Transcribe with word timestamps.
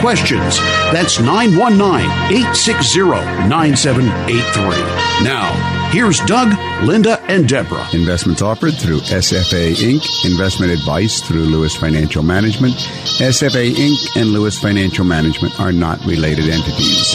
questions. 0.00 0.58
That's 0.92 1.20
919 1.20 2.10
860 2.30 3.00
9783. 3.48 5.24
Now, 5.24 5.52
here's 5.90 6.20
Doug, 6.20 6.56
Linda, 6.82 7.20
and 7.22 7.48
Deborah. 7.48 7.86
Investments 7.92 8.42
offered 8.42 8.74
through 8.74 9.00
SFA 9.00 9.74
Inc., 9.74 10.30
investment 10.30 10.72
advice 10.72 11.20
through 11.20 11.44
Lewis 11.44 11.74
Financial 11.74 12.22
Management. 12.22 12.74
SFA 12.74 13.72
Inc. 13.74 14.20
and 14.20 14.30
Lewis 14.30 14.58
Financial 14.58 15.04
Management 15.04 15.58
are 15.60 15.72
not 15.72 16.04
related 16.04 16.48
entities. 16.48 17.14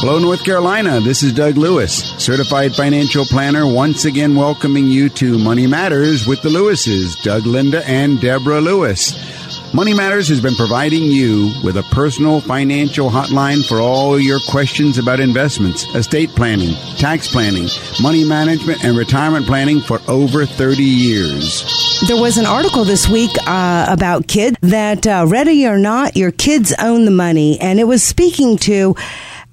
Hello, 0.00 0.18
North 0.18 0.44
Carolina. 0.44 1.00
This 1.00 1.22
is 1.22 1.32
Doug 1.32 1.56
Lewis, 1.56 1.92
certified 2.18 2.74
financial 2.74 3.24
planner, 3.24 3.66
once 3.66 4.04
again 4.04 4.34
welcoming 4.34 4.86
you 4.86 5.08
to 5.10 5.38
Money 5.38 5.66
Matters 5.66 6.26
with 6.26 6.42
the 6.42 6.48
Lewises, 6.48 7.20
Doug 7.22 7.46
Linda 7.46 7.86
and 7.88 8.20
Deborah 8.20 8.60
Lewis. 8.60 9.31
Money 9.74 9.94
Matters 9.94 10.28
has 10.28 10.38
been 10.38 10.54
providing 10.54 11.04
you 11.04 11.50
with 11.64 11.78
a 11.78 11.82
personal 11.84 12.42
financial 12.42 13.08
hotline 13.08 13.66
for 13.66 13.80
all 13.80 14.20
your 14.20 14.38
questions 14.50 14.98
about 14.98 15.18
investments, 15.18 15.86
estate 15.94 16.28
planning, 16.30 16.74
tax 16.98 17.26
planning, 17.26 17.68
money 18.02 18.22
management, 18.22 18.84
and 18.84 18.98
retirement 18.98 19.46
planning 19.46 19.80
for 19.80 19.98
over 20.08 20.44
30 20.44 20.82
years. 20.82 22.02
There 22.06 22.20
was 22.20 22.36
an 22.36 22.44
article 22.44 22.84
this 22.84 23.08
week 23.08 23.30
uh, 23.46 23.86
about 23.88 24.28
kids 24.28 24.58
that, 24.60 25.06
uh, 25.06 25.24
ready 25.26 25.66
or 25.66 25.78
not, 25.78 26.18
your 26.18 26.32
kids 26.32 26.74
own 26.78 27.06
the 27.06 27.10
money, 27.10 27.58
and 27.58 27.80
it 27.80 27.84
was 27.84 28.02
speaking 28.02 28.58
to 28.58 28.94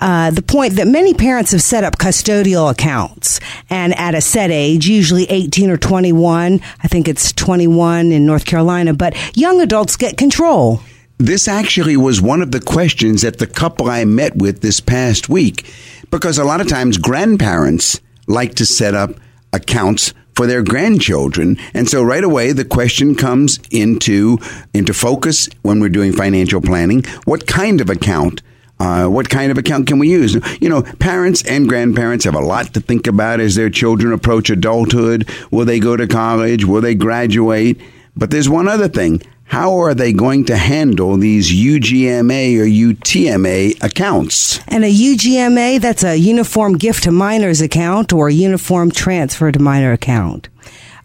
uh, 0.02 0.32
the 0.32 0.42
point 0.42 0.76
that 0.76 0.88
many 0.88 1.14
parents 1.14 1.52
have 1.52 1.62
set 1.62 1.84
up 1.84 1.98
custodial 1.98 2.72
accounts 2.72 3.40
and 3.70 3.98
at 3.98 4.16
a 4.16 4.22
set 4.22 4.52
age, 4.52 4.88
usually 4.88 5.26
18 5.26 5.70
or 5.70 5.78
21. 5.78 6.62
I 6.84 6.88
think 6.88 7.08
it's 7.08 7.34
21 7.34 8.12
in 8.12 8.26
North 8.26 8.46
Carolina, 8.46 8.94
but 8.94 9.16
young 9.36 9.62
adults 9.62 9.98
get 9.98 10.18
control. 10.18 10.82
This 11.18 11.50
actually 11.50 11.98
was 11.98 12.22
one 12.22 12.42
of 12.42 12.52
the 12.52 12.62
questions 12.62 13.24
that 13.24 13.40
the 13.40 13.48
couple 13.48 13.90
I 13.90 14.06
met 14.06 14.38
with 14.38 14.62
this 14.62 14.80
past 14.80 15.28
week, 15.28 15.70
because 16.12 16.38
a 16.38 16.46
lot 16.46 16.62
of 16.62 16.68
times 16.68 16.98
grandparents 16.98 18.00
like 18.28 18.56
to 18.56 18.66
set 18.66 18.94
up 18.94 19.12
accounts 19.52 20.14
for 20.36 20.48
their 20.48 20.64
grandchildren. 20.64 21.58
And 21.74 21.90
so 21.90 22.02
right 22.02 22.24
away 22.24 22.54
the 22.54 22.64
question 22.64 23.16
comes 23.16 23.60
into 23.72 24.38
into 24.74 24.94
focus 24.94 25.50
when 25.64 25.82
we're 25.82 25.90
doing 25.90 26.14
financial 26.14 26.62
planning. 26.62 27.04
What 27.26 27.48
kind 27.48 27.82
of 27.82 27.90
account 27.90 28.42
uh, 28.80 29.08
what 29.08 29.30
kind 29.30 29.52
of 29.52 29.58
account 29.58 29.88
can 29.88 30.00
we 30.00 30.10
use? 30.10 30.36
You 30.62 30.70
know, 30.70 30.82
parents 30.82 31.44
and 31.46 31.68
grandparents 31.68 32.26
have 32.26 32.36
a 32.36 32.40
lot 32.40 32.74
to 32.74 32.80
think 32.80 33.08
about 33.08 33.40
as 33.40 33.56
their 33.56 33.70
children 33.70 34.14
approach 34.14 34.50
adulthood. 34.50 35.30
Will 35.52 35.66
they 35.66 35.80
go 35.80 35.98
to 35.98 36.08
college? 36.08 36.66
Will 36.66 36.82
they 36.82 36.96
graduate? 36.96 37.80
But 38.16 38.32
there's 38.32 38.50
one 38.50 38.68
other 38.68 38.88
thing. 38.88 39.22
How 39.46 39.80
are 39.80 39.96
they 39.96 40.14
going 40.14 40.46
to 40.46 40.58
handle 40.58 41.18
these 41.18 41.52
UGMA 41.52 42.60
or 42.60 42.66
UTMA 42.66 43.84
accounts? 43.84 44.60
And 44.68 44.84
a 44.84 44.92
UGMA, 44.92 45.82
that's 45.82 46.04
a 46.04 46.18
Uniform 46.18 46.78
Gift 46.78 47.06
to 47.06 47.12
Minors 47.12 47.60
account 47.60 48.14
or 48.14 48.30
Uniform 48.30 48.92
Transfer 48.92 49.52
to 49.52 49.60
Minor 49.60 49.92
account. 49.92 50.50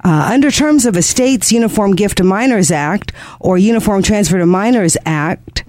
Uh, 0.05 0.29
under 0.31 0.51
terms 0.51 0.85
of 0.85 0.95
a 0.95 1.01
state's 1.01 1.51
Uniform 1.51 1.97
Gift 1.97 2.19
to 2.19 2.25
Minors 2.25 2.71
Act 2.71 3.12
or 3.41 3.56
Uniform 3.56 4.03
Transfer 4.03 4.37
to 4.37 4.45
Minors 4.45 4.99
Act, 5.06 5.65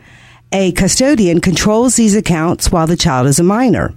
a 0.51 0.71
custodian 0.73 1.41
controls 1.41 1.95
these 1.95 2.15
accounts 2.15 2.71
while 2.71 2.87
the 2.87 2.97
child 2.97 3.27
is 3.27 3.39
a 3.39 3.43
minor. 3.43 3.93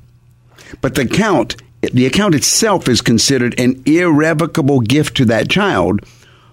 But 0.80 0.94
the 0.94 1.02
account, 1.02 1.56
the 1.80 2.06
account 2.06 2.34
itself 2.34 2.88
is 2.88 3.00
considered 3.00 3.58
an 3.58 3.82
irrevocable 3.86 4.80
gift 4.80 5.16
to 5.18 5.24
that 5.26 5.48
child 5.48 6.00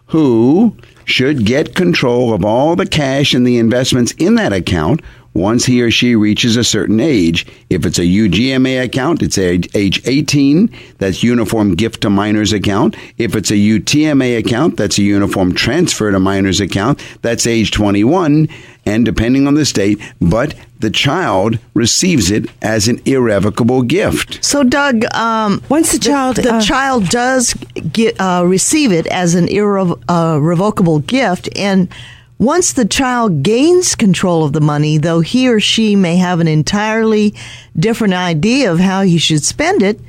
who 0.07 0.75
should 1.05 1.45
get 1.45 1.75
control 1.75 2.34
of 2.34 2.44
all 2.45 2.75
the 2.75 2.85
cash 2.85 3.34
and 3.34 3.45
the 3.45 3.57
investments 3.57 4.11
in 4.13 4.35
that 4.35 4.53
account 4.53 5.01
once 5.35 5.66
he 5.66 5.84
or 5.84 5.91
she 5.91 6.16
reaches 6.16 6.56
a 6.56 6.63
certain 6.63 7.00
age. 7.00 7.46
If 7.69 7.85
it's 7.85 8.00
a 8.00 8.03
UGMA 8.03 8.84
account, 8.84 9.22
it's 9.22 9.38
age, 9.38 9.69
age 9.75 10.01
18. 10.07 10.73
That's 10.97 11.22
Uniform 11.22 11.75
Gift 11.75 12.01
to 12.01 12.09
Minors 12.09 12.53
account. 12.53 12.96
If 13.18 13.35
it's 13.35 13.51
a 13.51 13.56
UTMA 13.56 14.40
account, 14.40 14.78
that's 14.78 14.97
a 14.97 15.03
Uniform 15.03 15.53
Transfer 15.53 16.09
to 16.12 16.19
Minors 16.19 16.62
account. 16.62 17.03
That's 17.22 17.46
age 17.46 17.72
21 17.72 18.47
and 18.85 19.03
depending 19.03 19.47
on 19.47 19.56
the 19.56 19.66
state, 19.66 20.00
but 20.22 20.53
the 20.79 20.91
child 20.91 21.57
receives 21.73 22.29
it 22.29 22.50
as 22.62 22.88
an 22.88 23.02
irrevocable 23.06 23.81
gift. 23.81 24.44
So, 24.44 24.63
Doug, 24.63 25.03
um, 25.16 25.63
once 25.69 25.91
the 25.91 26.00
child 26.00 26.35
the, 26.35 26.44
the 26.44 26.56
uh, 26.56 26.62
child 26.62 27.09
does 27.09 27.53
get 27.91 28.19
uh, 28.19 28.44
receive 28.46 28.91
it 28.91 29.07
as 29.07 29.34
an 29.34 29.47
irrevocable 29.47 30.97
uh, 30.97 31.00
gift, 31.00 31.50
and 31.57 31.90
once 32.38 32.73
the 32.73 32.85
child 32.85 33.44
gains 33.44 33.96
control 33.96 34.44
of 34.44 34.53
the 34.53 34.62
money, 34.62 34.97
though 34.97 35.22
he 35.22 35.47
or 35.47 35.59
she 35.59 35.96
may 35.96 36.18
have 36.18 36.40
an 36.40 36.47
entirely 36.47 37.34
different 37.78 38.13
idea 38.13 38.72
of 38.72 38.79
how 38.79 39.01
he 39.03 39.18
should 39.18 39.44
spend 39.44 39.81
it, 39.81 40.00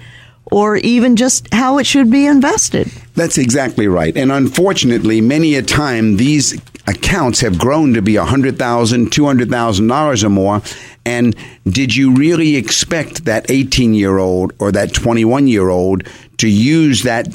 or 0.51 0.77
even 0.77 1.17
just 1.17 1.53
how 1.53 1.79
it 1.79 1.87
should 1.87 2.11
be 2.11 2.27
invested. 2.27 2.89
That's 3.15 3.39
exactly 3.39 3.89
right. 3.89 4.17
And 4.17 4.31
unfortunately, 4.31 5.21
many 5.21 5.57
a 5.57 5.63
time 5.63 6.17
these 6.17 6.55
accounts 6.87 7.41
have 7.41 7.59
grown 7.59 7.95
to 7.95 8.03
be 8.03 8.15
$100,000, 8.15 8.57
$200,000 8.57 10.25
or 10.25 10.29
more. 10.29 10.63
And 11.05 11.37
did 11.67 11.97
you 11.97 12.15
really 12.15 12.57
expect 12.57 13.25
that 13.25 13.51
18 13.51 13.95
year 13.95 14.19
old 14.19 14.53
or 14.59 14.71
that 14.73 14.93
21 14.93 15.49
year 15.49 15.69
old 15.69 16.05
to 16.39 16.49
use 16.49 17.03
that, 17.03 17.29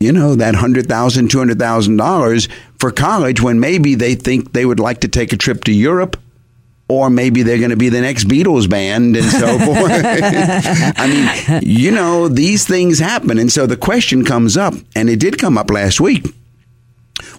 you 0.00 0.12
know, 0.12 0.34
that 0.34 0.54
$100,000, 0.54 0.84
$200,000 0.84 2.48
for 2.78 2.90
college 2.90 3.40
when 3.40 3.60
maybe 3.60 3.94
they 3.94 4.14
think 4.14 4.52
they 4.52 4.66
would 4.66 4.80
like 4.80 5.00
to 5.00 5.08
take 5.08 5.32
a 5.32 5.36
trip 5.36 5.64
to 5.64 5.72
Europe? 5.72 6.18
Or 6.88 7.08
maybe 7.08 7.44
they're 7.44 7.58
going 7.58 7.70
to 7.70 7.76
be 7.76 7.88
the 7.88 8.00
next 8.00 8.24
Beatles 8.24 8.68
band 8.68 9.16
and 9.16 9.26
so 9.26 9.58
forth. 9.64 9.92
I 9.92 11.06
mean, 11.06 11.60
you 11.62 11.92
know, 11.92 12.26
these 12.26 12.66
things 12.66 12.98
happen. 12.98 13.38
And 13.38 13.52
so 13.52 13.66
the 13.66 13.76
question 13.76 14.24
comes 14.24 14.56
up, 14.56 14.74
and 14.96 15.08
it 15.08 15.20
did 15.20 15.38
come 15.38 15.56
up 15.56 15.70
last 15.70 16.00
week. 16.00 16.26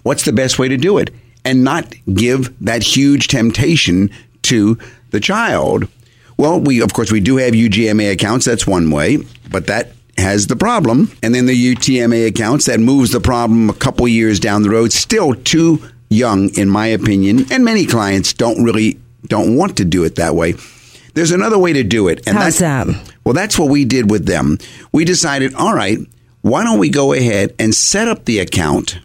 What's 0.04 0.24
the 0.24 0.32
best 0.32 0.58
way 0.58 0.68
to 0.68 0.78
do 0.78 0.96
it? 0.96 1.10
and 1.44 1.64
not 1.64 1.94
give 2.12 2.56
that 2.64 2.82
huge 2.82 3.28
temptation 3.28 4.10
to 4.42 4.78
the 5.10 5.20
child. 5.20 5.88
Well, 6.36 6.60
we 6.60 6.80
of 6.80 6.92
course 6.92 7.12
we 7.12 7.20
do 7.20 7.36
have 7.36 7.54
UGMA 7.54 8.12
accounts. 8.12 8.46
That's 8.46 8.66
one 8.66 8.90
way, 8.90 9.18
but 9.50 9.66
that 9.66 9.92
has 10.18 10.46
the 10.46 10.56
problem. 10.56 11.10
And 11.22 11.34
then 11.34 11.46
the 11.46 11.74
UTMA 11.74 12.26
accounts 12.26 12.66
that 12.66 12.80
moves 12.80 13.12
the 13.12 13.20
problem 13.20 13.70
a 13.70 13.74
couple 13.74 14.06
years 14.08 14.40
down 14.40 14.62
the 14.62 14.70
road. 14.70 14.92
Still 14.92 15.34
too 15.34 15.82
young, 16.08 16.50
in 16.56 16.68
my 16.68 16.86
opinion. 16.86 17.46
And 17.50 17.64
many 17.64 17.86
clients 17.86 18.32
don't 18.32 18.62
really 18.62 18.98
don't 19.26 19.56
want 19.56 19.76
to 19.78 19.84
do 19.84 20.04
it 20.04 20.16
that 20.16 20.34
way. 20.34 20.54
There's 21.14 21.30
another 21.30 21.58
way 21.58 21.74
to 21.74 21.82
do 21.82 22.08
it, 22.08 22.26
and 22.26 22.36
How's 22.36 22.58
that's 22.58 22.86
that? 22.86 23.12
well. 23.22 23.34
That's 23.34 23.58
what 23.58 23.68
we 23.68 23.84
did 23.84 24.10
with 24.10 24.24
them. 24.24 24.58
We 24.92 25.04
decided, 25.04 25.54
all 25.54 25.74
right, 25.74 25.98
why 26.40 26.64
don't 26.64 26.78
we 26.78 26.88
go 26.88 27.12
ahead 27.12 27.54
and 27.58 27.74
set 27.74 28.08
up 28.08 28.24
the 28.24 28.38
account 28.38 28.98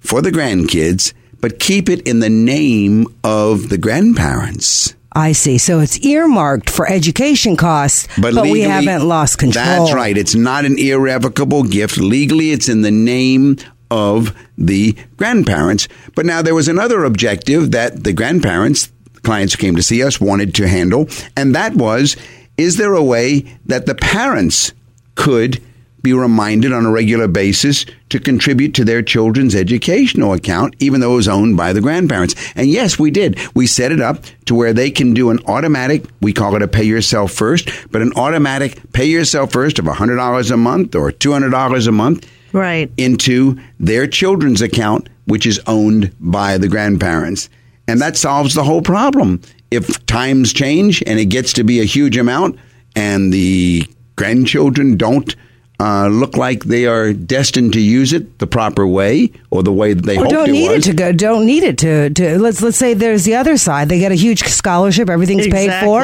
for 0.00 0.20
the 0.20 0.30
grandkids 0.30 1.14
but 1.40 1.58
keep 1.58 1.88
it 1.88 2.06
in 2.06 2.20
the 2.20 2.30
name 2.30 3.06
of 3.22 3.68
the 3.68 3.78
grandparents. 3.78 4.94
I 5.12 5.32
see. 5.32 5.58
So 5.58 5.80
it's 5.80 5.98
earmarked 6.00 6.70
for 6.70 6.88
education 6.88 7.56
costs, 7.56 8.06
but, 8.16 8.34
but 8.34 8.42
legally, 8.42 8.52
we 8.52 8.60
haven't 8.62 9.08
lost 9.08 9.38
control. 9.38 9.64
That's 9.64 9.94
right. 9.94 10.16
It's 10.16 10.34
not 10.34 10.64
an 10.64 10.78
irrevocable 10.78 11.62
gift. 11.62 11.98
Legally, 11.98 12.52
it's 12.52 12.68
in 12.68 12.82
the 12.82 12.90
name 12.90 13.56
of 13.90 14.36
the 14.56 14.94
grandparents. 15.16 15.88
But 16.14 16.26
now 16.26 16.42
there 16.42 16.54
was 16.54 16.68
another 16.68 17.04
objective 17.04 17.70
that 17.70 18.04
the 18.04 18.12
grandparents, 18.12 18.92
clients 19.22 19.54
who 19.54 19.58
came 19.58 19.76
to 19.76 19.82
see 19.82 20.02
us, 20.02 20.20
wanted 20.20 20.54
to 20.56 20.68
handle, 20.68 21.08
and 21.36 21.54
that 21.54 21.74
was 21.74 22.16
is 22.58 22.76
there 22.76 22.94
a 22.94 23.02
way 23.02 23.44
that 23.66 23.86
the 23.86 23.94
parents 23.94 24.72
could 25.14 25.62
be 26.02 26.12
reminded 26.12 26.72
on 26.72 26.86
a 26.86 26.90
regular 26.90 27.28
basis 27.28 27.84
to 28.08 28.20
contribute 28.20 28.74
to 28.74 28.84
their 28.84 29.02
children's 29.02 29.54
educational 29.54 30.32
account, 30.32 30.74
even 30.78 31.00
though 31.00 31.12
it 31.12 31.16
was 31.16 31.28
owned 31.28 31.56
by 31.56 31.72
the 31.72 31.80
grandparents. 31.80 32.34
And 32.54 32.68
yes, 32.68 32.98
we 32.98 33.10
did. 33.10 33.38
We 33.54 33.66
set 33.66 33.92
it 33.92 34.00
up 34.00 34.24
to 34.46 34.54
where 34.54 34.72
they 34.72 34.90
can 34.90 35.12
do 35.12 35.30
an 35.30 35.40
automatic, 35.46 36.04
we 36.20 36.32
call 36.32 36.54
it 36.56 36.62
a 36.62 36.68
pay 36.68 36.84
yourself 36.84 37.32
first, 37.32 37.70
but 37.90 38.02
an 38.02 38.12
automatic 38.16 38.92
pay 38.92 39.06
yourself 39.06 39.52
first 39.52 39.78
of 39.78 39.84
$100 39.84 40.50
a 40.50 40.56
month 40.56 40.94
or 40.94 41.10
$200 41.10 41.88
a 41.88 41.92
month 41.92 42.30
right. 42.52 42.90
into 42.96 43.58
their 43.78 44.06
children's 44.06 44.62
account, 44.62 45.08
which 45.26 45.46
is 45.46 45.60
owned 45.66 46.14
by 46.20 46.58
the 46.58 46.68
grandparents. 46.68 47.48
And 47.86 48.00
that 48.00 48.16
solves 48.16 48.54
the 48.54 48.64
whole 48.64 48.82
problem. 48.82 49.40
If 49.70 50.04
times 50.06 50.52
change 50.52 51.02
and 51.06 51.18
it 51.18 51.26
gets 51.26 51.52
to 51.54 51.64
be 51.64 51.80
a 51.80 51.84
huge 51.84 52.16
amount 52.16 52.58
and 52.94 53.32
the 53.32 53.86
grandchildren 54.16 54.96
don't 54.96 55.34
uh, 55.80 56.08
look 56.08 56.36
like 56.36 56.64
they 56.64 56.86
are 56.86 57.12
destined 57.12 57.72
to 57.72 57.80
use 57.80 58.12
it 58.12 58.38
the 58.38 58.46
proper 58.46 58.86
way 58.86 59.30
or 59.50 59.62
the 59.62 59.72
way 59.72 59.92
that 59.92 60.04
they 60.04 60.16
or 60.16 60.24
hoped 60.24 60.30
don't 60.30 60.48
it 60.48 60.52
need 60.52 60.68
was. 60.70 60.86
it 60.86 60.90
to 60.90 60.96
go. 60.96 61.12
Don't 61.12 61.46
need 61.46 61.62
it 61.62 61.78
to, 61.78 62.10
to 62.10 62.38
let's 62.38 62.60
let's 62.62 62.76
say 62.76 62.94
there's 62.94 63.24
the 63.24 63.36
other 63.36 63.56
side. 63.56 63.88
They 63.88 64.00
get 64.00 64.10
a 64.10 64.16
huge 64.16 64.42
scholarship, 64.42 65.08
everything's 65.08 65.46
paid 65.46 65.72
for, 65.84 66.02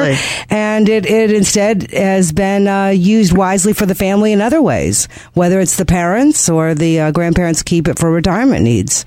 and 0.49 0.87
it, 0.87 1.05
it 1.05 1.31
instead 1.31 1.91
has 1.91 2.31
been 2.31 2.67
uh, 2.67 2.87
used 2.87 3.35
wisely 3.35 3.73
for 3.73 3.85
the 3.85 3.95
family 3.95 4.31
in 4.31 4.39
other 4.39 4.61
ways. 4.61 5.07
Whether 5.33 5.59
it's 5.59 5.75
the 5.75 5.85
parents 5.85 6.47
or 6.47 6.73
the 6.73 6.99
uh, 6.99 7.11
grandparents 7.11 7.61
keep 7.61 7.89
it 7.89 7.99
for 7.99 8.09
retirement 8.09 8.63
needs. 8.63 9.03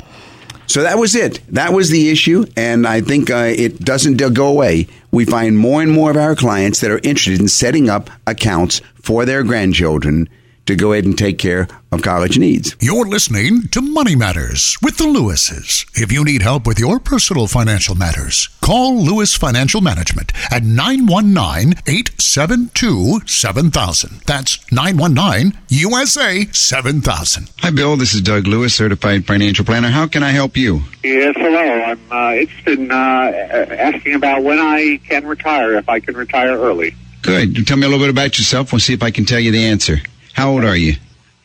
So 0.67 0.83
that 0.83 0.99
was 0.99 1.15
it. 1.15 1.41
That 1.49 1.73
was 1.73 1.89
the 1.89 2.11
issue, 2.11 2.45
and 2.55 2.87
I 2.87 3.01
think 3.01 3.31
uh, 3.31 3.55
it 3.57 3.79
doesn't 3.79 4.19
go 4.19 4.49
away. 4.49 4.87
We 5.11 5.25
find 5.25 5.57
more 5.57 5.81
and 5.81 5.91
more 5.91 6.11
of 6.11 6.19
our 6.19 6.37
clients 6.37 6.81
that 6.81 6.91
are 6.91 7.01
interested 7.03 7.41
in 7.41 7.49
setting 7.49 7.89
up 7.89 8.11
accounts 8.27 8.83
for 9.01 9.25
their 9.25 9.43
grandchildren 9.45 10.29
to 10.69 10.77
go 10.77 10.93
ahead 10.93 11.07
and 11.07 11.17
take 11.17 11.39
care 11.39 11.67
of 11.91 12.03
college 12.03 12.39
needs. 12.39 12.77
You're 12.79 13.07
listening 13.07 13.69
to 13.69 13.81
Money 13.81 14.15
Matters 14.15 14.77
with 14.83 14.99
the 14.99 15.05
Lewises. 15.05 15.87
If 15.95 16.13
you 16.13 16.23
need 16.23 16.43
help 16.43 16.67
with 16.67 16.79
your 16.79 17.01
personal 17.01 17.47
financial 17.47 17.95
matters, 17.95 18.49
call 18.61 19.03
Lewis 19.03 19.35
Financial 19.35 19.81
Management 19.81 20.31
at 20.53 20.65
919 20.65 21.81
872 21.87 23.21
7000. 23.27 24.21
That's 24.27 24.71
919 24.71 25.59
USA 25.71 26.45
7000. 26.53 27.51
Hi, 27.61 27.71
Bill. 27.71 27.97
This 27.97 28.13
is 28.13 28.21
Doug 28.21 28.47
Lewis, 28.47 28.75
certified 28.75 29.27
financial 29.27 29.65
planner. 29.65 29.89
How 29.89 30.07
can 30.07 30.23
I 30.23 30.33
help 30.33 30.55
you? 30.55 30.83
Yes, 31.03 31.35
hello. 31.39 31.83
I'm 31.83 32.01
uh, 32.13 32.35
interested 32.35 32.79
in 32.79 32.91
uh, 32.91 32.95
asking 32.95 34.17
about 34.17 34.43
when 34.43 34.59
I 34.59 35.01
can 35.09 35.27
retire, 35.27 35.77
if 35.77 35.89
I 35.89 36.01
can 36.01 36.15
retire 36.15 36.59
early. 36.59 36.95
Good. 37.23 37.67
Tell 37.67 37.79
me 37.79 37.87
a 37.87 37.89
little 37.89 38.05
bit 38.05 38.11
about 38.11 38.39
yourself. 38.39 38.71
We'll 38.71 38.81
see 38.81 38.93
if 38.93 39.03
I 39.03 39.11
can 39.11 39.25
tell 39.25 39.41
you 39.41 39.51
the 39.51 39.65
answer. 39.65 40.03
How 40.39 40.51
old 40.53 40.63
are 40.63 40.77
you? 40.77 40.95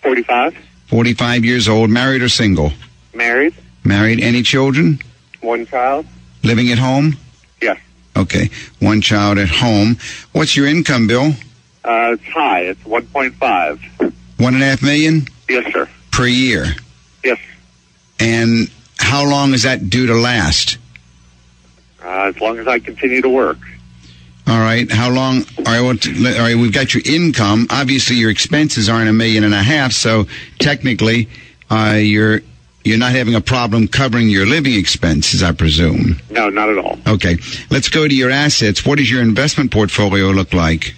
45, 0.04 0.56
45 0.86 1.44
years 1.46 1.68
old, 1.68 1.90
married 1.90 2.22
or 2.22 2.30
single? 2.30 2.72
married, 3.16 3.56
Married. 3.84 4.20
Any 4.22 4.44
children? 4.44 5.00
one 5.42 5.66
child. 5.66 6.06
Living 6.44 6.72
at 6.72 6.78
home? 6.78 7.18
Yes. 7.60 7.80
Okay. 8.16 8.52
One 8.80 9.02
child 9.02 9.40
at 9.40 9.50
home. 9.50 9.98
What's 10.34 10.56
your 10.56 10.68
income, 10.68 11.08
Bill? 11.08 11.32
Uh, 11.84 12.14
it's 12.14 12.24
high. 12.26 12.62
It's 12.62 12.84
1.5. 12.84 14.14
One 14.38 14.54
and 14.54 14.62
a 14.62 14.68
half 14.68 14.84
million 14.84 15.28
Yes, 15.50 15.74
sir. 15.74 15.90
per 16.12 16.28
year. 16.28 16.66
Yes. 17.24 17.40
And 18.20 18.70
how 19.00 19.26
long 19.28 19.56
is 19.56 19.64
that 19.64 19.90
due 19.90 20.06
to 20.06 20.14
last? 20.14 20.78
Uh, 22.04 22.26
as 22.28 22.40
long 22.40 22.60
as 22.60 22.68
I 22.68 22.78
continue 22.78 23.24
to 23.24 23.30
work. 23.30 23.58
All 24.46 24.60
right. 24.60 24.92
How 24.92 25.10
long? 25.10 25.46
All 25.60 25.64
right. 25.64 25.82
Well, 25.82 25.96
t- 25.98 26.28
all 26.28 26.42
right. 26.42 26.56
We've 26.56 26.74
got 26.74 26.94
your 26.94 27.04
income. 27.06 27.68
Obviously, 27.70 28.18
your 28.18 28.30
expenses 28.30 28.90
aren't 28.90 29.10
a 29.10 29.14
million 29.14 29.44
and 29.44 29.54
a 29.54 29.64
half. 29.64 29.94
So 29.94 30.26
technically, 30.60 31.30
uh, 31.70 31.98
you're 32.02 32.42
you're 32.84 32.98
not 32.98 33.14
having 33.14 33.36
a 33.36 33.42
problem 33.42 33.88
covering 33.88 34.28
your 34.30 34.46
living 34.46 34.74
expenses, 34.74 35.42
I 35.42 35.54
presume. 35.54 36.20
No, 36.30 36.50
not 36.50 36.70
at 36.70 36.78
all. 36.78 37.00
Okay. 37.08 37.38
Let's 37.70 37.88
go 37.88 38.08
to 38.08 38.14
your 38.14 38.30
assets. 38.30 38.86
What 38.86 38.98
does 38.98 39.10
your 39.10 39.22
investment 39.22 39.72
portfolio 39.72 40.32
look 40.32 40.54
like? 40.54 40.94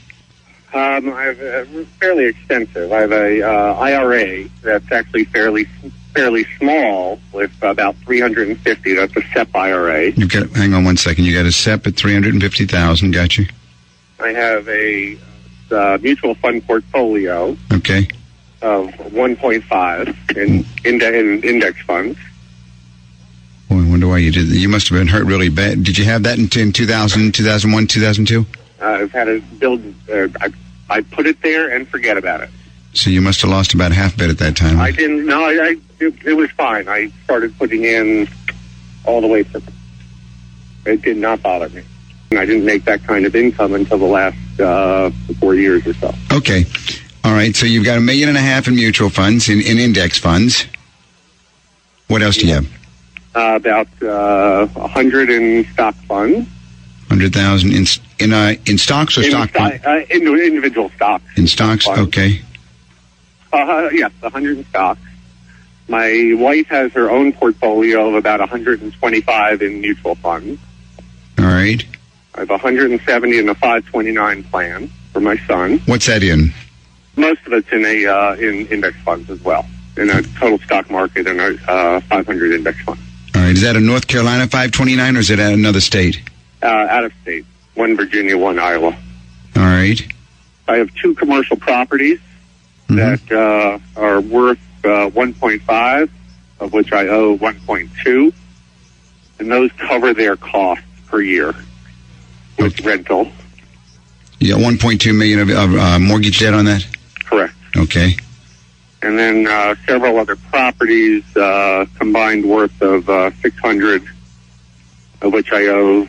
Um, 0.73 1.13
I 1.13 1.23
have 1.23 1.39
uh, 1.39 1.83
fairly 1.99 2.25
extensive. 2.25 2.91
I 2.91 3.01
have 3.01 3.11
a 3.11 3.41
uh, 3.43 3.73
IRA 3.75 4.49
that's 4.61 4.91
actually 4.91 5.25
fairly 5.25 5.67
fairly 6.15 6.45
small 6.57 7.19
with 7.33 7.51
about 7.61 7.95
350. 7.97 8.93
That's 8.95 9.15
a 9.15 9.21
SEP 9.33 9.53
IRA. 9.55 10.11
You've 10.11 10.31
got. 10.31 10.49
Hang 10.51 10.73
on 10.73 10.83
one 10.85 10.97
second. 10.97 11.25
You 11.25 11.33
got 11.33 11.45
a 11.45 11.51
SEP 11.51 11.85
at 11.85 11.95
three 11.95 12.13
hundred 12.13 12.33
and 12.33 12.41
fifty 12.41 12.65
thousand. 12.65 13.11
Got 13.11 13.37
you. 13.37 13.45
I 14.19 14.29
have 14.29 14.67
a 14.69 15.17
uh, 15.71 15.97
mutual 16.01 16.35
fund 16.35 16.65
portfolio 16.65 17.57
Okay. 17.73 18.07
of 18.61 18.87
1.5 18.91 20.37
in, 20.37 20.65
in, 20.85 21.01
in 21.01 21.43
index 21.43 21.81
funds. 21.81 22.17
Boy, 23.67 23.79
I 23.79 23.89
wonder 23.89 24.07
why 24.07 24.19
you 24.19 24.31
did 24.31 24.47
that. 24.47 24.55
You 24.55 24.69
must 24.69 24.87
have 24.87 24.97
been 24.97 25.07
hurt 25.09 25.25
really 25.25 25.49
bad. 25.49 25.83
Did 25.83 25.97
you 25.97 26.05
have 26.05 26.23
that 26.23 26.37
in, 26.37 26.43
in 26.59 26.71
2000, 26.71 27.33
2001, 27.33 27.87
2002? 27.87 28.45
Uh, 28.79 28.85
I've 28.85 29.11
had 29.11 29.27
it 29.27 29.59
build. 29.59 29.81
Uh, 30.09 30.27
I, 30.39 30.53
I 30.89 31.01
put 31.01 31.27
it 31.27 31.41
there 31.41 31.75
and 31.75 31.87
forget 31.89 32.17
about 32.17 32.41
it. 32.41 32.49
So 32.95 33.09
you 33.09 33.21
must 33.21 33.41
have 33.41 33.51
lost 33.51 33.73
about 33.73 33.91
half 33.91 34.17
bet 34.17 34.29
at 34.29 34.37
that 34.39 34.55
time. 34.55 34.79
I 34.79 34.91
didn't. 34.91 35.25
No, 35.25 35.43
I, 35.43 35.51
I 35.51 35.75
it, 35.99 36.15
it 36.25 36.33
was 36.33 36.49
fine. 36.51 36.87
I 36.87 37.11
started 37.25 37.55
putting 37.57 37.83
in 37.83 38.27
all 39.03 39.21
the 39.21 39.27
way 39.27 39.43
to. 39.43 39.61
It 40.85 41.01
did 41.01 41.17
not 41.17 41.41
bother 41.41 41.69
me. 41.69 41.83
And 42.31 42.39
I 42.39 42.45
didn't 42.45 42.65
make 42.65 42.85
that 42.85 43.03
kind 43.03 43.25
of 43.25 43.35
income 43.35 43.73
until 43.73 43.97
the 43.97 44.05
last 44.05 44.59
uh, 44.59 45.11
four 45.39 45.55
years 45.55 45.85
or 45.85 45.93
so. 45.95 46.13
Okay. 46.31 46.65
All 47.23 47.33
right. 47.33 47.55
So 47.55 47.65
you've 47.65 47.85
got 47.85 47.97
a 47.97 48.01
million 48.01 48.29
and 48.29 48.37
a 48.37 48.41
half 48.41 48.67
in 48.67 48.75
mutual 48.75 49.09
funds, 49.09 49.49
in, 49.49 49.61
in 49.61 49.77
index 49.77 50.17
funds. 50.17 50.65
What 52.07 52.21
else 52.21 52.37
do 52.37 52.47
you 52.47 52.53
have? 52.53 52.67
Uh, 53.35 53.55
about 53.55 53.87
uh, 54.01 54.67
a 54.75 54.87
hundred 54.87 55.29
in 55.29 55.65
stock 55.73 55.95
funds. 56.07 56.47
Hundred 57.09 57.33
thousand 57.33 57.73
in 57.73 57.85
in 58.19 58.31
uh, 58.31 58.55
in 58.65 58.77
stocks 58.77 59.17
or 59.17 59.23
in 59.23 59.29
stock 59.29 59.49
sto- 59.49 59.59
fund? 59.59 59.85
uh, 59.85 60.05
in, 60.09 60.27
individual 60.27 60.89
stocks. 60.95 61.25
In 61.35 61.45
stocks. 61.45 61.85
funds. 61.85 61.99
Okay. 62.07 62.41
Uh, 63.53 63.89
yes, 63.91 64.11
hundred 64.21 64.65
stocks. 64.67 65.01
My 65.87 66.33
wife 66.35 66.67
has 66.67 66.91
her 66.93 67.11
own 67.11 67.31
portfolio 67.31 68.07
of 68.09 68.15
about 68.15 68.39
125 68.39 69.61
in 69.61 69.81
mutual 69.81 70.15
funds. 70.15 70.59
All 71.37 71.45
right. 71.45 71.85
I 72.33 72.39
have 72.39 72.49
170 72.49 73.37
in 73.37 73.49
a 73.49 73.55
529 73.55 74.43
plan 74.43 74.89
for 75.13 75.19
my 75.19 75.37
son. 75.45 75.79
What's 75.85 76.07
that 76.07 76.23
in? 76.23 76.53
Most 77.15 77.45
of 77.45 77.53
it's 77.53 77.71
in 77.71 77.85
a 77.85 78.05
uh, 78.07 78.35
in 78.35 78.67
index 78.67 78.97
funds 79.05 79.29
as 79.29 79.41
well, 79.41 79.65
in 79.95 80.09
a 80.09 80.21
total 80.21 80.59
stock 80.59 80.89
market 80.89 81.27
and 81.27 81.39
a 81.39 81.71
uh, 81.71 82.01
500 82.01 82.53
index 82.53 82.81
fund. 82.81 82.99
All 83.35 83.41
right. 83.41 83.51
Is 83.51 83.61
that 83.61 83.75
a 83.75 83.79
North 83.79 84.07
Carolina 84.07 84.43
529 84.43 85.15
or 85.15 85.19
is 85.19 85.29
it 85.29 85.39
at 85.39 85.53
another 85.53 85.79
state? 85.79 86.21
Uh, 86.61 86.67
out 86.67 87.05
of 87.05 87.13
state, 87.21 87.45
one 87.75 87.95
Virginia, 87.95 88.37
one 88.37 88.59
Iowa. 88.59 88.97
All 89.55 89.63
right. 89.63 90.01
I 90.67 90.77
have 90.77 90.93
two 90.95 91.13
commercial 91.13 91.57
properties 91.57 92.19
Mhm. 92.87 93.19
that 93.27 93.35
uh, 93.35 93.79
are 93.99 94.21
worth 94.21 94.59
uh, 94.83 95.09
1.5, 95.09 96.09
of 96.59 96.73
which 96.73 96.91
I 96.93 97.07
owe 97.07 97.37
1.2, 97.37 98.33
and 99.39 99.51
those 99.51 99.71
cover 99.73 100.13
their 100.13 100.35
costs 100.35 100.85
per 101.07 101.21
year 101.21 101.55
with 102.59 102.79
rental. 102.81 103.31
You 104.39 104.53
got 104.53 104.61
1.2 104.61 105.17
million 105.17 105.39
of, 105.39 105.49
of 105.49 105.75
uh, 105.75 105.99
mortgage 105.99 106.39
debt 106.39 106.53
on 106.53 106.65
that. 106.65 106.85
Correct. 107.23 107.53
Okay. 107.75 108.15
And 109.01 109.17
then 109.17 109.47
uh, 109.47 109.75
several 109.87 110.17
other 110.19 110.35
properties 110.35 111.23
uh, 111.35 111.85
combined 111.97 112.45
worth 112.45 112.81
of 112.81 113.09
uh, 113.09 113.31
600, 113.41 114.03
of 115.21 115.33
which 115.33 115.51
I 115.51 115.67
owe 115.67 116.07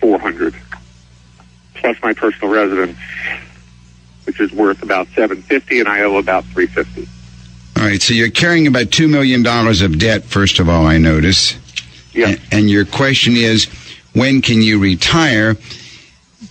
400, 0.00 0.54
plus 1.74 1.96
my 2.02 2.12
personal 2.12 2.52
residence, 2.52 2.98
which 4.24 4.40
is 4.40 4.52
worth 4.52 4.82
about 4.82 5.06
750, 5.08 5.80
and 5.80 5.88
I 5.88 6.02
owe 6.02 6.16
about 6.16 6.44
350. 6.46 7.08
All 7.76 7.86
right. 7.86 8.02
So 8.02 8.12
you're 8.14 8.30
carrying 8.30 8.66
about 8.66 8.90
two 8.90 9.08
million 9.08 9.42
dollars 9.42 9.82
of 9.82 9.98
debt. 9.98 10.24
First 10.24 10.58
of 10.58 10.68
all, 10.68 10.86
I 10.86 10.98
notice. 10.98 11.56
Yeah. 12.12 12.36
And 12.50 12.68
your 12.68 12.84
question 12.84 13.34
is, 13.36 13.66
when 14.14 14.42
can 14.42 14.60
you 14.60 14.78
retire? 14.78 15.56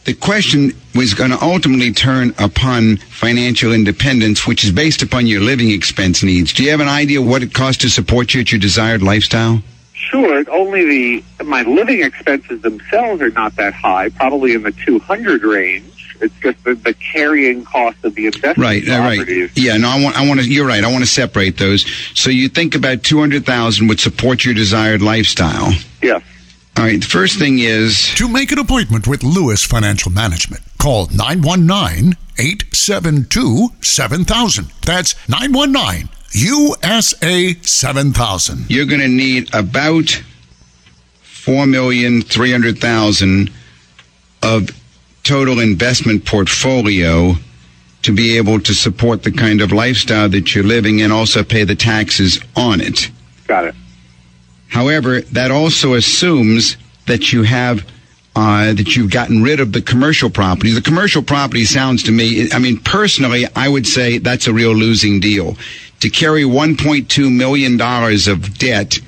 The 0.05 0.13
question 0.13 0.71
was 0.95 1.13
going 1.13 1.31
to 1.31 1.41
ultimately 1.41 1.91
turn 1.91 2.33
upon 2.39 2.97
financial 2.97 3.73
independence, 3.73 4.47
which 4.47 4.63
is 4.63 4.71
based 4.71 5.01
upon 5.01 5.27
your 5.27 5.41
living 5.41 5.69
expense 5.71 6.23
needs. 6.23 6.53
Do 6.53 6.63
you 6.63 6.71
have 6.71 6.79
an 6.79 6.87
idea 6.87 7.21
what 7.21 7.43
it 7.43 7.53
costs 7.53 7.81
to 7.81 7.89
support 7.89 8.33
you 8.33 8.41
at 8.41 8.51
your 8.51 8.59
desired 8.59 9.03
lifestyle? 9.03 9.61
Sure, 9.93 10.43
only 10.49 10.85
the 10.85 11.43
my 11.43 11.61
living 11.63 12.01
expenses 12.01 12.61
themselves 12.61 13.21
are 13.21 13.29
not 13.31 13.55
that 13.57 13.73
high, 13.73 14.09
probably 14.09 14.53
in 14.53 14.63
the 14.63 14.71
200 14.71 15.43
range. 15.43 16.08
It's 16.21 16.35
just 16.39 16.63
the, 16.63 16.75
the 16.75 16.93
carrying 16.95 17.63
cost 17.65 18.03
of 18.03 18.15
the 18.15 18.25
investment 18.27 18.57
Right, 18.57 18.87
uh, 18.87 18.99
right. 18.99 19.49
Yeah, 19.55 19.77
no, 19.77 19.89
I 19.89 20.03
want, 20.03 20.17
I 20.17 20.27
want 20.27 20.39
to. 20.41 20.49
You're 20.49 20.67
right. 20.67 20.83
I 20.83 20.91
want 20.91 21.03
to 21.03 21.09
separate 21.09 21.57
those. 21.57 21.85
So 22.13 22.29
you 22.29 22.49
think 22.49 22.75
about 22.75 23.03
two 23.03 23.19
hundred 23.19 23.45
thousand 23.45 23.87
would 23.87 23.99
support 23.99 24.43
your 24.45 24.53
desired 24.53 25.01
lifestyle. 25.01 25.71
Yes. 26.01 26.23
All 26.77 26.85
right. 26.85 27.01
The 27.01 27.07
first 27.07 27.39
thing 27.39 27.59
is 27.59 28.13
To 28.15 28.27
make 28.29 28.51
an 28.51 28.59
appointment 28.59 29.07
with 29.07 29.23
Lewis 29.23 29.65
Financial 29.65 30.11
Management, 30.11 30.61
call 30.77 31.07
919 31.07 32.15
872 32.37 33.69
7000. 33.81 34.71
That's 34.85 35.15
919 35.27 36.09
USA 36.31 37.53
7000. 37.61 38.69
you're 38.69 38.85
going 38.85 39.01
to 39.01 39.07
need 39.07 39.53
about 39.53 40.21
four 41.21 41.65
million 41.65 42.21
three 42.21 42.51
hundred 42.51 42.77
thousand 42.79 43.51
of 44.43 44.69
total 45.23 45.59
investment 45.59 46.25
portfolio 46.25 47.33
to 48.01 48.15
be 48.15 48.37
able 48.37 48.59
to 48.61 48.73
support 48.73 49.23
the 49.23 49.31
kind 49.31 49.61
of 49.61 49.71
lifestyle 49.71 50.29
that 50.29 50.55
you're 50.55 50.63
living 50.63 51.01
and 51.01 51.11
also 51.11 51.43
pay 51.43 51.63
the 51.63 51.75
taxes 51.75 52.39
on 52.55 52.79
it. 52.81 53.11
Got 53.47 53.65
it. 53.65 53.75
However, 54.69 55.21
that 55.21 55.51
also 55.51 55.95
assumes 55.95 56.77
that 57.07 57.33
you 57.33 57.43
have 57.43 57.85
uh, 58.35 58.73
that 58.73 58.95
you've 58.95 59.11
gotten 59.11 59.41
rid 59.41 59.59
of 59.59 59.73
the 59.73 59.81
commercial 59.81 60.29
property. 60.29 60.71
The 60.71 60.81
commercial 60.81 61.21
property 61.21 61.65
sounds 61.65 62.03
to 62.03 62.11
me, 62.11 62.49
I 62.53 62.59
mean, 62.59 62.77
personally, 62.77 63.45
I 63.55 63.67
would 63.67 63.85
say 63.85 64.17
that's 64.17 64.47
a 64.47 64.53
real 64.53 64.71
losing 64.71 65.19
deal. 65.19 65.57
To 66.01 66.09
carry 66.09 66.43
$1.2 66.43 67.35
million 67.35 67.81
of 67.81 68.57
debt 68.57 68.99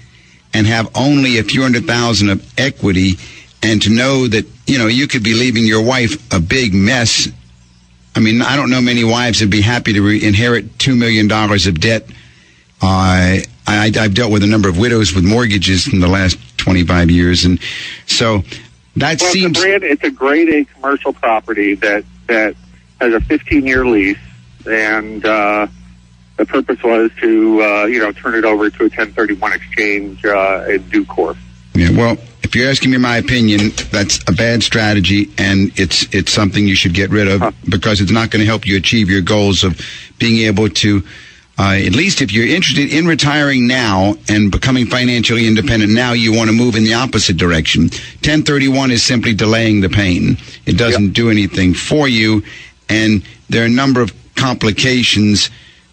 and 0.53 0.68
have 0.68 0.89
only 0.98 1.38
a 1.38 1.44
few 1.44 1.62
hundred 1.62 1.86
thousand 1.86 2.30
of 2.30 2.60
equity 2.60 3.13
and 3.63 3.82
to 3.84 3.89
know 3.89 4.27
that, 4.27 4.46
you 4.72 4.78
know, 4.78 4.88
you 4.88 5.06
could 5.06 5.22
be 5.22 5.34
leaving 5.34 5.66
your 5.66 5.84
wife 5.84 6.34
a 6.34 6.40
big 6.40 6.74
mess. 6.74 7.28
I 8.16 8.22
mean, 8.22 8.42
I 8.42 8.56
don't 8.56 8.70
know 8.70 8.80
many 8.80 9.04
wives 9.04 9.42
would 9.42 9.50
be 9.50 9.60
happy 9.60 9.92
to 9.92 10.01
re- 10.01 10.24
inherit 10.24 10.78
$2 10.78 10.98
million 10.98 11.30
of 11.30 11.80
debt. 11.82 12.10
Uh, 12.82 13.44
I, 13.68 13.92
I've 14.00 14.13
dealt 14.13 14.32
with 14.32 14.44
a 14.44 14.48
number 14.48 14.70
of 14.70 14.78
widows 14.78 15.13
with 15.13 15.25
mortgages 15.25 15.92
in 15.92 16.00
the 16.00 16.08
last 16.08 16.38
25 16.58 17.12
years. 17.12 17.44
And 17.44 17.60
so 18.06 18.44
that 18.96 19.20
well, 19.20 19.32
seems. 19.34 19.58
It's 19.58 19.60
a, 19.60 19.62
brand, 19.62 19.84
it's 19.84 20.04
a 20.06 20.10
grade 20.10 20.48
A 20.48 20.63
commercial 20.63 21.12
property 21.12 21.75
that, 21.75 22.06
that 22.28 22.56
has 23.01 23.13
a 23.13 23.20
15 23.20 23.68
year 23.68 23.86
lease. 23.86 24.18
And, 24.66 25.25
uh, 25.25 25.68
the 26.38 26.46
purpose 26.46 26.82
was 26.82 27.12
to, 27.20 27.62
uh, 27.62 27.86
you 27.86 28.00
know, 28.00 28.13
turn 28.13 28.36
it 28.36 28.46
over 28.46 28.70
to 28.70 28.84
a 28.84 28.88
1031 28.88 29.51
exchange 29.51 30.24
uh, 30.24 30.66
in 30.70 30.82
due 30.88 31.04
course. 31.04 31.38
Yeah, 31.74 31.92
well, 31.92 32.18
if 32.51 32.55
you're 32.58 32.70
asking 32.70 32.91
me 32.91 32.98
my 32.98 33.15
opinion, 33.15 33.70
that's 33.91 34.20
a 34.27 34.34
bad 34.34 34.62
strategy, 34.62 35.31
and 35.38 35.72
it's 35.79 36.03
it's 36.13 36.34
something 36.34 36.67
you 36.67 36.75
should 36.75 36.93
get 36.93 37.10
rid 37.10 37.29
of 37.29 37.39
huh. 37.39 37.51
because 37.70 38.01
it's 38.01 38.12
not 38.12 38.29
going 38.29 38.41
to 38.41 38.46
help 38.46 38.67
you 38.67 38.75
achieve 38.75 39.10
your 39.10 39.22
goals 39.22 39.63
of 39.63 39.79
being 40.20 40.46
able 40.46 40.67
to. 40.67 41.01
Uh, 41.58 41.75
at 41.75 41.96
least 41.96 42.22
if 42.22 42.34
you're 42.34 42.46
interested 42.46 42.91
in 42.91 43.05
retiring 43.05 43.67
now 43.67 44.15
and 44.27 44.51
becoming 44.51 44.86
financially 44.86 45.48
independent 45.48 45.93
now, 45.93 46.12
you 46.12 46.36
want 46.36 46.50
to 46.50 46.55
move 46.55 46.75
in 46.75 46.84
the 46.84 46.93
opposite 46.93 47.38
direction. 47.38 47.84
1031 47.84 48.91
is 48.91 49.01
simply 49.01 49.34
delaying 49.34 49.79
the 49.79 49.88
pain. 49.88 50.36
It 50.65 50.77
doesn't 50.77 51.05
yep. 51.05 51.13
do 51.13 51.29
anything 51.29 51.74
for 51.74 52.10
you, 52.10 52.43
and 52.89 53.24
there 53.48 53.63
are 53.63 53.67
a 53.67 53.70
number 53.70 54.01
of 54.01 54.12
complications 54.36 55.50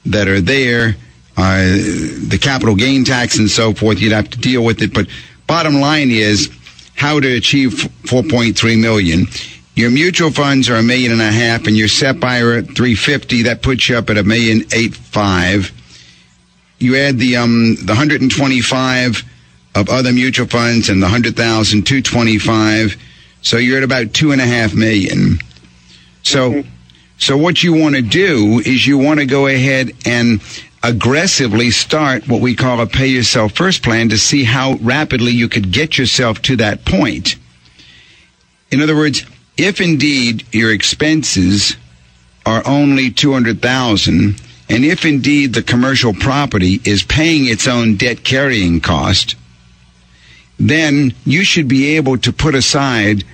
that 0.07 0.27
are 0.27 0.41
there, 0.41 0.97
uh, 1.37 1.59
the 1.61 2.39
capital 2.41 2.75
gain 2.75 3.05
tax 3.05 3.39
and 3.39 3.49
so 3.49 3.73
forth. 3.73 4.01
You'd 4.01 4.11
have 4.11 4.31
to 4.31 4.39
deal 4.39 4.65
with 4.65 4.83
it. 4.83 4.93
But 4.93 5.07
bottom 5.49 5.81
line 5.81 6.13
is 6.13 6.49
how 6.95 7.19
to 7.19 7.37
achieve 7.37 7.73
4.3 8.05 8.81
million. 8.81 9.27
Your 9.75 9.91
mutual 9.91 10.31
funds 10.31 10.69
are 10.71 10.77
a 10.77 10.83
million 10.83 11.11
and 11.11 11.21
a 11.21 11.33
half, 11.33 11.67
and 11.67 11.77
your 11.77 11.89
SEP 11.89 12.23
IRA 12.23 12.59
at 12.59 12.67
350. 12.67 13.43
That 13.43 13.63
puts 13.63 13.89
you 13.89 13.97
up 13.97 14.11
at 14.11 14.19
a 14.19 14.23
million 14.25 14.65
eight 14.73 14.95
five. 14.95 15.73
You 16.79 16.97
add 16.97 17.19
the 17.19 17.37
um 17.37 17.75
the 17.77 17.95
125 17.95 19.25
of 19.75 19.89
other 19.89 20.13
mutual 20.13 20.47
funds 20.47 20.89
and 20.89 21.03
the 21.03 21.07
100,000, 21.07 21.35
225. 21.87 22.97
So 23.43 23.57
you're 23.57 23.79
at 23.79 23.85
about 23.85 24.15
two 24.15 24.31
and 24.31 24.41
a 24.41 24.47
half 24.47 24.75
million. 24.75 25.39
So. 26.23 26.53
Mm-hmm 26.53 26.75
so 27.19 27.37
what 27.37 27.63
you 27.65 27.75
want 27.75 27.97
to 27.97 28.03
do 28.03 28.61
is 28.65 28.87
you 28.87 28.97
want 28.97 29.19
to 29.19 29.27
go 29.27 29.49
ahead 29.49 29.91
and 30.07 30.41
aggressively 30.83 31.71
start 31.71 32.29
what 32.29 32.41
we 32.41 32.55
call 32.55 32.81
a 32.81 32.87
pay 32.87 33.09
yourself 33.09 33.53
first 33.53 33.83
plan 33.83 34.09
to 34.09 34.19
see 34.19 34.45
how 34.45 34.75
rapidly 34.81 35.33
you 35.33 35.49
could 35.49 35.73
get 35.73 35.99
yourself 35.99 36.41
to 36.43 36.57
that 36.57 36.85
point. 36.85 37.37
In 38.71 38.81
other 38.81 38.95
words, 38.95 39.25
if 39.57 39.81
indeed 39.81 40.45
your 40.53 40.73
expenses 40.73 41.77
are 42.47 42.63
only 42.67 43.11
200,000 43.11 44.41
and 44.71 44.85
if 44.85 45.05
indeed 45.05 45.55
the 45.55 45.63
commercial 45.63 46.15
property 46.15 46.81
is 46.85 47.03
paying 47.03 47.47
its 47.47 47.67
own 47.67 47.97
debt 47.97 48.23
carrying 48.23 48.81
cost, 48.81 49.35
then 50.59 51.15
you 51.25 51.45
should 51.45 51.69
be 51.69 51.97
able 51.97 52.19
to 52.19 52.33
put 52.33 52.55
aside 52.55 53.25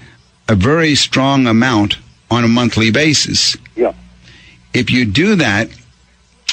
a 0.48 0.54
very 0.54 0.94
strong 0.94 1.46
amount 1.46 1.96
on 2.30 2.44
a 2.44 2.48
monthly 2.48 2.90
basis. 2.90 3.56
Yeah. 3.74 3.94
If 4.72 4.90
you 4.90 5.04
do 5.04 5.36
that, 5.36 5.68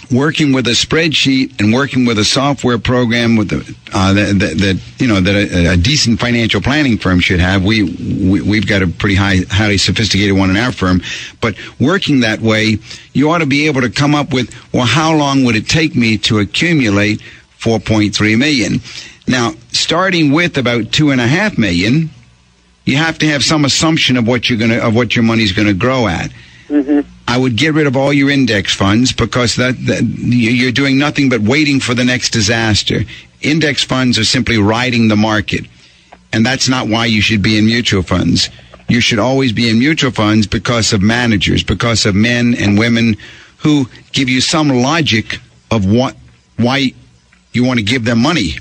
working 0.10 0.54
with 0.54 0.68
a 0.68 0.72
spreadsheet 0.72 1.60
and 1.60 1.74
working 1.74 2.06
with 2.06 2.18
a 2.18 2.24
software 2.26 2.78
program 2.78 3.36
with 3.36 3.50
the, 3.50 3.78
uh, 3.94 4.14
that, 4.14 4.40
that, 4.40 4.58
that, 4.58 4.82
you 4.98 5.08
know 5.08 5.20
that 5.20 5.36
a, 5.36 5.74
a, 5.74 5.78
decent 5.78 6.20
financial 6.20 6.62
planning 6.62 6.98
firm 6.98 7.20
should 7.20 7.40
have. 7.40 7.64
We, 7.64 7.84
we 8.42 8.58
have 8.58 8.68
got 8.68 8.82
a 8.82 8.88
pretty 8.88 9.16
high, 9.16 9.40
highly 9.50 9.78
sophisticated 9.78 10.36
one 10.36 10.50
in 10.50 10.58
our 10.58 10.72
firm, 10.72 11.02
but 11.40 11.56
working 11.80 12.22
that 12.22 12.40
way, 12.40 12.78
you 13.14 13.30
ought 13.30 13.40
to 13.40 13.46
be 13.46 13.68
able 13.68 13.82
to 13.82 13.90
come 13.90 14.16
up 14.16 14.34
with 14.34 14.54
well, 14.74 14.86
how 14.86 15.16
long 15.16 15.44
would 15.44 15.56
it 15.56 15.68
take 15.68 15.96
me 15.96 16.18
to 16.20 16.40
accumulate 16.40 17.22
4.3 17.60 18.38
million? 18.38 18.82
Now, 19.28 19.54
starting 19.72 20.32
with 20.32 20.58
about 20.58 20.92
two 20.92 21.12
and 21.12 21.22
a 21.22 21.28
half 21.28 21.58
million 21.58 22.10
you 22.86 22.98
have 22.98 23.20
to 23.20 23.28
have 23.28 23.44
some 23.44 23.66
assumption 23.66 24.18
of 24.18 24.28
what 24.28 24.50
you're 24.50 24.60
to 24.60 24.86
of 24.86 24.96
what 24.96 25.16
your 25.16 25.24
money's 25.24 25.52
going 25.52 25.68
to 25.68 25.74
grow 25.74 26.08
at. 26.08 26.32
Mm-hmm. 26.68 27.08
I 27.32 27.38
would 27.38 27.56
get 27.56 27.74
rid 27.74 27.88
of 27.88 27.96
all 27.96 28.12
your 28.12 28.30
index 28.30 28.76
funds 28.76 29.14
because 29.14 29.56
that, 29.56 29.78
that, 29.86 30.04
you're 30.04 30.74
doing 30.74 31.00
nothing 31.00 31.30
but 31.30 31.40
waiting 31.40 31.80
for 31.80 31.94
the 31.94 32.04
next 32.04 32.32
disaster. 32.32 33.06
Index 33.40 33.86
funds 33.86 34.20
are 34.20 34.26
simply 34.26 34.58
riding 34.58 35.08
the 35.08 35.16
market, 35.16 35.66
and 36.34 36.46
that's 36.46 36.68
not 36.68 36.90
why 36.90 37.06
you 37.06 37.22
should 37.22 37.42
be 37.42 37.58
in 37.58 37.66
mutual 37.66 38.04
funds. 38.04 38.50
You 38.90 39.00
should 39.00 39.18
always 39.18 39.54
be 39.54 39.70
in 39.70 39.80
mutual 39.80 40.12
funds 40.12 40.46
because 40.46 40.92
of 40.92 41.02
managers, 41.02 41.64
because 41.64 42.06
of 42.06 42.16
men 42.16 42.54
and 42.54 42.78
women 42.78 43.16
who 43.60 43.88
give 44.12 44.28
you 44.28 44.42
some 44.42 44.68
logic 44.68 45.40
of 45.72 45.90
what 45.90 46.18
why 46.58 46.92
you 47.54 47.64
want 47.64 47.80
to 47.80 47.86
give 47.86 48.04
them 48.04 48.22
money 48.22 48.56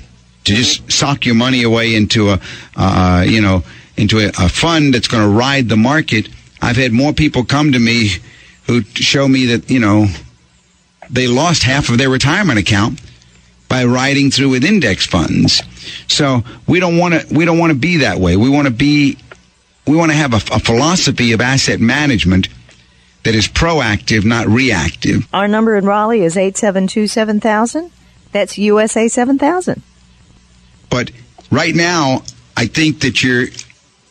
to 0.45 0.55
just 0.55 0.89
sock 0.89 1.25
your 1.25 1.35
money 1.35 1.63
away 1.63 1.93
into 1.93 2.29
a 2.29 2.39
uh, 2.77 3.25
you 3.27 3.41
know 3.41 3.63
into 3.97 4.19
a, 4.19 4.29
a 4.39 4.47
fund 4.47 4.93
that's 4.93 5.09
going 5.09 5.23
to 5.23 5.37
ride 5.37 5.67
the 5.67 5.75
market. 5.75 6.29
I've 6.61 6.77
had 6.77 6.93
more 6.93 7.11
people 7.11 7.43
come 7.43 7.73
to 7.73 7.79
me 7.79 8.11
who 8.67 8.83
show 8.83 9.27
me 9.27 9.47
that, 9.47 9.69
you 9.69 9.79
know, 9.79 10.07
they 11.09 11.27
lost 11.27 11.63
half 11.63 11.89
of 11.89 11.97
their 11.97 12.09
retirement 12.09 12.59
account 12.59 13.01
by 13.67 13.85
riding 13.85 14.31
through 14.31 14.49
with 14.49 14.63
index 14.63 15.05
funds. 15.05 15.61
So 16.07 16.43
we 16.67 16.79
don't 16.79 16.97
want 16.97 17.13
to 17.13 17.33
we 17.33 17.45
don't 17.45 17.57
want 17.57 17.71
to 17.71 17.79
be 17.79 17.97
that 17.97 18.17
way. 18.17 18.35
We 18.35 18.49
want 18.49 18.67
to 18.67 18.73
be 18.73 19.17
we 19.87 19.95
want 19.95 20.11
to 20.11 20.17
have 20.17 20.33
a, 20.33 20.55
a, 20.55 20.59
philosophy 20.59 21.31
of 21.31 21.41
asset 21.41 21.79
management 21.79 22.49
that 23.23 23.35
is 23.35 23.47
proactive, 23.47 24.25
not 24.25 24.47
reactive. 24.47 25.27
Our 25.33 25.47
number 25.47 25.75
in 25.75 25.85
Raleigh 25.85 26.21
is 26.21 26.37
872 26.37 27.07
7000. 27.07 27.91
That's 28.31 28.57
USA 28.57 29.07
7000. 29.07 29.81
But 30.89 31.11
right 31.49 31.75
now, 31.75 32.23
I 32.55 32.67
think 32.67 33.01
that 33.01 33.23
you're 33.23 33.47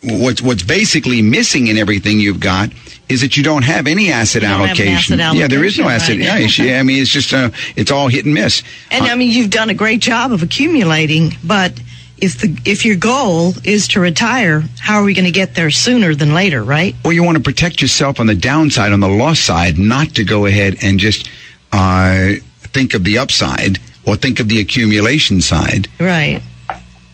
what's 0.02 0.42
what's 0.42 0.62
basically 0.62 1.22
missing 1.22 1.66
in 1.66 1.76
everything 1.76 2.20
you've 2.20 2.40
got 2.40 2.70
is 3.08 3.20
that 3.22 3.36
you 3.36 3.42
don't 3.42 3.64
have 3.64 3.86
any 3.86 4.12
asset, 4.12 4.44
allocation. 4.44 5.20
asset 5.20 5.36
Yeah, 5.36 5.48
there 5.48 5.64
is 5.64 5.78
no 5.78 5.88
asset. 5.88 6.18
Right? 6.18 6.58
Yeah, 6.58 6.78
I 6.78 6.82
mean 6.82 7.02
it's 7.02 7.10
just 7.10 7.32
uh, 7.32 7.50
it's 7.76 7.90
all 7.90 8.08
hit 8.08 8.24
and 8.24 8.34
miss. 8.34 8.62
And 8.90 9.04
uh, 9.04 9.08
I 9.08 9.14
mean 9.16 9.30
you've 9.30 9.50
done 9.50 9.70
a 9.70 9.74
great 9.74 10.00
job 10.00 10.32
of 10.32 10.42
accumulating, 10.42 11.36
but 11.44 11.80
if 12.18 12.38
the 12.38 12.56
if 12.64 12.84
your 12.84 12.96
goal 12.96 13.54
is 13.64 13.88
to 13.88 14.00
retire, 14.00 14.62
how 14.78 14.96
are 15.00 15.04
we 15.04 15.14
going 15.14 15.24
to 15.24 15.30
get 15.30 15.54
there 15.54 15.70
sooner 15.70 16.14
than 16.14 16.34
later, 16.34 16.62
right? 16.62 16.94
Well, 17.04 17.12
you 17.12 17.22
want 17.22 17.38
to 17.38 17.42
protect 17.42 17.82
yourself 17.82 18.20
on 18.20 18.26
the 18.26 18.34
downside, 18.34 18.92
on 18.92 19.00
the 19.00 19.08
loss 19.08 19.40
side, 19.40 19.78
not 19.78 20.14
to 20.16 20.24
go 20.24 20.46
ahead 20.46 20.76
and 20.82 20.98
just 20.98 21.28
uh, 21.72 22.32
think 22.58 22.94
of 22.94 23.04
the 23.04 23.18
upside 23.18 23.78
or 24.06 24.16
think 24.16 24.40
of 24.40 24.48
the 24.48 24.60
accumulation 24.60 25.40
side. 25.40 25.88
Right. 25.98 26.42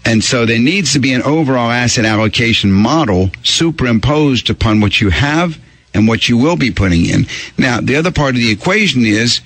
And 0.07 0.23
so 0.23 0.47
there 0.47 0.61
needs 0.61 0.93
to 0.93 1.01
be 1.01 1.13
an 1.13 1.23
overall 1.23 1.69
asset 1.69 2.05
allocation 2.05 2.71
model 2.71 3.31
superimposed 3.43 4.49
upon 4.49 4.81
what 4.81 5.01
you 5.01 5.11
have 5.11 5.59
and 5.93 6.07
what 6.07 6.29
you 6.29 6.39
will 6.39 6.57
be 6.57 6.71
putting 6.71 7.07
in. 7.07 7.27
Now, 7.59 7.81
the 7.81 7.97
other 7.97 8.13
part 8.13 8.37
of 8.37 8.41
the 8.41 8.53
equation 8.53 9.05
is 9.05 9.41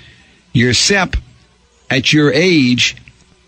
your 0.53 0.75
SEP 0.75 1.17
at 1.89 2.13
your 2.13 2.31
age 2.33 2.95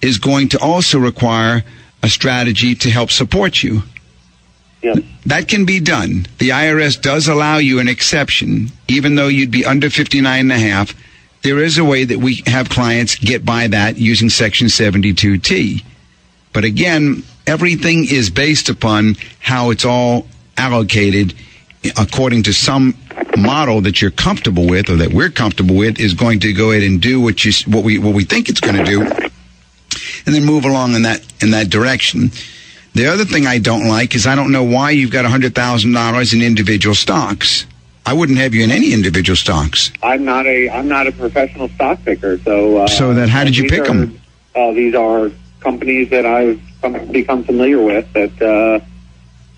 is 0.01 0.17
going 0.19 0.49
to 0.49 0.59
also 0.61 0.99
require 0.99 1.63
a 2.03 2.09
strategy 2.09 2.75
to 2.77 2.91
help 2.91 3.11
support 3.11 3.63
you. 3.63 3.83
Yep. 4.83 5.05
That 5.27 5.49
can 5.49 5.67
be 5.67 5.81
done. 5.81 6.27
The 6.39 6.49
IRS 6.49 7.01
does 7.01 7.29
allow 7.29 7.59
you 7.59 7.79
an 7.79 7.89
exception, 7.89 8.69
even 8.89 9.17
though 9.17 9.29
you'd 9.29 9.51
be 9.51 9.67
under 9.67 9.91
59 9.91 10.41
and 10.41 10.51
a 10.51 10.59
half. 10.59 10.95
There 11.43 11.59
is 11.59 11.77
a 11.77 11.85
way 11.85 12.05
that 12.05 12.19
we 12.19 12.43
have 12.47 12.71
clients 12.71 13.17
get 13.17 13.45
by 13.45 13.67
that 13.69 13.99
using 13.99 14.31
Section 14.31 14.69
72T. 14.69 15.85
But 16.53 16.65
again, 16.65 17.23
everything 17.47 18.07
is 18.09 18.31
based 18.31 18.69
upon 18.69 19.17
how 19.41 19.71
it's 19.71 19.85
all 19.85 20.27
allocated 20.57 21.35
according 21.99 22.45
to 22.45 22.53
some 22.53 22.95
model 23.37 23.81
that 23.81 24.01
you're 24.01 24.11
comfortable 24.11 24.69
with 24.69 24.89
or 24.89 24.97
that 24.97 25.13
we're 25.13 25.31
comfortable 25.31 25.75
with 25.75 25.99
is 25.99 26.15
going 26.15 26.39
to 26.41 26.53
go 26.53 26.71
ahead 26.71 26.83
and 26.83 27.01
do 27.01 27.21
what 27.21 27.45
you 27.45 27.53
what 27.67 27.83
we 27.83 27.99
what 27.99 28.15
we 28.15 28.25
think 28.25 28.49
it's 28.49 28.61
going 28.61 28.77
to 28.77 28.85
do 28.85 29.03
and 30.27 30.35
then 30.35 30.45
move 30.45 30.65
along 30.65 30.95
in 30.95 31.03
that 31.03 31.25
in 31.43 31.51
that 31.51 31.71
direction. 31.71 32.31
The 32.95 33.07
other 33.07 33.25
thing 33.25 33.47
I 33.47 33.59
don't 33.59 33.89
like 33.89 34.15
is 34.15 34.27
I 34.27 34.35
don't 34.35 34.53
know 34.53 34.63
why 34.63 34.91
you've 34.91 35.11
got 35.11 35.25
$100,000 35.25 36.35
in 36.35 36.43
individual 36.43 36.95
stocks. 36.95 37.67
I 38.05 38.13
wouldn't 38.13 38.37
have 38.39 38.53
you 38.55 38.65
in 38.65 38.71
any 38.71 38.93
individual 38.93 39.37
stocks. 39.37 39.91
I'm 40.03 40.25
not 40.25 40.47
a 40.47 40.69
I'm 40.69 40.89
not 40.89 41.07
a 41.07 41.13
professional 41.13 41.69
stock 41.71 42.03
picker, 42.05 42.39
so 42.39 42.79
uh, 42.79 42.87
So 42.89 43.15
then 43.15 43.29
how 43.29 43.45
did 43.45 43.57
you 43.57 43.69
pick 43.69 43.83
are, 43.83 43.87
them? 43.87 44.21
Uh, 44.55 44.73
these 44.73 44.95
are 44.95 45.31
companies 45.63 46.11
that 46.11 46.27
I've 46.27 46.61
become 47.13 47.45
familiar 47.45 47.81
with 47.83 48.13
that 48.13 48.43
uh, 48.43 48.85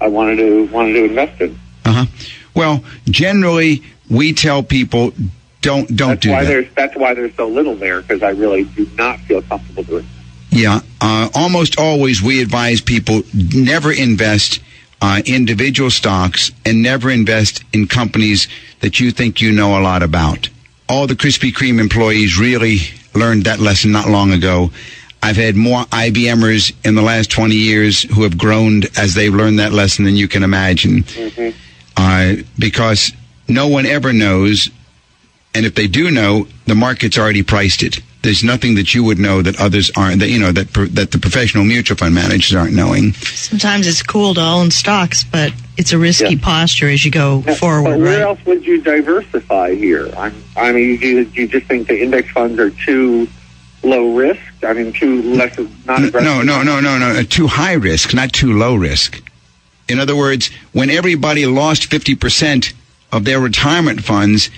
I 0.00 0.08
wanted 0.08 0.36
to 0.36 0.66
wanted 0.66 0.92
to 0.94 1.04
invest 1.04 1.40
in. 1.40 1.58
Uh 1.84 1.92
huh. 1.92 2.06
Well, 2.54 2.84
generally, 3.06 3.82
we 4.10 4.32
tell 4.32 4.62
people 4.62 5.12
don't 5.60 5.88
don't 5.96 6.08
That's 6.10 6.20
do 6.20 6.30
why 6.30 6.44
that. 6.44 6.48
there's 6.48 6.74
that's 6.74 6.96
why 6.96 7.14
there's 7.14 7.34
so 7.34 7.48
little 7.48 7.74
there 7.74 8.02
because 8.02 8.22
I 8.22 8.30
really 8.30 8.64
do 8.64 8.88
not 8.96 9.18
feel 9.20 9.42
comfortable 9.42 9.82
doing. 9.82 10.04
it. 10.04 10.10
Yeah, 10.56 10.80
uh, 11.00 11.28
almost 11.34 11.78
always 11.80 12.22
we 12.22 12.40
advise 12.40 12.80
people 12.80 13.22
never 13.32 13.90
invest 13.92 14.60
uh, 15.02 15.20
individual 15.26 15.90
stocks 15.90 16.52
and 16.64 16.80
never 16.82 17.10
invest 17.10 17.64
in 17.72 17.88
companies 17.88 18.46
that 18.80 19.00
you 19.00 19.10
think 19.10 19.40
you 19.40 19.50
know 19.52 19.78
a 19.78 19.82
lot 19.82 20.02
about. 20.02 20.48
All 20.88 21.06
the 21.06 21.14
Krispy 21.14 21.50
Kreme 21.52 21.80
employees 21.80 22.38
really 22.38 22.78
learned 23.14 23.44
that 23.44 23.58
lesson 23.58 23.90
not 23.90 24.08
long 24.08 24.32
ago. 24.32 24.70
I've 25.24 25.36
had 25.36 25.56
more 25.56 25.84
IBMers 25.84 26.74
in 26.84 26.94
the 26.96 27.00
last 27.02 27.30
20 27.30 27.54
years 27.54 28.02
who 28.02 28.24
have 28.24 28.36
groaned 28.36 28.88
as 28.98 29.14
they've 29.14 29.32
learned 29.34 29.58
that 29.58 29.72
lesson 29.72 30.04
than 30.04 30.16
you 30.16 30.28
can 30.28 30.42
imagine. 30.42 31.02
Uh, 31.96 32.34
because 32.58 33.10
no 33.48 33.66
one 33.68 33.86
ever 33.86 34.12
knows 34.12 34.68
and 35.54 35.64
if 35.64 35.76
they 35.76 35.86
do 35.86 36.10
know, 36.10 36.46
the 36.66 36.74
market's 36.74 37.16
already 37.16 37.42
priced 37.44 37.82
it. 37.84 38.00
There's 38.22 38.42
nothing 38.42 38.74
that 38.74 38.92
you 38.92 39.04
would 39.04 39.18
know 39.18 39.40
that 39.40 39.60
others 39.60 39.90
aren't. 39.96 40.18
That 40.18 40.28
you 40.28 40.38
know 40.40 40.50
that 40.50 40.72
pro- 40.72 40.86
that 40.86 41.12
the 41.12 41.18
professional 41.18 41.64
mutual 41.64 41.96
fund 41.96 42.12
managers 42.14 42.54
aren't 42.56 42.74
knowing. 42.74 43.12
Sometimes 43.12 43.86
it's 43.86 44.02
cool 44.02 44.34
to 44.34 44.40
own 44.40 44.70
stocks, 44.72 45.22
but 45.24 45.52
it's 45.76 45.92
a 45.92 45.98
risky 45.98 46.34
Yeah. 46.34 46.40
posture 46.42 46.88
as 46.88 47.04
you 47.04 47.10
go 47.12 47.44
Now, 47.46 47.54
forward, 47.54 47.90
but 47.90 47.98
where 48.00 48.12
right? 48.18 48.22
else 48.22 48.38
would 48.46 48.66
you 48.66 48.80
diversify 48.82 49.74
here? 49.76 50.10
I'm, 50.18 50.34
I 50.56 50.72
mean, 50.72 50.96
do 50.98 51.06
you, 51.06 51.24
do 51.26 51.40
you 51.42 51.46
just 51.46 51.66
think 51.66 51.86
the 51.86 52.02
index 52.02 52.30
funds 52.32 52.58
are 52.58 52.70
too 52.70 53.28
low 53.84 54.14
risk? 54.14 54.40
I 54.62 54.72
mean, 54.72 54.92
too 54.92 55.22
less 55.22 55.56
not 55.86 56.02
aggressive. 56.04 56.22
No, 56.22 56.42
no, 56.42 56.62
no, 56.62 56.80
no, 56.80 56.98
no. 56.98 57.10
uh, 57.20 57.22
Too 57.28 57.46
high 57.46 57.74
risk, 57.74 58.14
not 58.14 58.32
too 58.32 58.56
low 58.56 58.74
risk. 58.74 59.22
In 59.88 59.98
other 60.00 60.16
words, 60.16 60.50
when 60.72 60.90
everybody 60.90 61.46
lost 61.46 61.90
50% 61.90 62.72
of 63.12 63.24
their 63.24 63.38
retirement 63.40 64.02
funds 64.02 64.50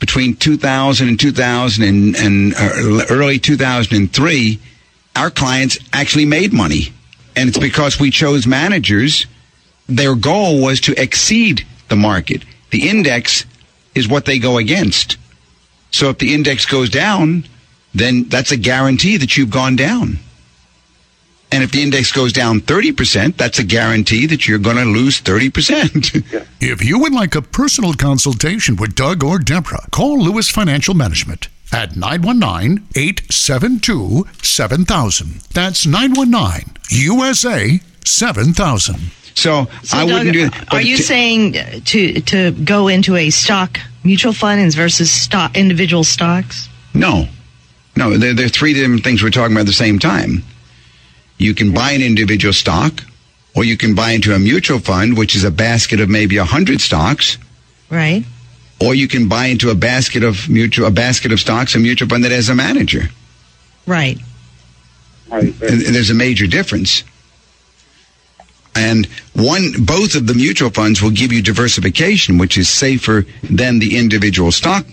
between 0.00 0.34
2000 0.34 1.08
and 1.08 1.18
2000 1.20 1.84
and, 1.84 2.16
and 2.16 2.54
uh, 2.54 3.06
early 3.10 3.38
2003, 3.38 4.58
our 5.16 5.30
clients 5.30 5.78
actually 5.92 6.26
made 6.26 6.52
money. 6.52 6.92
And 7.36 7.48
it's 7.48 7.58
because 7.58 7.98
we 8.00 8.10
chose 8.10 8.46
managers. 8.46 9.26
Their 9.88 10.14
goal 10.14 10.60
was 10.62 10.80
to 10.82 11.00
exceed 11.00 11.64
the 11.88 11.96
market. 11.96 12.44
The 12.70 12.88
index 12.88 13.44
is 13.94 14.08
what 14.08 14.24
they 14.24 14.38
go 14.38 14.58
against. 14.58 15.16
So 15.92 16.08
if 16.10 16.18
the 16.18 16.34
index 16.34 16.66
goes 16.66 16.90
down, 16.90 17.44
then 17.94 18.24
that's 18.28 18.52
a 18.52 18.56
guarantee 18.56 19.16
that 19.18 19.36
you've 19.36 19.50
gone 19.50 19.76
down. 19.76 20.18
And 21.52 21.62
if 21.62 21.70
the 21.70 21.82
index 21.82 22.10
goes 22.10 22.32
down 22.32 22.60
30%, 22.60 23.36
that's 23.36 23.60
a 23.60 23.64
guarantee 23.64 24.26
that 24.26 24.48
you're 24.48 24.58
going 24.58 24.76
to 24.76 24.84
lose 24.84 25.20
30%. 25.20 26.46
If 26.60 26.82
you 26.82 26.98
would 26.98 27.12
like 27.12 27.34
a 27.34 27.42
personal 27.42 27.92
consultation 27.92 28.76
with 28.76 28.94
Doug 28.94 29.22
or 29.22 29.38
Deborah, 29.38 29.86
call 29.92 30.18
Lewis 30.18 30.48
Financial 30.48 30.94
Management 30.94 31.48
at 31.72 31.94
919 31.94 32.82
872 32.96 34.24
7000. 34.42 35.40
That's 35.52 35.86
919 35.86 36.74
USA 36.90 37.80
7000. 38.04 38.94
so, 39.34 39.66
So, 39.82 39.96
I 39.96 40.06
Doug, 40.06 40.12
wouldn't 40.12 40.32
do 40.32 40.48
that. 40.50 40.72
Are 40.72 40.80
you 40.80 40.96
t- 40.96 41.02
saying 41.02 41.56
uh, 41.58 41.80
to 41.84 42.20
to 42.22 42.50
go 42.64 42.88
into 42.88 43.14
a 43.16 43.30
stock 43.30 43.78
mutual 44.04 44.32
fund 44.32 44.72
versus 44.74 45.10
stock 45.10 45.56
individual 45.56 46.02
stocks? 46.04 46.68
No. 46.94 47.28
No, 47.96 48.16
there, 48.18 48.34
there 48.34 48.46
are 48.46 48.50
three 48.50 48.74
different 48.74 49.04
things 49.04 49.22
we're 49.22 49.30
talking 49.30 49.52
about 49.52 49.60
at 49.62 49.66
the 49.66 49.72
same 49.72 49.98
time. 49.98 50.42
You 51.38 51.54
can 51.54 51.72
buy 51.72 51.92
an 51.92 52.02
individual 52.02 52.52
stock, 52.52 53.00
or 53.54 53.64
you 53.64 53.76
can 53.76 53.94
buy 53.94 54.10
into 54.12 54.34
a 54.34 54.38
mutual 54.38 54.78
fund, 54.78 55.16
which 55.16 55.34
is 55.36 55.44
a 55.44 55.50
basket 55.50 56.00
of 56.00 56.08
maybe 56.08 56.38
100 56.38 56.80
stocks, 56.80 57.38
Right. 57.90 58.24
or 58.80 58.94
you 58.94 59.06
can 59.06 59.28
buy 59.28 59.46
into 59.46 59.70
a 59.70 59.74
basket 59.74 60.24
of 60.24 60.48
mutual, 60.48 60.86
a 60.86 60.90
basket 60.90 61.30
of 61.32 61.38
stocks, 61.40 61.74
a 61.74 61.78
mutual 61.78 62.08
fund 62.08 62.24
that 62.24 62.32
has 62.32 62.48
a 62.48 62.54
manager. 62.54 63.10
Right. 63.86 64.18
Right. 65.30 65.54
And 65.60 65.80
there's 65.94 66.10
a 66.10 66.14
major 66.14 66.46
difference. 66.46 67.04
And 68.76 69.06
one, 69.34 69.72
both 69.84 70.16
of 70.16 70.26
the 70.26 70.34
mutual 70.34 70.70
funds 70.70 71.00
will 71.00 71.10
give 71.12 71.32
you 71.32 71.42
diversification, 71.42 72.38
which 72.38 72.58
is 72.58 72.68
safer 72.68 73.24
than 73.44 73.78
the 73.78 73.96
individual 73.96 74.50
stock. 74.50 74.84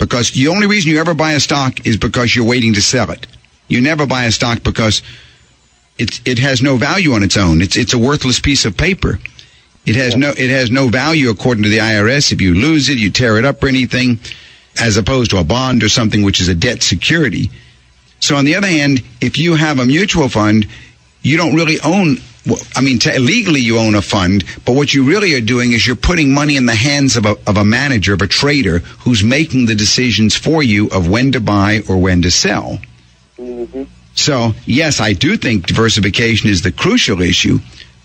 Because 0.00 0.30
the 0.30 0.48
only 0.48 0.66
reason 0.66 0.90
you 0.90 0.98
ever 0.98 1.14
buy 1.14 1.32
a 1.32 1.40
stock 1.40 1.86
is 1.86 1.98
because 1.98 2.34
you're 2.34 2.46
waiting 2.46 2.72
to 2.74 2.80
sell 2.80 3.10
it. 3.10 3.26
You 3.68 3.80
never 3.80 4.06
buy 4.06 4.24
a 4.24 4.32
stock 4.32 4.64
because 4.64 5.02
it's, 5.98 6.22
it 6.24 6.38
has 6.38 6.62
no 6.62 6.76
value 6.76 7.12
on 7.12 7.22
its 7.22 7.36
own. 7.36 7.60
It's, 7.60 7.76
it's 7.76 7.92
a 7.92 7.98
worthless 7.98 8.40
piece 8.40 8.64
of 8.64 8.76
paper. 8.76 9.20
It 9.84 9.96
has 9.96 10.16
no, 10.16 10.30
it 10.30 10.50
has 10.50 10.70
no 10.70 10.88
value 10.88 11.28
according 11.28 11.64
to 11.64 11.68
the 11.68 11.78
IRS. 11.78 12.32
If 12.32 12.40
you 12.40 12.54
lose 12.54 12.88
it, 12.88 12.96
you 12.98 13.10
tear 13.10 13.36
it 13.36 13.44
up 13.44 13.62
or 13.62 13.68
anything, 13.68 14.18
as 14.80 14.96
opposed 14.96 15.30
to 15.32 15.38
a 15.38 15.44
bond 15.44 15.82
or 15.82 15.90
something 15.90 16.22
which 16.22 16.40
is 16.40 16.48
a 16.48 16.54
debt 16.54 16.82
security. 16.82 17.50
So 18.20 18.36
on 18.36 18.46
the 18.46 18.54
other 18.54 18.68
hand, 18.68 19.02
if 19.20 19.38
you 19.38 19.54
have 19.54 19.78
a 19.78 19.84
mutual 19.84 20.28
fund, 20.28 20.66
you 21.22 21.36
don't 21.36 21.54
really 21.54 21.78
own. 21.80 22.18
Well, 22.46 22.58
I 22.74 22.80
mean, 22.80 22.98
legally 23.18 23.60
you 23.60 23.78
own 23.78 23.94
a 23.94 24.02
fund, 24.02 24.44
but 24.64 24.74
what 24.74 24.94
you 24.94 25.04
really 25.04 25.34
are 25.34 25.40
doing 25.40 25.72
is 25.72 25.86
you're 25.86 25.96
putting 25.96 26.32
money 26.32 26.56
in 26.56 26.66
the 26.66 26.74
hands 26.74 27.16
of 27.16 27.26
a, 27.26 27.36
of 27.46 27.56
a 27.56 27.64
manager, 27.64 28.14
of 28.14 28.22
a 28.22 28.26
trader, 28.26 28.78
who's 28.78 29.22
making 29.22 29.66
the 29.66 29.74
decisions 29.74 30.36
for 30.36 30.62
you 30.62 30.88
of 30.88 31.08
when 31.08 31.32
to 31.32 31.40
buy 31.40 31.82
or 31.88 31.98
when 31.98 32.22
to 32.22 32.30
sell. 32.30 32.78
Mm-hmm. 33.38 33.84
So, 34.14 34.52
yes, 34.64 35.00
I 35.00 35.12
do 35.12 35.36
think 35.36 35.66
diversification 35.66 36.50
is 36.50 36.62
the 36.62 36.72
crucial 36.72 37.20
issue. 37.20 37.58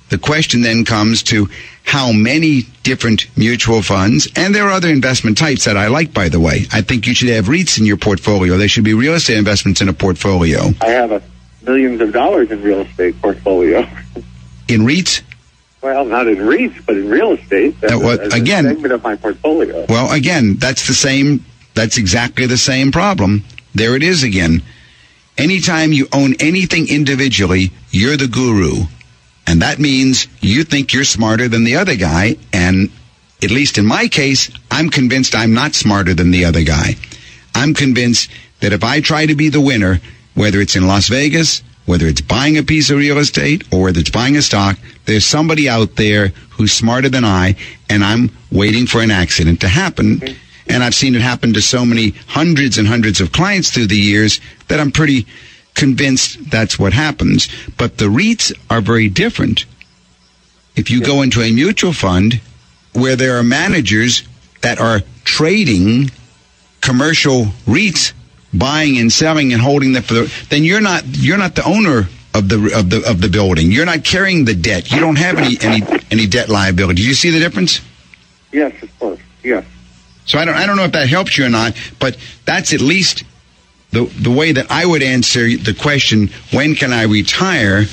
The 0.09 0.17
question 0.17 0.61
then 0.61 0.85
comes 0.85 1.23
to 1.23 1.49
how 1.83 2.11
many 2.11 2.63
different 2.83 3.27
mutual 3.37 3.81
funds, 3.81 4.27
and 4.35 4.53
there 4.53 4.65
are 4.65 4.71
other 4.71 4.89
investment 4.89 5.37
types 5.37 5.65
that 5.65 5.77
I 5.77 5.87
like, 5.87 6.13
by 6.13 6.29
the 6.29 6.39
way. 6.39 6.65
I 6.71 6.81
think 6.81 7.07
you 7.07 7.15
should 7.15 7.29
have 7.29 7.45
REITs 7.45 7.79
in 7.79 7.85
your 7.85 7.97
portfolio. 7.97 8.57
There 8.57 8.67
should 8.67 8.83
be 8.83 8.93
real 8.93 9.13
estate 9.13 9.37
investments 9.37 9.81
in 9.81 9.89
a 9.89 9.93
portfolio. 9.93 10.71
I 10.81 10.89
have 10.89 11.11
a 11.11 11.21
millions 11.65 12.01
of 12.01 12.13
dollars 12.13 12.51
in 12.51 12.61
real 12.61 12.81
estate 12.81 13.19
portfolio. 13.21 13.87
In 14.67 14.81
REITs, 14.81 15.21
Well, 15.81 16.05
not 16.05 16.27
in 16.27 16.37
REITs, 16.37 16.83
but 16.85 16.95
in 16.95 17.09
real 17.09 17.33
estate. 17.33 17.75
As 17.83 17.95
what- 17.95 18.19
as 18.19 18.33
again- 18.33 18.65
segment 18.65 18.93
of 18.93 19.03
my 19.03 19.15
portfolio. 19.15 19.85
Well, 19.87 20.11
again, 20.11 20.57
that's 20.59 20.87
the 20.87 20.95
same, 20.95 21.45
that's 21.75 21.97
exactly 21.97 22.47
the 22.47 22.57
same 22.57 22.91
problem. 22.91 23.43
There 23.75 23.95
it 23.95 24.01
is 24.01 24.23
again. 24.23 24.63
Anytime 25.37 25.93
you 25.93 26.07
own 26.11 26.33
anything 26.39 26.87
individually, 26.87 27.71
you're 27.91 28.17
the 28.17 28.27
guru. 28.27 28.85
And 29.45 29.61
that 29.61 29.79
means 29.79 30.27
you 30.41 30.63
think 30.63 30.91
you're 30.91 31.03
smarter 31.03 31.47
than 31.47 31.65
the 31.65 31.75
other 31.75 31.95
guy. 31.95 32.37
And 32.51 32.89
at 33.43 33.51
least 33.51 33.77
in 33.77 33.85
my 33.85 34.07
case, 34.07 34.49
I'm 34.71 34.89
convinced 34.89 35.35
I'm 35.35 35.53
not 35.53 35.75
smarter 35.75 36.15
than 36.15 36.31
the 36.31 36.45
other 36.45 36.63
guy. 36.63 36.95
I'm 37.53 37.75
convinced 37.75 38.29
that 38.61 38.73
if 38.73 38.83
I 38.83 39.01
try 39.01 39.27
to 39.27 39.35
be 39.35 39.49
the 39.49 39.61
winner, 39.61 40.01
whether 40.35 40.61
it's 40.61 40.75
in 40.75 40.87
Las 40.87 41.07
Vegas, 41.07 41.63
whether 41.85 42.07
it's 42.07 42.21
buying 42.21 42.57
a 42.57 42.63
piece 42.63 42.89
of 42.89 42.97
real 42.97 43.17
estate 43.17 43.63
or 43.71 43.83
whether 43.83 43.99
it's 43.99 44.09
buying 44.09 44.37
a 44.37 44.41
stock, 44.41 44.77
there's 45.05 45.25
somebody 45.25 45.67
out 45.69 45.95
there 45.95 46.29
who's 46.51 46.71
smarter 46.71 47.09
than 47.09 47.25
I, 47.25 47.55
and 47.89 48.03
I'm 48.03 48.31
waiting 48.51 48.87
for 48.87 49.01
an 49.01 49.11
accident 49.11 49.61
to 49.61 49.67
happen. 49.67 50.21
And 50.67 50.83
I've 50.83 50.95
seen 50.95 51.13
it 51.15 51.21
happen 51.21 51.53
to 51.53 51.61
so 51.61 51.85
many 51.85 52.11
hundreds 52.27 52.77
and 52.77 52.87
hundreds 52.87 53.21
of 53.21 53.31
clients 53.31 53.69
through 53.69 53.87
the 53.87 53.97
years 53.97 54.39
that 54.67 54.79
I'm 54.79 54.91
pretty 54.91 55.27
convinced 55.75 56.49
that's 56.49 56.79
what 56.79 56.93
happens. 56.93 57.47
But 57.77 57.97
the 57.97 58.05
REITs 58.05 58.51
are 58.69 58.81
very 58.81 59.09
different. 59.09 59.65
If 60.75 60.89
you 60.89 61.01
go 61.01 61.21
into 61.21 61.41
a 61.41 61.51
mutual 61.51 61.93
fund 61.93 62.41
where 62.93 63.15
there 63.15 63.37
are 63.37 63.43
managers 63.43 64.23
that 64.61 64.79
are 64.79 65.01
trading 65.23 66.09
commercial 66.81 67.45
REITs, 67.67 68.13
buying 68.57 68.97
and 68.97 69.11
selling 69.11 69.53
and 69.53 69.61
holding 69.61 69.93
them 69.93 70.03
for 70.03 70.13
the, 70.13 70.45
then 70.49 70.63
you're 70.63 70.81
not 70.81 71.03
you're 71.05 71.37
not 71.37 71.55
the 71.55 71.65
owner 71.65 72.07
of 72.33 72.49
the 72.49 72.73
of 72.77 72.89
the 72.89 73.09
of 73.09 73.21
the 73.21 73.29
building. 73.29 73.71
You're 73.71 73.85
not 73.85 74.03
carrying 74.03 74.45
the 74.45 74.55
debt. 74.55 74.91
You 74.91 74.99
don't 74.99 75.17
have 75.17 75.37
any 75.37 75.57
any 75.61 75.81
any 76.11 76.27
debt 76.27 76.49
liability. 76.49 77.01
Do 77.01 77.07
you 77.07 77.13
see 77.13 77.29
the 77.29 77.39
difference? 77.39 77.81
Yes, 78.51 78.73
of 78.81 78.99
course. 78.99 79.19
Yes. 79.43 79.65
So 80.25 80.39
I 80.39 80.45
don't 80.45 80.55
I 80.55 80.65
don't 80.65 80.75
know 80.77 80.83
if 80.83 80.91
that 80.93 81.07
helps 81.07 81.37
you 81.37 81.45
or 81.45 81.49
not, 81.49 81.73
but 81.99 82.17
that's 82.45 82.73
at 82.73 82.81
least 82.81 83.23
the 83.91 84.05
the 84.19 84.31
way 84.31 84.51
that 84.51 84.69
I 84.69 84.85
would 84.85 85.03
answer 85.03 85.55
the 85.57 85.73
question, 85.73 86.29
when 86.51 86.75
can 86.75 86.91
I 86.91 87.03
retire? 87.03 87.85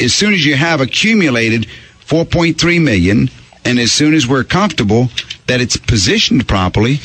As 0.00 0.14
soon 0.14 0.34
as 0.34 0.44
you 0.44 0.56
have 0.56 0.80
accumulated 0.80 1.68
4.3 2.06 2.82
million 2.82 3.30
and 3.64 3.78
as 3.78 3.92
soon 3.92 4.14
as 4.14 4.26
we're 4.26 4.44
comfortable 4.44 5.08
that 5.46 5.60
it's 5.60 5.76
positioned 5.76 6.48
properly, 6.48 7.00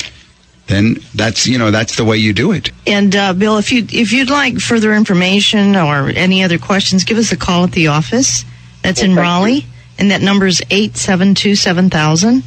then 0.68 0.98
that's 1.14 1.46
you 1.46 1.58
know 1.58 1.70
that's 1.70 1.96
the 1.96 2.04
way 2.04 2.16
you 2.18 2.32
do 2.32 2.52
it. 2.52 2.70
And 2.86 3.14
uh, 3.16 3.32
Bill, 3.32 3.58
if 3.58 3.72
you 3.72 3.86
if 3.90 4.12
you'd 4.12 4.30
like 4.30 4.58
further 4.60 4.94
information 4.94 5.74
or 5.76 6.08
any 6.10 6.44
other 6.44 6.58
questions, 6.58 7.04
give 7.04 7.18
us 7.18 7.32
a 7.32 7.36
call 7.36 7.64
at 7.64 7.72
the 7.72 7.88
office. 7.88 8.44
That's 8.82 9.02
in 9.02 9.16
Well, 9.16 9.24
thank 9.24 9.26
Raleigh, 9.26 9.66
and 9.98 10.10
that 10.10 10.22
number 10.22 10.46
is 10.46 10.62
eight 10.70 10.96
seven 10.96 11.34
two 11.34 11.54
seven 11.56 11.90
thousand. 11.90 12.44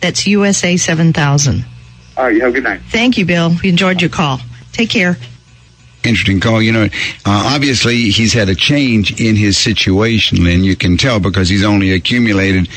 That's 0.00 0.26
USA 0.26 0.76
seven 0.76 1.12
thousand. 1.12 1.64
All 2.16 2.24
right. 2.24 2.34
You 2.34 2.40
have 2.40 2.50
a 2.50 2.54
good 2.54 2.64
night. 2.64 2.80
Thank 2.90 3.16
you, 3.18 3.24
Bill. 3.24 3.52
We 3.62 3.68
enjoyed 3.68 4.00
your 4.00 4.10
call. 4.10 4.40
Take 4.72 4.90
care. 4.90 5.16
interesting 6.02 6.40
call. 6.40 6.60
You 6.62 6.72
know, 6.72 6.84
uh, 6.84 6.88
obviously 7.54 8.10
he's 8.10 8.32
had 8.32 8.48
a 8.48 8.54
change 8.54 9.20
in 9.20 9.36
his 9.36 9.56
situation, 9.58 10.46
and 10.46 10.64
you 10.64 10.76
can 10.76 10.96
tell 10.96 11.20
because 11.20 11.48
he's 11.48 11.64
only 11.64 11.92
accumulated 11.92 12.68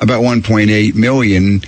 about 0.00 0.22
1.8 0.22 0.94
million. 0.94 1.62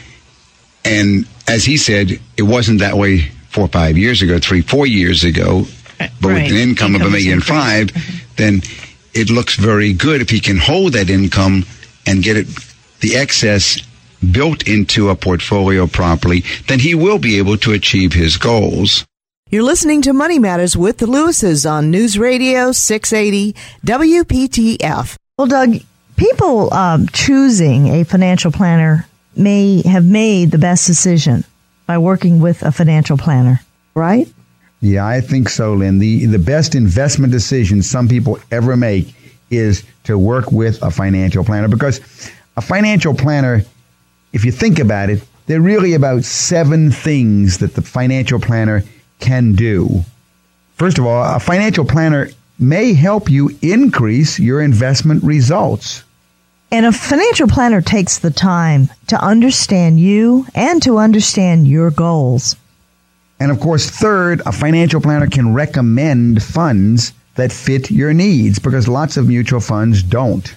And 0.85 1.27
as 1.49 1.65
he 1.65 1.77
said, 1.77 2.19
it 2.37 2.43
wasn't 2.43 2.81
that 2.81 2.97
way 2.97 3.31
four 3.51 3.65
or 3.65 3.69
five 3.69 3.97
years 3.97 4.23
ago, 4.23 4.39
three, 4.39 4.61
four 4.63 4.87
years 4.87 5.25
ago. 5.25 5.67
But 5.99 6.11
Right. 6.29 6.43
with 6.43 6.53
an 6.53 6.59
income 6.59 6.95
of 6.95 7.01
a 7.03 7.05
Income 7.05 7.13
has 7.13 7.13
million 7.13 7.33
increased. 7.39 7.49
five, 7.49 8.27
then 8.37 8.63
it 9.15 9.31
looks 9.31 9.57
very 9.57 9.93
good 9.93 10.21
if 10.21 10.29
he 10.31 10.41
can 10.41 10.59
hold 10.59 10.93
that 10.93 11.09
income 11.09 11.65
and 12.07 12.23
get 12.23 12.37
it 12.37 12.47
the 13.01 13.17
excess 13.17 13.81
built 14.33 14.67
into 14.67 15.09
a 15.11 15.15
portfolio 15.15 15.87
properly, 15.87 16.43
then 16.69 16.79
he 16.81 16.95
will 16.95 17.19
be 17.19 17.39
able 17.39 17.57
to 17.59 17.73
achieve 17.73 18.13
his 18.15 18.37
goals. 18.37 19.05
You're 19.51 19.63
listening 19.63 20.03
to 20.03 20.13
Money 20.13 20.39
Matters 20.39 20.77
with 20.77 20.99
the 20.99 21.07
Lewises 21.07 21.71
on 21.71 21.91
News 21.91 22.19
Radio 22.19 22.73
680 22.73 23.55
WPTF. 23.85 25.17
Well, 25.39 25.47
Doug, 25.47 25.77
people 26.17 26.73
um, 26.75 27.07
choosing 27.13 27.89
a 27.89 28.05
financial 28.05 28.51
planner 28.51 29.07
may 29.37 29.83
have 29.83 30.05
made 30.05 30.51
the 30.51 30.59
best 30.59 30.87
decision 30.87 31.45
by 31.87 31.99
working 31.99 32.41
with 32.41 32.63
a 32.63 32.73
financial 32.73 33.17
planner, 33.17 33.61
right? 33.95 34.29
Yeah, 34.81 35.07
I 35.07 35.21
think 35.21 35.49
so, 35.49 35.75
Lynn. 35.75 35.99
The 35.99 36.27
the 36.27 36.39
best 36.39 36.75
investment 36.75 37.33
decision 37.33 37.83
some 37.83 38.09
people 38.09 38.39
ever 38.51 38.77
make 38.77 39.15
is 39.51 39.85
to 40.05 40.19
work 40.19 40.53
with 40.53 40.83
a 40.83 40.91
financial 40.91 41.45
planner 41.45 41.69
because 41.69 42.01
a 42.57 42.61
financial 42.61 43.15
planner, 43.15 43.65
if 44.33 44.45
you 44.45 44.53
think 44.53 44.79
about 44.79 45.11
it, 45.11 45.23
there 45.47 45.59
are 45.59 45.63
really 45.63 45.95
about 45.95 46.25
seven 46.25 46.91
things 46.91 47.59
that 47.59 47.75
the 47.75 47.83
financial 47.83 48.41
planner 48.41 48.83
can 49.21 49.53
do. 49.53 50.05
First 50.75 50.99
of 50.99 51.07
all, 51.07 51.25
a 51.25 51.41
financial 51.41 51.85
planner 51.85 52.29
may 52.59 52.93
help 52.93 53.31
you 53.31 53.57
increase 53.63 54.39
your 54.39 54.61
investment 54.61 55.23
results. 55.23 56.03
And 56.77 56.85
a 56.85 56.93
financial 56.93 57.49
planner 57.49 57.81
takes 57.81 58.19
the 58.19 58.31
time 58.31 58.91
to 59.07 59.19
understand 59.19 59.99
you 59.99 60.47
and 60.55 60.83
to 60.83 60.99
understand 60.99 61.67
your 61.67 61.91
goals. 61.91 62.55
And 63.41 63.51
of 63.51 63.61
course, 63.61 63.89
third, 63.89 64.43
a 64.45 64.53
financial 64.53 65.01
planner 65.01 65.27
can 65.27 65.55
recommend 65.55 66.43
funds 66.43 67.15
that 67.37 67.51
fit 67.51 67.91
your 67.91 68.13
needs 68.13 68.59
because 68.59 68.89
lots 68.89 69.17
of 69.17 69.27
mutual 69.27 69.61
funds 69.61 70.03
don't. 70.03 70.55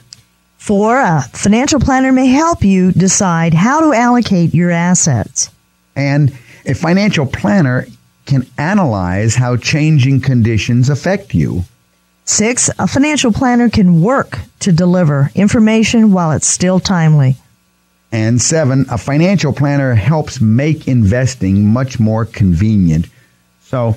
Four, 0.58 1.00
a 1.00 1.22
financial 1.32 1.80
planner 1.80 2.12
may 2.12 2.28
help 2.28 2.66
you 2.66 2.92
decide 2.92 3.54
how 3.54 3.80
to 3.80 3.94
allocate 3.94 4.54
your 4.54 4.72
assets. 4.72 5.50
And 5.96 6.38
a 6.66 6.74
financial 6.74 7.28
planner 7.28 7.88
can 8.26 8.46
analyze 8.58 9.36
how 9.36 9.56
changing 9.56 10.20
conditions 10.20 10.90
affect 10.90 11.34
you. 11.34 11.64
Six, 12.30 12.70
a 12.78 12.86
financial 12.86 13.34
planner 13.34 13.72
can 13.72 14.02
work 14.02 14.38
to 14.60 14.72
deliver 14.72 15.32
information 15.34 16.12
while 16.12 16.32
it's 16.32 16.46
still 16.46 16.80
timely. 16.80 17.38
And 18.12 18.40
seven, 18.40 18.86
a 18.92 19.00
financial 19.00 19.52
planner 19.52 19.96
helps 19.96 20.40
make 20.40 20.88
investing 20.88 21.66
much 21.66 22.00
more 22.00 22.26
convenient. 22.26 23.08
So, 23.64 23.96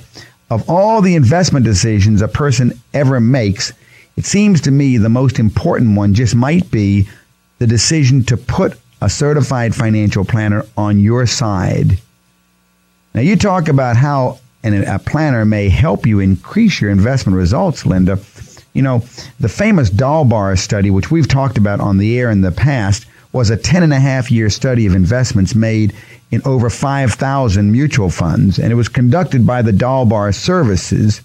of 0.50 0.68
all 0.68 1.02
the 1.02 1.14
investment 1.14 1.66
decisions 1.66 2.22
a 2.22 2.26
person 2.26 2.72
ever 2.94 3.20
makes, 3.20 3.74
it 4.16 4.24
seems 4.24 4.62
to 4.62 4.70
me 4.70 4.96
the 4.96 5.10
most 5.10 5.38
important 5.38 5.94
one 5.94 6.14
just 6.14 6.34
might 6.34 6.70
be 6.70 7.06
the 7.58 7.66
decision 7.66 8.24
to 8.24 8.38
put 8.38 8.78
a 9.02 9.10
certified 9.10 9.74
financial 9.74 10.24
planner 10.24 10.64
on 10.74 11.00
your 11.00 11.26
side. 11.26 11.98
Now, 13.14 13.20
you 13.20 13.36
talk 13.36 13.68
about 13.68 13.96
how 13.96 14.40
an, 14.62 14.84
a 14.84 14.98
planner 14.98 15.44
may 15.44 15.68
help 15.68 16.06
you 16.06 16.20
increase 16.20 16.80
your 16.80 16.90
investment 16.90 17.36
results, 17.36 17.84
Linda. 17.84 18.18
You 18.74 18.82
know, 18.82 19.04
the 19.40 19.48
famous 19.48 19.90
Dalbar 19.90 20.58
study, 20.58 20.90
which 20.90 21.10
we've 21.10 21.28
talked 21.28 21.58
about 21.58 21.80
on 21.80 21.98
the 21.98 22.18
air 22.18 22.30
in 22.30 22.40
the 22.40 22.52
past, 22.52 23.06
was 23.32 23.50
a 23.50 23.56
10 23.56 23.82
and 23.82 23.92
a 23.92 24.00
half 24.00 24.30
year 24.30 24.50
study 24.50 24.86
of 24.86 24.94
investments 24.94 25.54
made 25.54 25.94
in 26.30 26.42
over 26.44 26.70
5,000 26.70 27.72
mutual 27.72 28.10
funds, 28.10 28.58
and 28.58 28.72
it 28.72 28.76
was 28.76 28.88
conducted 28.88 29.46
by 29.46 29.62
the 29.62 29.72
Dalbar 29.72 30.34
Services. 30.34 31.20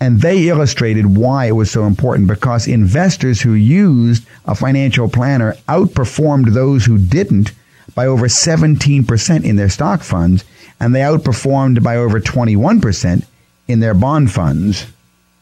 And 0.00 0.20
they 0.20 0.48
illustrated 0.48 1.16
why 1.16 1.46
it 1.46 1.52
was 1.52 1.70
so 1.70 1.84
important 1.84 2.26
because 2.26 2.66
investors 2.66 3.40
who 3.40 3.52
used 3.52 4.26
a 4.46 4.54
financial 4.54 5.08
planner 5.08 5.54
outperformed 5.68 6.52
those 6.52 6.84
who 6.84 6.98
didn't 6.98 7.52
by 7.94 8.06
over 8.06 8.26
17% 8.26 9.44
in 9.44 9.56
their 9.56 9.68
stock 9.68 10.02
funds, 10.02 10.44
and 10.82 10.92
they 10.92 11.00
outperformed 11.00 11.80
by 11.80 11.96
over 11.96 12.20
21% 12.20 13.24
in 13.68 13.78
their 13.78 13.94
bond 13.94 14.32
funds. 14.32 14.84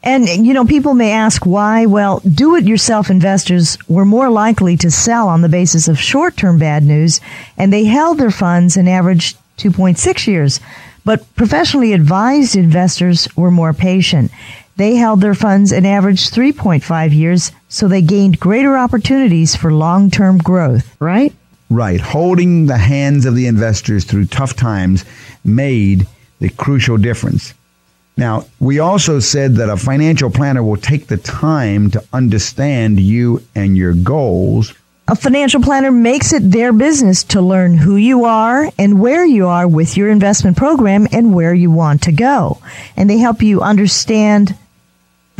And, 0.02 0.28
you 0.28 0.52
know, 0.52 0.66
people 0.66 0.92
may 0.92 1.12
ask 1.12 1.46
why. 1.46 1.86
Well, 1.86 2.20
do 2.20 2.56
it 2.56 2.64
yourself 2.64 3.08
investors 3.08 3.78
were 3.88 4.04
more 4.04 4.28
likely 4.28 4.76
to 4.76 4.90
sell 4.90 5.28
on 5.28 5.40
the 5.40 5.48
basis 5.48 5.88
of 5.88 5.98
short 5.98 6.36
term 6.36 6.58
bad 6.58 6.84
news, 6.84 7.22
and 7.56 7.72
they 7.72 7.84
held 7.84 8.18
their 8.18 8.30
funds 8.30 8.76
an 8.76 8.86
average 8.86 9.34
2.6 9.56 10.26
years. 10.26 10.60
But 11.06 11.34
professionally 11.36 11.94
advised 11.94 12.54
investors 12.54 13.26
were 13.34 13.50
more 13.50 13.72
patient. 13.72 14.30
They 14.76 14.96
held 14.96 15.22
their 15.22 15.34
funds 15.34 15.72
an 15.72 15.86
average 15.86 16.30
3.5 16.30 17.14
years, 17.14 17.50
so 17.70 17.88
they 17.88 18.02
gained 18.02 18.40
greater 18.40 18.76
opportunities 18.76 19.56
for 19.56 19.72
long 19.72 20.10
term 20.10 20.36
growth, 20.36 20.94
right? 21.00 21.32
Right. 21.70 22.00
Holding 22.00 22.66
the 22.66 22.76
hands 22.76 23.26
of 23.26 23.36
the 23.36 23.46
investors 23.46 24.04
through 24.04 24.26
tough 24.26 24.56
times 24.56 25.04
made 25.44 26.06
the 26.40 26.48
crucial 26.48 26.96
difference. 26.96 27.54
Now, 28.16 28.44
we 28.58 28.80
also 28.80 29.20
said 29.20 29.54
that 29.54 29.70
a 29.70 29.76
financial 29.76 30.30
planner 30.30 30.62
will 30.62 30.76
take 30.76 31.06
the 31.06 31.16
time 31.16 31.90
to 31.92 32.04
understand 32.12 32.98
you 32.98 33.42
and 33.54 33.76
your 33.76 33.94
goals. 33.94 34.74
A 35.08 35.16
financial 35.16 35.62
planner 35.62 35.90
makes 35.90 36.32
it 36.32 36.50
their 36.50 36.72
business 36.72 37.24
to 37.24 37.40
learn 37.40 37.78
who 37.78 37.96
you 37.96 38.26
are 38.26 38.70
and 38.78 39.00
where 39.00 39.24
you 39.24 39.46
are 39.46 39.66
with 39.66 39.96
your 39.96 40.10
investment 40.10 40.56
program 40.56 41.08
and 41.12 41.34
where 41.34 41.54
you 41.54 41.70
want 41.70 42.02
to 42.02 42.12
go. 42.12 42.60
And 42.96 43.08
they 43.08 43.18
help 43.18 43.42
you 43.42 43.60
understand 43.60 44.56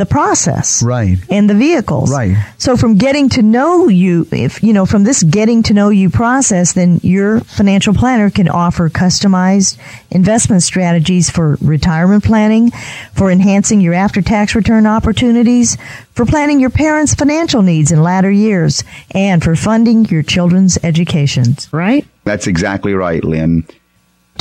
the 0.01 0.05
process. 0.07 0.81
Right. 0.81 1.17
And 1.29 1.47
the 1.47 1.53
vehicles. 1.53 2.11
Right. 2.11 2.35
So 2.57 2.75
from 2.75 2.95
getting 2.95 3.29
to 3.29 3.43
know 3.43 3.87
you, 3.87 4.27
if, 4.31 4.63
you 4.63 4.73
know, 4.73 4.87
from 4.87 5.03
this 5.03 5.21
getting 5.21 5.61
to 5.63 5.75
know 5.75 5.89
you 5.89 6.09
process, 6.09 6.73
then 6.73 6.99
your 7.03 7.41
financial 7.41 7.93
planner 7.93 8.31
can 8.31 8.49
offer 8.49 8.89
customized 8.89 9.77
investment 10.09 10.63
strategies 10.63 11.29
for 11.29 11.57
retirement 11.61 12.23
planning, 12.23 12.71
for 13.13 13.29
enhancing 13.29 13.79
your 13.79 13.93
after 13.93 14.23
tax 14.23 14.55
return 14.55 14.87
opportunities, 14.87 15.77
for 16.13 16.25
planning 16.25 16.59
your 16.59 16.71
parents' 16.71 17.13
financial 17.13 17.61
needs 17.61 17.91
in 17.91 18.01
latter 18.01 18.31
years, 18.31 18.83
and 19.11 19.43
for 19.43 19.55
funding 19.55 20.05
your 20.05 20.23
children's 20.23 20.79
educations. 20.83 21.71
Right? 21.71 22.07
That's 22.23 22.47
exactly 22.47 22.95
right, 22.95 23.23
Lynn. 23.23 23.67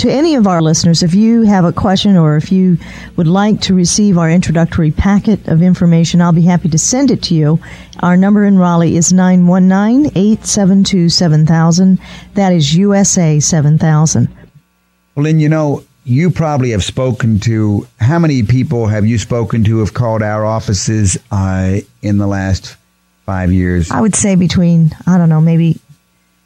To 0.01 0.11
any 0.11 0.35
of 0.35 0.47
our 0.47 0.63
listeners, 0.63 1.03
if 1.03 1.15
you 1.15 1.43
have 1.43 1.67
a 1.67 1.73
question 1.73 2.17
or 2.17 2.39
if 2.39 2.51
you 2.51 2.79
would 3.17 3.27
like 3.27 3.61
to 3.61 3.75
receive 3.75 4.17
our 4.17 4.31
introductory 4.31 4.91
packet 4.91 5.47
of 5.47 5.61
information, 5.61 6.23
I'll 6.23 6.33
be 6.33 6.41
happy 6.41 6.71
to 6.71 6.79
send 6.79 7.11
it 7.11 7.23
to 7.25 7.35
you. 7.35 7.61
Our 8.01 8.17
number 8.17 8.47
in 8.47 8.57
Raleigh 8.57 8.97
is 8.97 9.13
919-872-7000. 9.13 12.01
That 12.33 12.55
is 12.55 12.75
USA 12.75 13.41
7000. 13.41 14.29
Well, 15.15 15.25
Lynn, 15.25 15.39
you 15.39 15.51
know, 15.51 15.85
you 16.05 16.31
probably 16.31 16.71
have 16.71 16.83
spoken 16.83 17.39
to 17.41 17.87
how 17.99 18.19
many 18.19 18.43
people 18.43 18.87
have 18.87 19.05
you 19.05 19.19
spoken 19.19 19.65
to 19.65 19.81
have 19.81 19.93
called 19.93 20.23
our 20.23 20.47
offices 20.47 21.19
uh, 21.31 21.81
in 22.01 22.17
the 22.17 22.27
last 22.27 22.75
five 23.27 23.53
years? 23.53 23.91
I 23.91 24.01
would 24.01 24.15
say 24.15 24.35
between, 24.35 24.93
I 25.07 25.19
don't 25.19 25.29
know, 25.29 25.43
maybe 25.43 25.79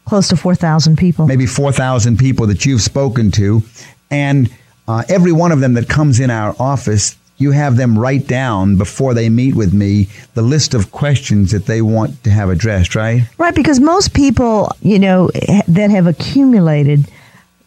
close 0.05 0.29
to 0.29 0.37
4,000 0.37 0.97
people. 0.97 1.27
maybe 1.27 1.47
4,000 1.47 2.19
people 2.19 2.47
that 2.47 2.65
you've 2.67 2.83
spoken 2.83 3.31
to. 3.33 3.63
And 4.11 4.51
uh, 4.87 5.03
every 5.09 5.33
one 5.33 5.53
of 5.53 5.61
them 5.61 5.75
that 5.75 5.89
comes 5.89 6.21
in 6.21 6.31
our 6.31 6.55
office, 6.59 7.17
you 7.39 7.51
have 7.51 7.77
them 7.77 7.99
write 7.99 8.27
down 8.27 8.77
before 8.77 9.15
they 9.15 9.29
meet 9.29 9.55
with 9.55 9.73
me 9.73 10.09
the 10.35 10.43
list 10.43 10.75
of 10.75 10.93
questions 10.93 11.51
that 11.51 11.67
they 11.67 11.83
want 11.83 12.23
to 12.25 12.31
have 12.31 12.49
addressed, 12.49 12.95
right? 12.95 13.23
Right, 13.39 13.55
because 13.55 13.81
most 13.81 14.15
people, 14.15 14.71
you 14.83 14.99
know, 14.99 15.31
that 15.67 15.91
have 15.91 16.07
accumulated 16.07 17.09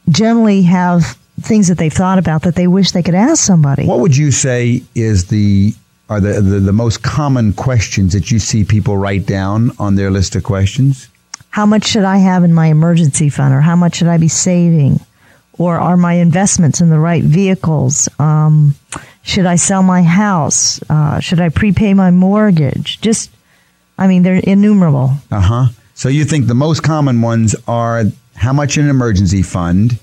generally 0.09 0.61
have 0.63 1.17
things 1.41 1.67
that 1.67 1.77
they've 1.77 1.93
thought 1.93 2.17
about 2.17 2.43
that 2.43 2.55
they 2.55 2.67
wish 2.67 2.91
they 2.91 3.03
could 3.03 3.15
ask 3.15 3.43
somebody. 3.43 3.85
What 3.85 3.99
would 3.99 4.15
you 4.15 4.31
say 4.31 4.83
is 4.95 5.25
the 5.27 5.73
are 6.09 6.21
the, 6.21 6.39
the, 6.39 6.59
the 6.61 6.73
most 6.73 7.03
common 7.03 7.51
questions 7.51 8.13
that 8.13 8.31
you 8.31 8.39
see 8.39 8.63
people 8.63 8.97
write 8.97 9.25
down 9.25 9.71
on 9.77 9.95
their 9.95 10.09
list 10.09 10.35
of 10.37 10.43
questions? 10.43 11.09
How 11.49 11.65
much 11.65 11.85
should 11.87 12.03
I 12.03 12.17
have 12.17 12.43
in 12.43 12.53
my 12.53 12.67
emergency 12.67 13.29
fund, 13.29 13.53
or 13.53 13.61
how 13.61 13.75
much 13.75 13.95
should 13.95 14.07
I 14.07 14.17
be 14.17 14.27
saving, 14.27 14.99
or 15.57 15.77
are 15.79 15.97
my 15.97 16.13
investments 16.13 16.81
in 16.81 16.89
the 16.89 16.99
right 16.99 17.23
vehicles? 17.23 18.07
Um, 18.19 18.75
should 19.23 19.45
I 19.45 19.55
sell 19.55 19.83
my 19.83 20.03
house? 20.03 20.79
Uh, 20.89 21.19
should 21.19 21.39
I 21.41 21.49
prepay 21.49 21.93
my 21.93 22.11
mortgage? 22.11 23.01
Just, 23.01 23.29
I 23.97 24.07
mean, 24.07 24.23
they're 24.23 24.35
innumerable. 24.35 25.11
Uh 25.31 25.41
huh. 25.41 25.65
So 25.95 26.09
you 26.09 26.25
think 26.25 26.47
the 26.47 26.53
most 26.55 26.83
common 26.83 27.21
ones 27.21 27.55
are 27.67 28.03
how 28.35 28.53
much 28.53 28.77
in 28.77 28.83
an 28.83 28.89
emergency 28.91 29.41
fund, 29.41 29.99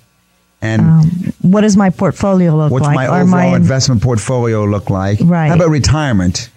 And 0.61 0.81
Um, 0.83 1.33
what 1.43 1.61
does 1.61 1.77
my 1.77 1.91
portfolio 1.91 2.57
look 2.57 2.73
what's 2.73 2.85
like? 2.87 2.97
What's 2.97 3.11
my 3.11 3.21
overall 3.21 3.55
in- 3.55 3.63
investment 3.63 4.03
portfolio 4.03 4.65
look 4.65 4.91
like? 4.91 5.19
Right. 5.23 5.49
How 5.49 5.55
about 5.55 5.69
retirement? 5.71 6.49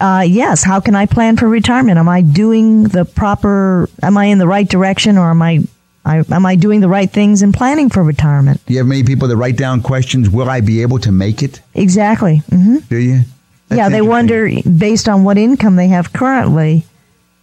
Uh, 0.00 0.24
yes. 0.26 0.62
How 0.62 0.80
can 0.80 0.94
I 0.94 1.06
plan 1.06 1.36
for 1.36 1.48
retirement? 1.48 1.98
Am 1.98 2.08
I 2.08 2.20
doing 2.22 2.84
the 2.84 3.04
proper? 3.04 3.88
Am 4.02 4.16
I 4.16 4.26
in 4.26 4.38
the 4.38 4.46
right 4.46 4.68
direction, 4.68 5.16
or 5.18 5.30
am 5.30 5.40
I, 5.42 5.60
I 6.04 6.24
am 6.30 6.44
I 6.46 6.56
doing 6.56 6.80
the 6.80 6.88
right 6.88 7.10
things 7.10 7.42
in 7.42 7.52
planning 7.52 7.88
for 7.90 8.02
retirement? 8.02 8.60
Do 8.66 8.72
you 8.74 8.78
have 8.80 8.86
many 8.88 9.04
people 9.04 9.28
that 9.28 9.36
write 9.36 9.56
down 9.56 9.82
questions? 9.82 10.28
Will 10.30 10.50
I 10.50 10.60
be 10.60 10.82
able 10.82 10.98
to 11.00 11.12
make 11.12 11.42
it? 11.42 11.60
Exactly. 11.74 12.42
Mm-hmm. 12.50 12.76
Do 12.88 12.96
you? 12.96 13.20
That's 13.68 13.78
yeah, 13.78 13.88
they 13.88 14.02
wonder 14.02 14.50
based 14.76 15.08
on 15.08 15.24
what 15.24 15.38
income 15.38 15.76
they 15.76 15.88
have 15.88 16.12
currently, 16.12 16.84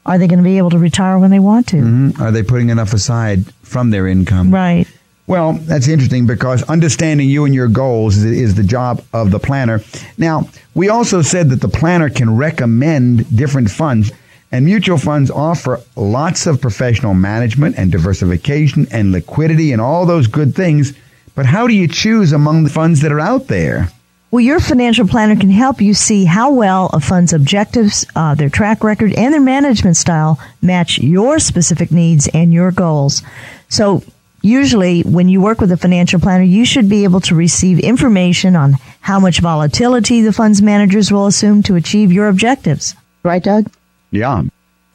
are 0.06 0.18
they 0.20 0.28
going 0.28 0.38
to 0.40 0.44
be 0.44 0.58
able 0.60 0.70
to 0.70 0.78
retire 0.78 1.18
when 1.18 1.32
they 1.32 1.40
want 1.40 1.68
to? 1.70 1.78
Mhm. 1.78 2.20
Are 2.22 2.32
they 2.32 2.44
putting 2.44 2.70
enough 2.70 2.94
aside 2.94 3.46
from 3.64 3.90
their 3.90 4.08
income? 4.08 4.52
Right. 4.54 4.88
Well, 5.28 5.54
that's 5.54 5.88
interesting 5.88 6.26
because 6.26 6.64
understanding 6.64 7.30
you 7.30 7.46
and 7.46 7.54
your 7.54 7.68
goals 7.68 8.18
is, 8.18 8.26
is 8.26 8.56
the 8.56 8.64
job 8.64 9.04
of 9.14 9.32
the 9.32 9.40
planner. 9.40 9.82
Now, 10.18 10.50
we 10.74 10.90
also 10.90 11.22
said 11.22 11.50
that 11.50 11.62
the 11.62 11.70
planner 11.70 12.10
can 12.10 12.36
recommend 12.36 13.36
different 13.36 13.72
funds, 13.72 14.12
and 14.52 14.66
mutual 14.66 14.98
funds 14.98 15.32
offer 15.32 15.80
lots 15.96 16.48
of 16.48 16.60
professional 16.60 17.14
management 17.14 17.78
and 17.78 17.92
diversification 17.92 18.88
and 18.92 19.12
liquidity 19.12 19.72
and 19.72 19.82
all 19.82 20.06
those 20.06 20.28
good 20.28 20.56
things. 20.56 20.94
But 21.36 21.46
how 21.46 21.68
do 21.68 21.74
you 21.74 21.88
choose 21.88 22.34
among 22.34 22.64
the 22.64 22.70
funds 22.70 23.02
that 23.02 23.12
are 23.12 23.20
out 23.20 23.48
there? 23.48 23.90
Well, 24.32 24.42
your 24.42 24.62
financial 24.62 25.08
planner 25.08 25.36
can 25.36 25.50
help 25.50 25.82
you 25.82 25.94
see 25.94 26.24
how 26.24 26.54
well 26.54 26.90
a 26.94 27.02
fund's 27.02 27.34
objectives, 27.34 28.06
uh, 28.16 28.34
their 28.34 28.50
track 28.50 28.82
record, 28.82 29.14
and 29.14 29.34
their 29.34 29.42
management 29.42 29.98
style 29.98 30.40
match 30.62 31.00
your 31.00 31.38
specific 31.40 31.92
needs 31.92 32.30
and 32.34 32.54
your 32.54 32.72
goals. 32.72 33.24
So, 33.68 34.04
usually, 34.42 35.02
when 35.02 35.30
you 35.30 35.42
work 35.42 35.62
with 35.62 35.72
a 35.72 35.78
financial 35.78 36.20
planner, 36.20 36.44
you 36.44 36.66
should 36.66 36.90
be 36.90 37.04
able 37.04 37.22
to 37.22 37.36
receive 37.36 37.80
information 37.80 38.56
on 38.56 38.74
how 39.00 39.20
much 39.20 39.40
volatility 39.40 40.22
the 40.22 40.34
fund's 40.34 40.62
managers 40.62 41.12
will 41.12 41.28
assume 41.28 41.64
to 41.64 41.76
achieve 41.76 42.12
your 42.12 42.28
objectives. 42.28 42.96
Right, 43.24 43.44
Doug? 43.44 43.72
Yeah. 44.12 44.44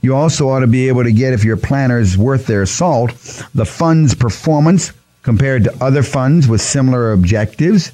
You 0.03 0.15
also 0.15 0.49
ought 0.49 0.61
to 0.61 0.67
be 0.67 0.89
able 0.89 1.05
to 1.05 1.13
get, 1.13 1.33
if 1.33 1.45
your 1.45 1.57
planner 1.57 1.99
is 1.99 2.17
worth 2.17 2.47
their 2.47 2.67
salt, 2.67 3.11
the 3.55 3.65
fund's 3.65 4.15
performance 4.15 4.93
compared 5.23 5.65
to 5.65 5.85
other 5.85 6.03
funds 6.03 6.47
with 6.47 6.61
similar 6.61 7.13
objectives 7.13 7.93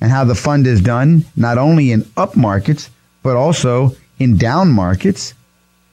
and 0.00 0.10
how 0.10 0.24
the 0.24 0.34
fund 0.34 0.66
is 0.66 0.80
done 0.80 1.24
not 1.36 1.58
only 1.58 1.92
in 1.92 2.04
up 2.16 2.36
markets, 2.36 2.90
but 3.22 3.36
also 3.36 3.94
in 4.18 4.36
down 4.36 4.72
markets. 4.72 5.34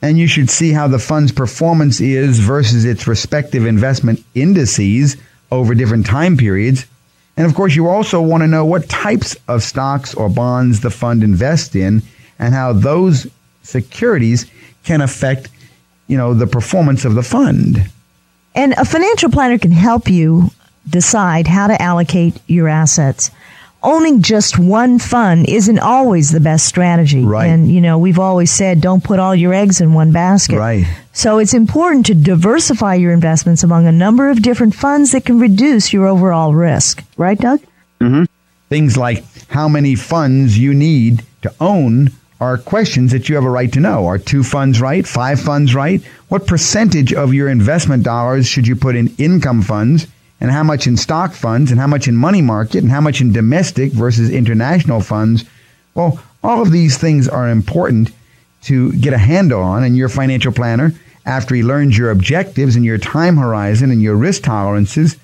And 0.01 0.17
you 0.17 0.27
should 0.27 0.49
see 0.49 0.71
how 0.71 0.87
the 0.87 0.99
fund's 0.99 1.31
performance 1.31 1.99
is 1.99 2.39
versus 2.39 2.85
its 2.85 3.07
respective 3.07 3.65
investment 3.65 4.23
indices 4.33 5.17
over 5.51 5.75
different 5.75 6.05
time 6.05 6.37
periods. 6.37 6.85
And 7.35 7.45
of 7.45 7.55
course, 7.55 7.75
you 7.75 7.87
also 7.87 8.21
want 8.21 8.43
to 8.43 8.47
know 8.47 8.65
what 8.65 8.89
types 8.89 9.35
of 9.47 9.63
stocks 9.63 10.13
or 10.13 10.29
bonds 10.29 10.81
the 10.81 10.89
fund 10.89 11.23
invests 11.23 11.75
in 11.75 12.01
and 12.37 12.53
how 12.53 12.73
those 12.73 13.27
securities 13.63 14.45
can 14.83 15.01
affect, 15.01 15.49
you 16.07 16.17
know, 16.17 16.33
the 16.33 16.47
performance 16.47 17.05
of 17.05 17.15
the 17.15 17.23
fund. 17.23 17.89
And 18.55 18.73
a 18.73 18.85
financial 18.85 19.29
planner 19.29 19.57
can 19.57 19.71
help 19.71 20.09
you 20.09 20.49
decide 20.89 21.47
how 21.47 21.67
to 21.67 21.81
allocate 21.81 22.39
your 22.47 22.67
assets. 22.67 23.31
Owning 23.81 24.21
just 24.21 24.59
one 24.59 24.99
fund 24.99 25.47
isn't 25.47 25.79
always 25.79 26.31
the 26.31 26.41
best 26.41 26.65
strategy. 26.65 27.23
Right. 27.23 27.47
And, 27.47 27.71
you 27.71 27.79
know, 27.79 27.97
we've 27.97 28.19
always 28.19 28.51
said 28.51 28.81
don't 28.81 29.03
put 29.03 29.19
all 29.19 29.33
your 29.33 29.53
eggs 29.53 29.79
in 29.79 29.93
one 29.93 30.11
basket. 30.11 30.57
Right. 30.57 30.85
So 31.13 31.37
it's 31.37 31.53
important 31.53 32.05
to 32.07 32.15
diversify 32.15 32.95
your 32.95 33.13
investments 33.13 33.63
among 33.63 33.87
a 33.87 33.91
number 33.91 34.29
of 34.29 34.41
different 34.41 34.75
funds 34.75 35.11
that 35.13 35.23
can 35.23 35.39
reduce 35.39 35.93
your 35.93 36.07
overall 36.07 36.53
risk. 36.53 37.03
Right, 37.15 37.39
Doug? 37.39 37.61
Mm-hmm. 38.01 38.25
Things 38.67 38.97
like 38.97 39.23
how 39.47 39.69
many 39.69 39.95
funds 39.95 40.57
you 40.57 40.73
need 40.73 41.23
to 41.41 41.53
own 41.61 42.11
are 42.41 42.57
questions 42.57 43.11
that 43.11 43.27
you 43.27 43.35
have 43.35 43.43
a 43.43 43.49
right 43.49 43.71
to 43.73 43.79
know. 43.79 44.05
Are 44.07 44.17
two 44.17 44.43
funds 44.43 44.79
right? 44.79 45.05
Five 45.05 45.39
funds 45.39 45.75
right? 45.75 46.01
What 46.29 46.47
percentage 46.47 47.13
of 47.13 47.33
your 47.33 47.49
investment 47.49 48.03
dollars 48.03 48.47
should 48.47 48.67
you 48.67 48.75
put 48.75 48.95
in 48.95 49.13
income 49.17 49.61
funds? 49.61 50.07
And 50.41 50.51
how 50.51 50.63
much 50.63 50.87
in 50.87 50.97
stock 50.97 51.33
funds? 51.33 51.71
And 51.71 51.79
how 51.79 51.87
much 51.87 52.07
in 52.07 52.15
money 52.15 52.41
market? 52.41 52.81
And 52.83 52.91
how 52.91 53.01
much 53.01 53.21
in 53.21 53.33
domestic 53.33 53.91
versus 53.91 54.29
international 54.29 55.01
funds? 55.01 55.43
Well, 55.95 56.21
all 56.43 56.61
of 56.61 56.71
these 56.71 56.97
things 56.97 57.27
are 57.27 57.49
important 57.49 58.11
to 58.63 58.93
get 58.93 59.13
a 59.13 59.17
handle 59.17 59.61
on. 59.61 59.83
And 59.83 59.97
your 59.97 60.09
financial 60.09 60.51
planner, 60.51 60.93
after 61.25 61.55
he 61.55 61.63
learns 61.63 61.97
your 61.97 62.11
objectives 62.11 62.75
and 62.75 62.85
your 62.85 62.97
time 62.97 63.37
horizon 63.37 63.91
and 63.91 64.01
your 64.01 64.15
risk 64.15 64.43
tolerances, 64.43 65.17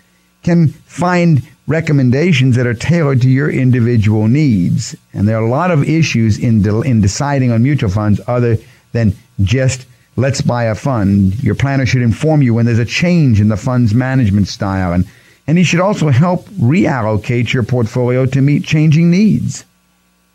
can 0.43 0.67
find 0.67 1.41
recommendations 1.67 2.55
that 2.55 2.67
are 2.67 2.73
tailored 2.73 3.21
to 3.21 3.29
your 3.29 3.49
individual 3.49 4.27
needs. 4.27 4.95
And 5.13 5.27
there 5.27 5.37
are 5.37 5.45
a 5.45 5.49
lot 5.49 5.71
of 5.71 5.87
issues 5.89 6.37
in 6.37 6.61
de- 6.61 6.81
in 6.81 7.01
deciding 7.01 7.51
on 7.51 7.63
mutual 7.63 7.89
funds 7.89 8.21
other 8.27 8.57
than 8.91 9.15
just 9.41 9.85
let's 10.15 10.41
buy 10.41 10.65
a 10.65 10.75
fund. 10.75 11.41
Your 11.43 11.55
planner 11.55 11.85
should 11.85 12.01
inform 12.01 12.41
you 12.41 12.53
when 12.53 12.65
there's 12.65 12.79
a 12.79 12.85
change 12.85 13.41
in 13.41 13.49
the 13.49 13.57
fund's 13.57 13.93
management 13.93 14.47
style 14.47 14.93
and 14.93 15.07
and 15.47 15.59
he 15.59 15.63
should 15.63 15.79
also 15.79 16.09
help 16.09 16.47
reallocate 16.49 17.53
your 17.53 17.61
portfolio 17.61 18.25
to 18.25 18.41
meet 18.41 18.63
changing 18.63 19.11
needs. 19.11 19.63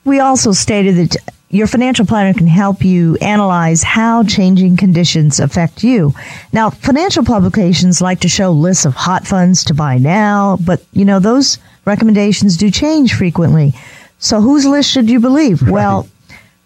We 0.05 0.21
also 0.21 0.53
stated 0.53 0.95
that 0.97 1.16
your 1.51 1.66
financial 1.66 2.07
planner 2.07 2.33
can 2.33 2.47
help 2.47 2.85
you 2.85 3.16
analyze 3.16 3.83
how 3.83 4.23
changing 4.23 4.77
conditions 4.77 5.40
affect 5.40 5.83
you. 5.83 6.14
Now, 6.53 6.71
financial 6.71 7.25
publications 7.25 8.01
like 8.01 8.21
to 8.21 8.29
show 8.29 8.53
lists 8.53 8.85
of 8.85 8.95
hot 8.95 9.27
funds 9.27 9.64
to 9.64 9.75
buy 9.75 9.99
now, 9.99 10.59
but 10.64 10.85
you 10.93 11.05
know, 11.05 11.19
those 11.19 11.59
recommendations 11.85 12.57
do 12.57 12.71
change 12.71 13.14
frequently. 13.14 13.75
So 14.21 14.40
whose 14.40 14.64
list 14.64 14.90
should 14.90 15.11
you 15.11 15.19
believe? 15.19 15.69
Well, 15.69 16.07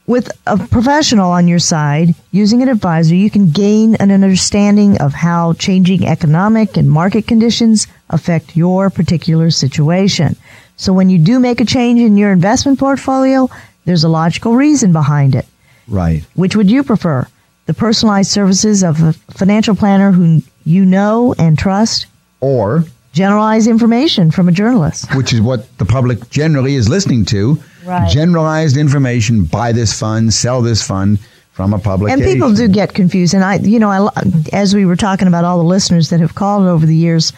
with 0.06 0.30
a 0.46 0.58
professional 0.58 1.30
on 1.30 1.48
your 1.48 1.58
side, 1.58 2.14
using 2.30 2.62
an 2.62 2.68
advisor, 2.68 3.14
you 3.14 3.30
can 3.30 3.50
gain 3.50 3.94
an 3.96 4.10
understanding 4.10 5.00
of 5.00 5.14
how 5.14 5.54
changing 5.54 6.06
economic 6.06 6.76
and 6.76 6.90
market 6.90 7.26
conditions 7.26 7.86
affect 8.10 8.56
your 8.56 8.90
particular 8.90 9.50
situation. 9.50 10.36
So 10.76 10.92
when 10.92 11.08
you 11.08 11.18
do 11.18 11.40
make 11.40 11.60
a 11.60 11.64
change 11.64 12.00
in 12.00 12.16
your 12.18 12.32
investment 12.32 12.78
portfolio, 12.78 13.48
there's 13.86 14.04
a 14.04 14.08
logical 14.08 14.54
reason 14.54 14.92
behind 14.92 15.34
it. 15.34 15.46
Right. 15.88 16.24
Which 16.34 16.54
would 16.56 16.70
you 16.70 16.82
prefer? 16.84 17.26
The 17.66 17.74
personalized 17.74 18.30
services 18.30 18.82
of 18.82 19.00
a 19.02 19.12
financial 19.30 19.74
planner 19.74 20.12
who 20.12 20.42
you 20.64 20.84
know 20.84 21.34
and 21.38 21.58
trust, 21.58 22.06
Or 22.40 22.84
generalized 23.14 23.68
information 23.68 24.30
from 24.30 24.48
a 24.48 24.52
journalist. 24.52 25.14
which 25.16 25.32
is 25.32 25.40
what 25.40 25.78
the 25.78 25.84
public 25.86 26.28
generally 26.30 26.74
is 26.74 26.88
listening 26.88 27.24
to. 27.26 27.58
Right. 27.84 28.10
Generalized 28.10 28.76
information, 28.76 29.44
buy 29.44 29.72
this 29.72 29.98
fund, 29.98 30.32
sell 30.32 30.62
this 30.62 30.86
fund 30.86 31.18
from 31.52 31.72
a 31.72 31.78
public 31.78 32.12
And 32.12 32.22
people 32.22 32.52
do 32.52 32.66
get 32.66 32.94
confused. 32.94 33.34
And 33.34 33.44
I, 33.44 33.56
you 33.56 33.78
know, 33.78 33.88
I, 33.88 34.08
as 34.52 34.74
we 34.74 34.84
were 34.84 34.96
talking 34.96 35.28
about 35.28 35.44
all 35.44 35.58
the 35.58 35.64
listeners 35.64 36.10
that 36.10 36.20
have 36.20 36.34
called 36.34 36.66
over 36.66 36.84
the 36.84 36.96
years, 36.96 37.32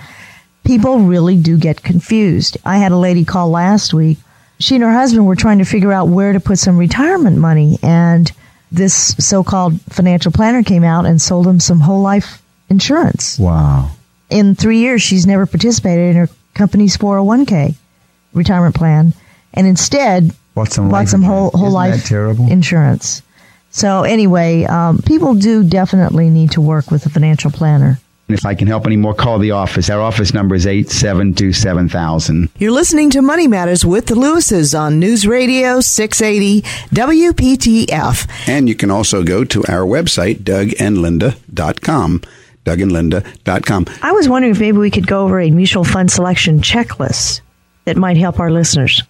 people 0.65 1.01
really 1.01 1.37
do 1.37 1.59
get 1.59 1.83
confused. 1.83 2.57
I 2.65 2.79
had 2.79 2.93
a 2.93 2.97
lady 2.97 3.25
call 3.25 3.51
last 3.51 3.93
week. 3.93 4.19
She 4.59 4.75
and 4.75 4.85
her 4.85 4.93
husband 4.93 5.27
were 5.27 5.37
trying 5.37 5.59
to 5.59 5.65
figure 5.65 5.93
out 5.93 6.09
where 6.09 6.33
to 6.33 6.41
put 6.41 6.59
some 6.59 6.79
retirement 6.79 7.37
money. 7.37 7.79
And 7.83 8.33
this 8.73 9.15
so 9.19 9.45
called 9.45 9.81
financial 9.91 10.33
planner 10.33 10.63
came 10.63 10.83
out 10.83 11.05
and 11.05 11.21
sold 11.21 11.45
them 11.45 11.61
some 11.61 11.81
whole 11.81 12.01
life 12.01 12.43
insurance. 12.71 13.39
Wow. 13.39 13.91
In 14.31 14.55
three 14.55 14.79
years, 14.79 15.03
she's 15.03 15.27
never 15.27 15.47
participated 15.47 16.11
in 16.11 16.17
her 16.17 16.29
company's 16.55 16.97
401k 16.97 17.75
retirement 18.33 18.75
plan. 18.75 19.13
And 19.57 19.67
instead, 19.67 20.33
Bought 20.55 20.73
some 20.73 20.89
bought 20.89 20.99
life 20.99 21.09
some 21.09 21.23
whole, 21.23 21.51
whole 21.51 21.67
Isn't 21.67 21.73
life 21.75 21.95
that 22.03 22.07
terrible? 22.09 22.51
insurance. 22.51 23.23
So 23.71 24.05
anyway, 24.05 24.65
um, 24.65 24.99
people 25.03 25.35
do 25.35 25.63
definitely 25.65 26.31
need 26.31 26.53
to 26.53 26.61
work 26.61 26.91
with 26.91 27.05
a 27.07 27.11
financial 27.11 27.51
planner. 27.51 27.99
If 28.29 28.45
I 28.45 28.55
can 28.57 28.67
help 28.67 28.87
anymore, 28.87 29.15
call 29.15 29.39
the 29.39 29.53
office. 29.53 29.89
Our 29.89 30.01
office 30.01 30.35
number 30.35 30.55
is 30.57 30.67
872 30.67 31.53
7000. 31.53 32.49
You're 32.59 32.73
listening 32.73 33.11
to 33.11 33.23
Money 33.23 33.47
Matters 33.47 33.85
with 33.85 34.07
the 34.07 34.15
Lewises 34.17 34.75
on 34.75 34.99
News 34.99 35.27
Radio 35.29 35.81
680 35.81 36.63
WPTF. 36.93 38.49
And 38.49 38.69
you 38.69 38.75
can 38.75 38.91
also 38.91 39.23
go 39.23 39.45
to 39.45 39.61
our 39.69 39.85
website, 39.87 40.39
dougandlinda.com. 40.41 42.23
Dougandlinda.com. 42.65 43.87
I 44.03 44.13
was 44.13 44.29
wondering 44.29 44.53
if 44.55 44.61
maybe 44.61 44.79
we 44.79 44.91
could 44.91 45.07
go 45.07 45.23
over 45.25 45.39
a 45.41 45.51
mutual 45.51 45.85
fund 45.85 46.11
selection 46.11 46.61
checklist 46.61 47.43
that 47.85 47.97
might 47.97 48.17
help 48.17 48.41
our 48.41 48.51
listeners. 48.51 49.03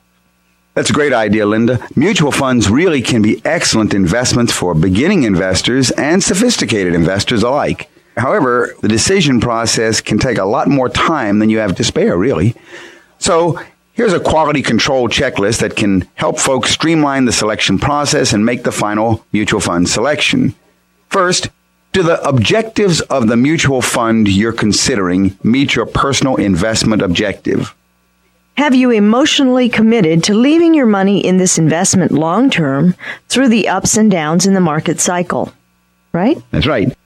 That's 0.76 0.90
a 0.90 0.92
great 0.92 1.14
idea, 1.14 1.46
Linda. 1.46 1.78
Mutual 1.96 2.30
funds 2.30 2.68
really 2.68 3.00
can 3.00 3.22
be 3.22 3.40
excellent 3.46 3.94
investments 3.94 4.52
for 4.52 4.74
beginning 4.74 5.22
investors 5.22 5.90
and 5.92 6.22
sophisticated 6.22 6.94
investors 6.94 7.42
alike. 7.42 7.88
However, 8.18 8.74
the 8.82 8.88
decision 8.88 9.40
process 9.40 10.02
can 10.02 10.18
take 10.18 10.36
a 10.36 10.44
lot 10.44 10.68
more 10.68 10.90
time 10.90 11.38
than 11.38 11.48
you 11.48 11.60
have 11.60 11.76
to 11.76 11.84
spare, 11.84 12.18
really. 12.18 12.54
So, 13.18 13.58
here's 13.94 14.12
a 14.12 14.20
quality 14.20 14.60
control 14.60 15.08
checklist 15.08 15.60
that 15.60 15.76
can 15.76 16.06
help 16.14 16.38
folks 16.38 16.72
streamline 16.72 17.24
the 17.24 17.32
selection 17.32 17.78
process 17.78 18.34
and 18.34 18.44
make 18.44 18.62
the 18.62 18.70
final 18.70 19.24
mutual 19.32 19.60
fund 19.60 19.88
selection. 19.88 20.54
First, 21.08 21.48
do 21.92 22.02
the 22.02 22.22
objectives 22.22 23.00
of 23.00 23.28
the 23.28 23.36
mutual 23.38 23.80
fund 23.80 24.28
you're 24.28 24.52
considering 24.52 25.38
meet 25.42 25.74
your 25.74 25.86
personal 25.86 26.36
investment 26.36 27.00
objective? 27.00 27.74
Have 28.56 28.74
you 28.74 28.90
emotionally 28.90 29.68
committed 29.68 30.24
to 30.24 30.34
leaving 30.34 30.72
your 30.72 30.86
money 30.86 31.24
in 31.24 31.36
this 31.36 31.58
investment 31.58 32.10
long 32.10 32.48
term 32.48 32.94
through 33.28 33.48
the 33.48 33.68
ups 33.68 33.98
and 33.98 34.10
downs 34.10 34.46
in 34.46 34.54
the 34.54 34.60
market 34.60 34.98
cycle? 34.98 35.52
Right? 36.14 36.38
That's 36.52 36.66
right. 36.66 36.96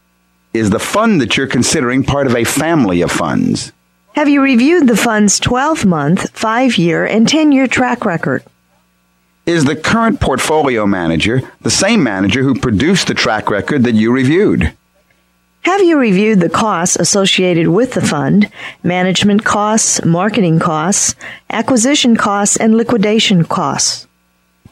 Is 0.54 0.70
the 0.70 0.78
fund 0.78 1.20
that 1.20 1.36
you're 1.36 1.48
considering 1.48 2.04
part 2.04 2.28
of 2.28 2.36
a 2.36 2.44
family 2.44 3.02
of 3.02 3.10
funds? 3.10 3.72
Have 4.14 4.28
you 4.28 4.42
reviewed 4.42 4.86
the 4.86 4.96
fund's 4.96 5.40
12 5.40 5.84
month, 5.84 6.30
5 6.38 6.78
year, 6.78 7.04
and 7.04 7.28
10 7.28 7.50
year 7.50 7.66
track 7.66 8.04
record? 8.04 8.44
Is 9.44 9.64
the 9.64 9.74
current 9.74 10.20
portfolio 10.20 10.86
manager 10.86 11.42
the 11.62 11.70
same 11.70 12.04
manager 12.04 12.44
who 12.44 12.60
produced 12.60 13.08
the 13.08 13.14
track 13.14 13.50
record 13.50 13.82
that 13.82 13.94
you 13.94 14.12
reviewed? 14.12 14.72
Have 15.62 15.82
you 15.82 15.98
reviewed 15.98 16.40
the 16.40 16.48
costs 16.48 16.96
associated 16.96 17.68
with 17.68 17.92
the 17.92 18.00
fund, 18.00 18.50
management 18.82 19.44
costs, 19.44 20.02
marketing 20.04 20.58
costs, 20.58 21.14
acquisition 21.50 22.16
costs, 22.16 22.56
and 22.56 22.74
liquidation 22.74 23.44
costs? 23.44 24.06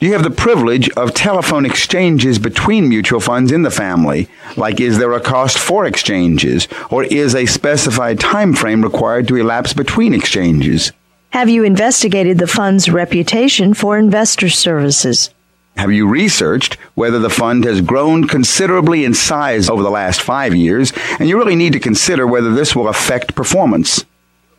You 0.00 0.12
have 0.12 0.22
the 0.22 0.30
privilege 0.30 0.88
of 0.90 1.12
telephone 1.12 1.66
exchanges 1.66 2.38
between 2.38 2.88
mutual 2.88 3.20
funds 3.20 3.52
in 3.52 3.62
the 3.62 3.70
family? 3.70 4.28
Like, 4.56 4.80
is 4.80 4.96
there 4.96 5.12
a 5.12 5.20
cost 5.20 5.58
for 5.58 5.84
exchanges? 5.84 6.68
Or 6.90 7.04
is 7.04 7.34
a 7.34 7.46
specified 7.46 8.18
time 8.18 8.54
frame 8.54 8.82
required 8.82 9.28
to 9.28 9.36
elapse 9.36 9.74
between 9.74 10.14
exchanges? 10.14 10.92
Have 11.30 11.50
you 11.50 11.64
investigated 11.64 12.38
the 12.38 12.46
fund's 12.46 12.88
reputation 12.88 13.74
for 13.74 13.98
investor 13.98 14.48
services? 14.48 15.34
Have 15.78 15.92
you 15.92 16.08
researched 16.08 16.74
whether 16.96 17.20
the 17.20 17.30
fund 17.30 17.62
has 17.62 17.80
grown 17.80 18.26
considerably 18.26 19.04
in 19.04 19.14
size 19.14 19.70
over 19.70 19.80
the 19.80 19.90
last 19.90 20.20
five 20.20 20.52
years? 20.52 20.92
And 21.20 21.28
you 21.28 21.38
really 21.38 21.54
need 21.54 21.72
to 21.74 21.78
consider 21.78 22.26
whether 22.26 22.52
this 22.52 22.74
will 22.74 22.88
affect 22.88 23.36
performance. 23.36 24.04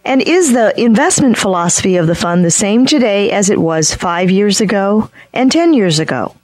And 0.06 0.22
is 0.22 0.54
the 0.54 0.74
investment 0.82 1.38
philosophy 1.38 1.98
of 1.98 2.08
the 2.08 2.16
fund 2.16 2.46
the 2.46 2.52
same 2.52 2.86
today 2.86 3.32
as 3.32 3.50
it 3.50 3.60
was 3.60 3.94
five 3.94 4.32
years 4.32 4.62
ago 4.62 5.12
and 5.34 5.52
10 5.52 5.74
years 5.74 6.00
ago? 6.00 6.38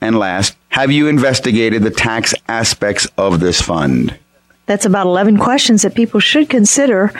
And 0.00 0.18
last, 0.18 0.56
have 0.70 0.90
you 0.90 1.06
investigated 1.06 1.82
the 1.82 1.90
tax 1.90 2.32
aspects 2.48 3.06
of 3.18 3.40
this 3.40 3.60
fund? 3.60 4.18
That's 4.64 4.86
about 4.86 5.06
11 5.06 5.36
questions 5.36 5.82
that 5.82 5.94
people 5.94 6.20
should 6.20 6.48
consider 6.48 7.12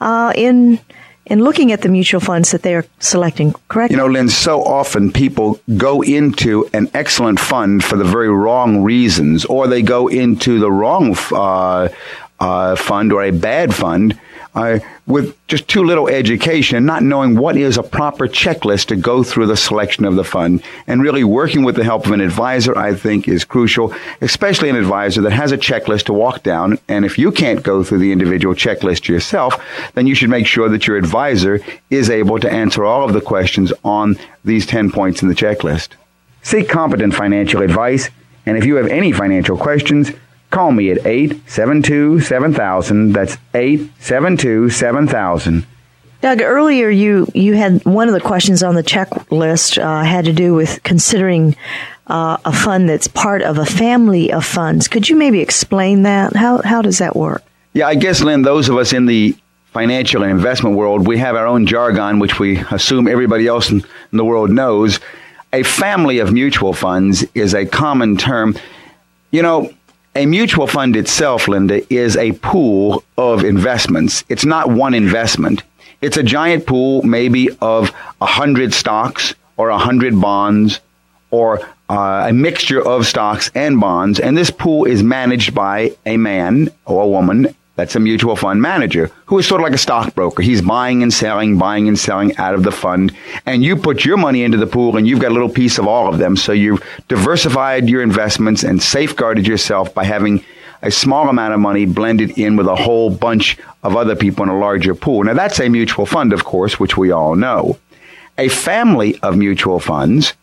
uh, 0.00 0.32
in 0.36 0.78
in 1.26 1.42
looking 1.42 1.72
at 1.72 1.82
the 1.82 1.88
mutual 1.88 2.20
funds 2.20 2.52
that 2.52 2.62
they 2.62 2.74
are 2.74 2.84
selecting, 3.00 3.52
correct? 3.68 3.90
You 3.90 3.96
know, 3.96 4.06
Lynn, 4.06 4.28
so 4.28 4.62
often 4.62 5.12
people 5.12 5.60
go 5.76 6.02
into 6.02 6.68
an 6.72 6.88
excellent 6.94 7.40
fund 7.40 7.84
for 7.84 7.96
the 7.96 8.04
very 8.04 8.30
wrong 8.30 8.82
reasons, 8.82 9.44
or 9.44 9.66
they 9.66 9.82
go 9.82 10.08
into 10.08 10.58
the 10.60 10.70
wrong 10.70 11.16
uh, 11.32 11.88
uh, 12.38 12.76
fund 12.76 13.12
or 13.12 13.22
a 13.24 13.32
bad 13.32 13.74
fund 13.74 14.18
with 15.06 15.36
just 15.48 15.68
too 15.68 15.84
little 15.84 16.08
education, 16.08 16.86
not 16.86 17.02
knowing 17.02 17.36
what 17.36 17.56
is 17.56 17.76
a 17.76 17.82
proper 17.82 18.26
checklist 18.26 18.86
to 18.86 18.96
go 18.96 19.22
through 19.22 19.46
the 19.46 19.56
selection 19.56 20.04
of 20.04 20.16
the 20.16 20.24
fund. 20.24 20.62
And 20.86 21.02
really 21.02 21.24
working 21.24 21.62
with 21.62 21.76
the 21.76 21.84
help 21.84 22.06
of 22.06 22.12
an 22.12 22.20
advisor, 22.20 22.76
I 22.76 22.94
think, 22.94 23.28
is 23.28 23.44
crucial, 23.44 23.94
especially 24.20 24.70
an 24.70 24.76
advisor 24.76 25.20
that 25.22 25.32
has 25.32 25.52
a 25.52 25.58
checklist 25.58 26.04
to 26.04 26.12
walk 26.12 26.42
down. 26.42 26.78
And 26.88 27.04
if 27.04 27.18
you 27.18 27.30
can't 27.30 27.62
go 27.62 27.84
through 27.84 27.98
the 27.98 28.12
individual 28.12 28.54
checklist 28.54 29.08
yourself, 29.08 29.62
then 29.94 30.06
you 30.06 30.14
should 30.14 30.30
make 30.30 30.46
sure 30.46 30.68
that 30.68 30.86
your 30.86 30.96
advisor 30.96 31.60
is 31.90 32.08
able 32.08 32.38
to 32.40 32.50
answer 32.50 32.84
all 32.84 33.04
of 33.04 33.12
the 33.12 33.20
questions 33.20 33.72
on 33.84 34.16
these 34.44 34.66
10 34.66 34.90
points 34.90 35.22
in 35.22 35.28
the 35.28 35.34
checklist. 35.34 35.90
Seek 36.42 36.68
competent 36.68 37.14
financial 37.14 37.62
advice. 37.62 38.08
And 38.46 38.56
if 38.56 38.64
you 38.64 38.76
have 38.76 38.86
any 38.86 39.12
financial 39.12 39.58
questions, 39.58 40.12
Call 40.56 40.72
me 40.72 40.90
at 40.90 41.06
872 41.06 42.20
7000. 42.20 43.12
That's 43.12 43.36
872 43.52 44.70
7000. 44.70 45.66
Doug, 46.22 46.40
earlier 46.40 46.88
you, 46.88 47.26
you 47.34 47.52
had 47.52 47.84
one 47.84 48.08
of 48.08 48.14
the 48.14 48.22
questions 48.22 48.62
on 48.62 48.74
the 48.74 48.82
checklist 48.82 49.76
uh, 49.76 50.02
had 50.02 50.24
to 50.24 50.32
do 50.32 50.54
with 50.54 50.82
considering 50.82 51.54
uh, 52.06 52.38
a 52.46 52.54
fund 52.54 52.88
that's 52.88 53.06
part 53.06 53.42
of 53.42 53.58
a 53.58 53.66
family 53.66 54.32
of 54.32 54.46
funds. 54.46 54.88
Could 54.88 55.10
you 55.10 55.16
maybe 55.16 55.40
explain 55.40 56.04
that? 56.04 56.34
How, 56.34 56.62
how 56.62 56.80
does 56.80 57.00
that 57.00 57.14
work? 57.14 57.42
Yeah, 57.74 57.88
I 57.88 57.94
guess, 57.94 58.22
Lynn, 58.22 58.40
those 58.40 58.70
of 58.70 58.78
us 58.78 58.94
in 58.94 59.04
the 59.04 59.36
financial 59.74 60.22
and 60.22 60.32
investment 60.32 60.74
world, 60.74 61.06
we 61.06 61.18
have 61.18 61.36
our 61.36 61.46
own 61.46 61.66
jargon, 61.66 62.18
which 62.18 62.38
we 62.38 62.60
assume 62.70 63.08
everybody 63.08 63.46
else 63.46 63.70
in, 63.70 63.84
in 64.10 64.16
the 64.16 64.24
world 64.24 64.48
knows. 64.48 65.00
A 65.52 65.64
family 65.64 66.18
of 66.20 66.32
mutual 66.32 66.72
funds 66.72 67.26
is 67.34 67.52
a 67.52 67.66
common 67.66 68.16
term. 68.16 68.56
You 69.30 69.42
know, 69.42 69.75
a 70.16 70.26
mutual 70.26 70.66
fund 70.66 70.96
itself, 70.96 71.46
Linda, 71.46 71.82
is 71.92 72.16
a 72.16 72.32
pool 72.32 73.04
of 73.18 73.44
investments. 73.44 74.24
It's 74.28 74.44
not 74.44 74.70
one 74.70 74.94
investment. 74.94 75.62
It's 76.00 76.16
a 76.16 76.22
giant 76.22 76.66
pool, 76.66 77.02
maybe 77.02 77.50
of 77.60 77.92
a 78.20 78.26
hundred 78.26 78.72
stocks 78.72 79.34
or 79.56 79.68
a 79.68 79.78
hundred 79.78 80.18
bonds 80.20 80.80
or 81.30 81.60
uh, 81.88 82.26
a 82.28 82.32
mixture 82.32 82.86
of 82.86 83.06
stocks 83.06 83.50
and 83.54 83.78
bonds. 83.78 84.18
And 84.18 84.36
this 84.36 84.50
pool 84.50 84.86
is 84.86 85.02
managed 85.02 85.54
by 85.54 85.92
a 86.06 86.16
man 86.16 86.70
or 86.86 87.02
a 87.02 87.08
woman 87.08 87.54
that's 87.76 87.94
a 87.94 88.00
mutual 88.00 88.36
fund 88.36 88.60
manager 88.60 89.10
who 89.26 89.38
is 89.38 89.46
sort 89.46 89.60
of 89.60 89.64
like 89.64 89.74
a 89.74 89.78
stockbroker. 89.78 90.42
He's 90.42 90.62
buying 90.62 91.02
and 91.02 91.12
selling, 91.12 91.58
buying 91.58 91.88
and 91.88 91.98
selling 91.98 92.36
out 92.38 92.54
of 92.54 92.62
the 92.62 92.72
fund. 92.72 93.14
And 93.44 93.62
you 93.62 93.76
put 93.76 94.04
your 94.04 94.16
money 94.16 94.42
into 94.42 94.56
the 94.56 94.66
pool 94.66 94.96
and 94.96 95.06
you've 95.06 95.20
got 95.20 95.30
a 95.30 95.34
little 95.34 95.50
piece 95.50 95.78
of 95.78 95.86
all 95.86 96.08
of 96.08 96.18
them. 96.18 96.36
So 96.36 96.52
you've 96.52 96.82
diversified 97.08 97.88
your 97.88 98.02
investments 98.02 98.64
and 98.64 98.82
safeguarded 98.82 99.46
yourself 99.46 99.92
by 99.94 100.04
having 100.04 100.42
a 100.82 100.90
small 100.90 101.28
amount 101.28 101.54
of 101.54 101.60
money 101.60 101.84
blended 101.84 102.38
in 102.38 102.56
with 102.56 102.66
a 102.66 102.76
whole 102.76 103.10
bunch 103.10 103.58
of 103.82 103.94
other 103.96 104.16
people 104.16 104.42
in 104.42 104.48
a 104.48 104.58
larger 104.58 104.94
pool. 104.94 105.24
Now 105.24 105.34
that's 105.34 105.60
a 105.60 105.68
mutual 105.68 106.06
fund, 106.06 106.32
of 106.32 106.44
course, 106.44 106.80
which 106.80 106.96
we 106.96 107.10
all 107.10 107.36
know. 107.36 107.78
A 108.38 108.48
family 108.48 109.18
of 109.20 109.36
mutual 109.36 109.80
funds 109.80 110.34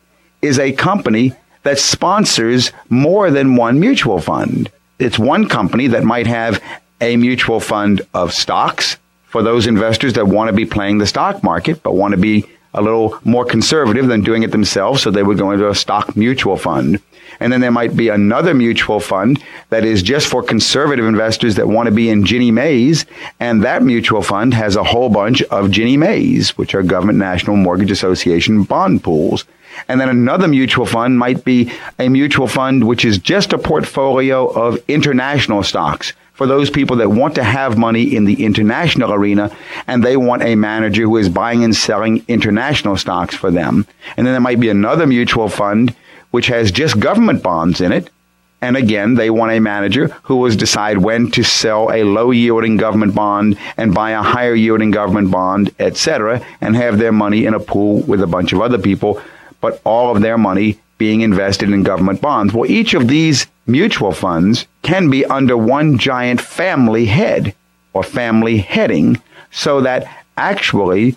is 0.41 0.59
a 0.59 0.71
company 0.71 1.33
that 1.63 1.79
sponsors 1.79 2.71
more 2.89 3.31
than 3.31 3.55
one 3.55 3.79
mutual 3.79 4.19
fund. 4.19 4.69
It's 4.99 5.17
one 5.17 5.47
company 5.47 5.87
that 5.87 6.03
might 6.03 6.27
have 6.27 6.61
a 7.03 7.17
mutual 7.17 7.59
fund 7.59 8.01
of 8.13 8.33
stocks 8.33 8.97
for 9.25 9.43
those 9.43 9.67
investors 9.67 10.13
that 10.13 10.27
want 10.27 10.47
to 10.47 10.55
be 10.55 10.65
playing 10.65 10.99
the 10.99 11.05
stock 11.05 11.43
market 11.43 11.83
but 11.83 11.95
want 11.95 12.13
to 12.13 12.17
be 12.17 12.45
a 12.73 12.81
little 12.81 13.19
more 13.23 13.45
conservative 13.45 14.07
than 14.07 14.21
doing 14.21 14.43
it 14.43 14.51
themselves. 14.51 15.01
So 15.01 15.11
they 15.11 15.21
would 15.21 15.37
go 15.37 15.51
into 15.51 15.69
a 15.69 15.75
stock 15.75 16.15
mutual 16.15 16.55
fund. 16.55 17.01
And 17.39 17.51
then 17.51 17.61
there 17.61 17.71
might 17.71 17.95
be 17.95 18.09
another 18.09 18.53
mutual 18.53 18.99
fund 18.99 19.43
that 19.69 19.83
is 19.83 20.01
just 20.01 20.27
for 20.27 20.41
conservative 20.41 21.05
investors 21.05 21.55
that 21.55 21.67
want 21.67 21.87
to 21.87 21.93
be 21.93 22.09
in 22.09 22.25
Ginnie 22.25 22.51
Maes. 22.51 23.05
And 23.39 23.63
that 23.63 23.83
mutual 23.83 24.21
fund 24.21 24.53
has 24.53 24.75
a 24.75 24.83
whole 24.83 25.09
bunch 25.09 25.43
of 25.43 25.71
Ginnie 25.71 25.97
Maes, 25.97 26.57
which 26.57 26.73
are 26.73 26.83
Government 26.83 27.19
National 27.19 27.57
Mortgage 27.57 27.91
Association 27.91 28.63
bond 28.63 29.03
pools. 29.03 29.45
And 29.87 29.99
then 29.99 30.09
another 30.09 30.47
mutual 30.47 30.85
fund 30.85 31.19
might 31.19 31.43
be 31.43 31.71
a 31.99 32.07
mutual 32.07 32.47
fund 32.47 32.87
which 32.87 33.03
is 33.03 33.17
just 33.17 33.51
a 33.51 33.57
portfolio 33.57 34.47
of 34.47 34.77
international 34.87 35.63
stocks 35.63 36.13
for 36.33 36.47
those 36.47 36.69
people 36.69 36.97
that 36.97 37.09
want 37.09 37.35
to 37.35 37.43
have 37.43 37.77
money 37.77 38.15
in 38.15 38.25
the 38.25 38.43
international 38.43 39.13
arena 39.13 39.55
and 39.87 40.03
they 40.03 40.17
want 40.17 40.43
a 40.43 40.55
manager 40.55 41.03
who 41.03 41.17
is 41.17 41.29
buying 41.29 41.63
and 41.63 41.75
selling 41.75 42.25
international 42.27 42.97
stocks 42.97 43.35
for 43.35 43.51
them. 43.51 43.85
And 44.17 44.25
then 44.25 44.33
there 44.33 44.41
might 44.41 44.59
be 44.59 44.69
another 44.69 45.07
mutual 45.07 45.47
fund 45.47 45.95
which 46.31 46.47
has 46.47 46.71
just 46.71 46.99
government 46.99 47.43
bonds 47.43 47.79
in 47.79 47.91
it. 47.91 48.09
And 48.59 48.77
again, 48.77 49.15
they 49.15 49.29
want 49.29 49.51
a 49.51 49.59
manager 49.59 50.07
who 50.23 50.37
will 50.37 50.49
decide 50.49 50.97
when 50.97 51.29
to 51.31 51.43
sell 51.43 51.91
a 51.91 52.03
low 52.03 52.31
yielding 52.31 52.77
government 52.77 53.13
bond 53.13 53.59
and 53.75 53.93
buy 53.93 54.11
a 54.11 54.21
higher 54.21 54.55
yielding 54.55 54.89
government 54.89 55.29
bond, 55.29 55.75
etc., 55.79 56.43
and 56.61 56.75
have 56.75 56.97
their 56.97 57.11
money 57.11 57.45
in 57.45 57.53
a 57.53 57.59
pool 57.59 57.99
with 58.03 58.21
a 58.21 58.27
bunch 58.27 58.53
of 58.53 58.61
other 58.61 58.77
people, 58.77 59.21
but 59.59 59.81
all 59.83 60.15
of 60.15 60.21
their 60.21 60.37
money 60.37 60.79
being 60.97 61.21
invested 61.21 61.69
in 61.71 61.83
government 61.83 62.21
bonds. 62.21 62.53
Well, 62.53 62.71
each 62.71 62.93
of 62.93 63.09
these 63.09 63.47
mutual 63.65 64.11
funds 64.11 64.67
can 64.81 65.09
be 65.09 65.25
under 65.25 65.57
one 65.57 65.97
giant 65.97 66.41
family 66.41 67.05
head 67.05 67.55
or 67.93 68.03
family 68.03 68.57
heading 68.57 69.21
so 69.51 69.81
that 69.81 70.25
actually 70.37 71.15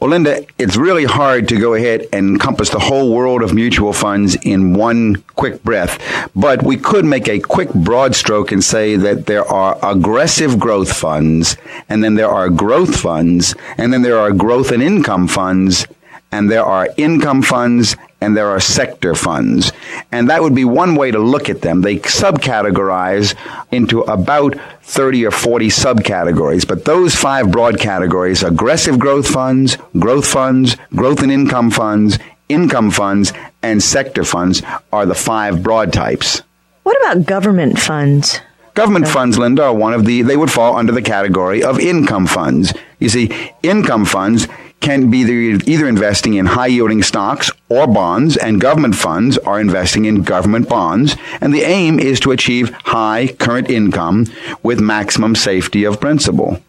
Well, 0.00 0.10
Linda, 0.10 0.44
it's 0.58 0.76
really 0.76 1.04
hard 1.04 1.48
to 1.48 1.58
go 1.58 1.72
ahead 1.72 2.06
and 2.12 2.34
encompass 2.34 2.68
the 2.68 2.78
whole 2.78 3.14
world 3.14 3.42
of 3.42 3.54
mutual 3.54 3.94
funds 3.94 4.36
in 4.42 4.74
one 4.74 5.16
quick 5.36 5.62
breath. 5.62 5.98
But 6.36 6.62
we 6.62 6.76
could 6.76 7.06
make 7.06 7.28
a 7.28 7.40
quick 7.40 7.72
broad 7.72 8.14
stroke 8.14 8.52
and 8.52 8.62
say 8.62 8.96
that 8.96 9.24
there 9.24 9.46
are 9.46 9.78
aggressive 9.82 10.58
growth 10.58 10.92
funds, 10.92 11.56
and 11.88 12.04
then 12.04 12.16
there 12.16 12.28
are 12.28 12.50
growth 12.50 12.94
funds, 12.94 13.54
and 13.78 13.90
then 13.90 14.02
there 14.02 14.18
are 14.18 14.32
growth 14.32 14.70
and 14.70 14.82
income 14.82 15.28
funds, 15.28 15.86
and 16.30 16.50
there 16.50 16.64
are 16.64 16.90
income 16.98 17.40
funds, 17.40 17.96
and 18.20 18.36
there 18.36 18.48
are 18.48 18.60
sector 18.60 19.14
funds. 19.14 19.72
And 20.10 20.30
that 20.30 20.42
would 20.42 20.54
be 20.54 20.64
one 20.64 20.94
way 20.94 21.10
to 21.10 21.18
look 21.18 21.50
at 21.50 21.60
them. 21.60 21.82
They 21.82 21.98
subcategorize 21.98 23.34
into 23.70 24.00
about 24.02 24.56
30 24.82 25.26
or 25.26 25.30
40 25.30 25.68
subcategories. 25.68 26.66
But 26.66 26.84
those 26.84 27.14
five 27.14 27.50
broad 27.50 27.78
categories 27.78 28.42
aggressive 28.42 28.98
growth 28.98 29.28
funds, 29.28 29.76
growth 29.98 30.26
funds, 30.26 30.76
growth 30.94 31.22
and 31.22 31.32
income 31.32 31.70
funds, 31.70 32.18
income 32.48 32.90
funds, 32.90 33.32
and 33.62 33.82
sector 33.82 34.24
funds 34.24 34.62
are 34.92 35.06
the 35.06 35.14
five 35.14 35.62
broad 35.62 35.92
types. 35.92 36.42
What 36.84 36.96
about 37.00 37.26
government 37.26 37.78
funds? 37.78 38.40
Government 38.74 39.08
funds, 39.08 39.38
Linda, 39.38 39.64
are 39.64 39.74
one 39.74 39.94
of 39.94 40.04
the, 40.04 40.20
they 40.22 40.36
would 40.36 40.50
fall 40.50 40.76
under 40.76 40.92
the 40.92 41.02
category 41.02 41.62
of 41.62 41.80
income 41.80 42.26
funds. 42.26 42.74
You 42.98 43.08
see, 43.08 43.52
income 43.62 44.04
funds 44.04 44.48
can 44.80 45.10
be 45.10 45.20
either 45.20 45.88
investing 45.88 46.34
in 46.34 46.46
high 46.46 46.68
yielding 46.68 47.02
stocks 47.02 47.50
or 47.68 47.86
bonds, 47.86 48.36
and 48.36 48.60
government 48.60 48.94
funds 48.94 49.38
are 49.38 49.60
investing 49.60 50.04
in 50.04 50.22
government 50.22 50.68
bonds. 50.68 51.16
And 51.40 51.52
the 51.52 51.62
aim 51.62 51.98
is 51.98 52.20
to 52.20 52.30
achieve 52.30 52.70
high 52.70 53.28
current 53.38 53.70
income 53.70 54.26
with 54.62 54.80
maximum 54.80 55.34
safety 55.34 55.84
of 55.84 56.00
principal. 56.00 56.62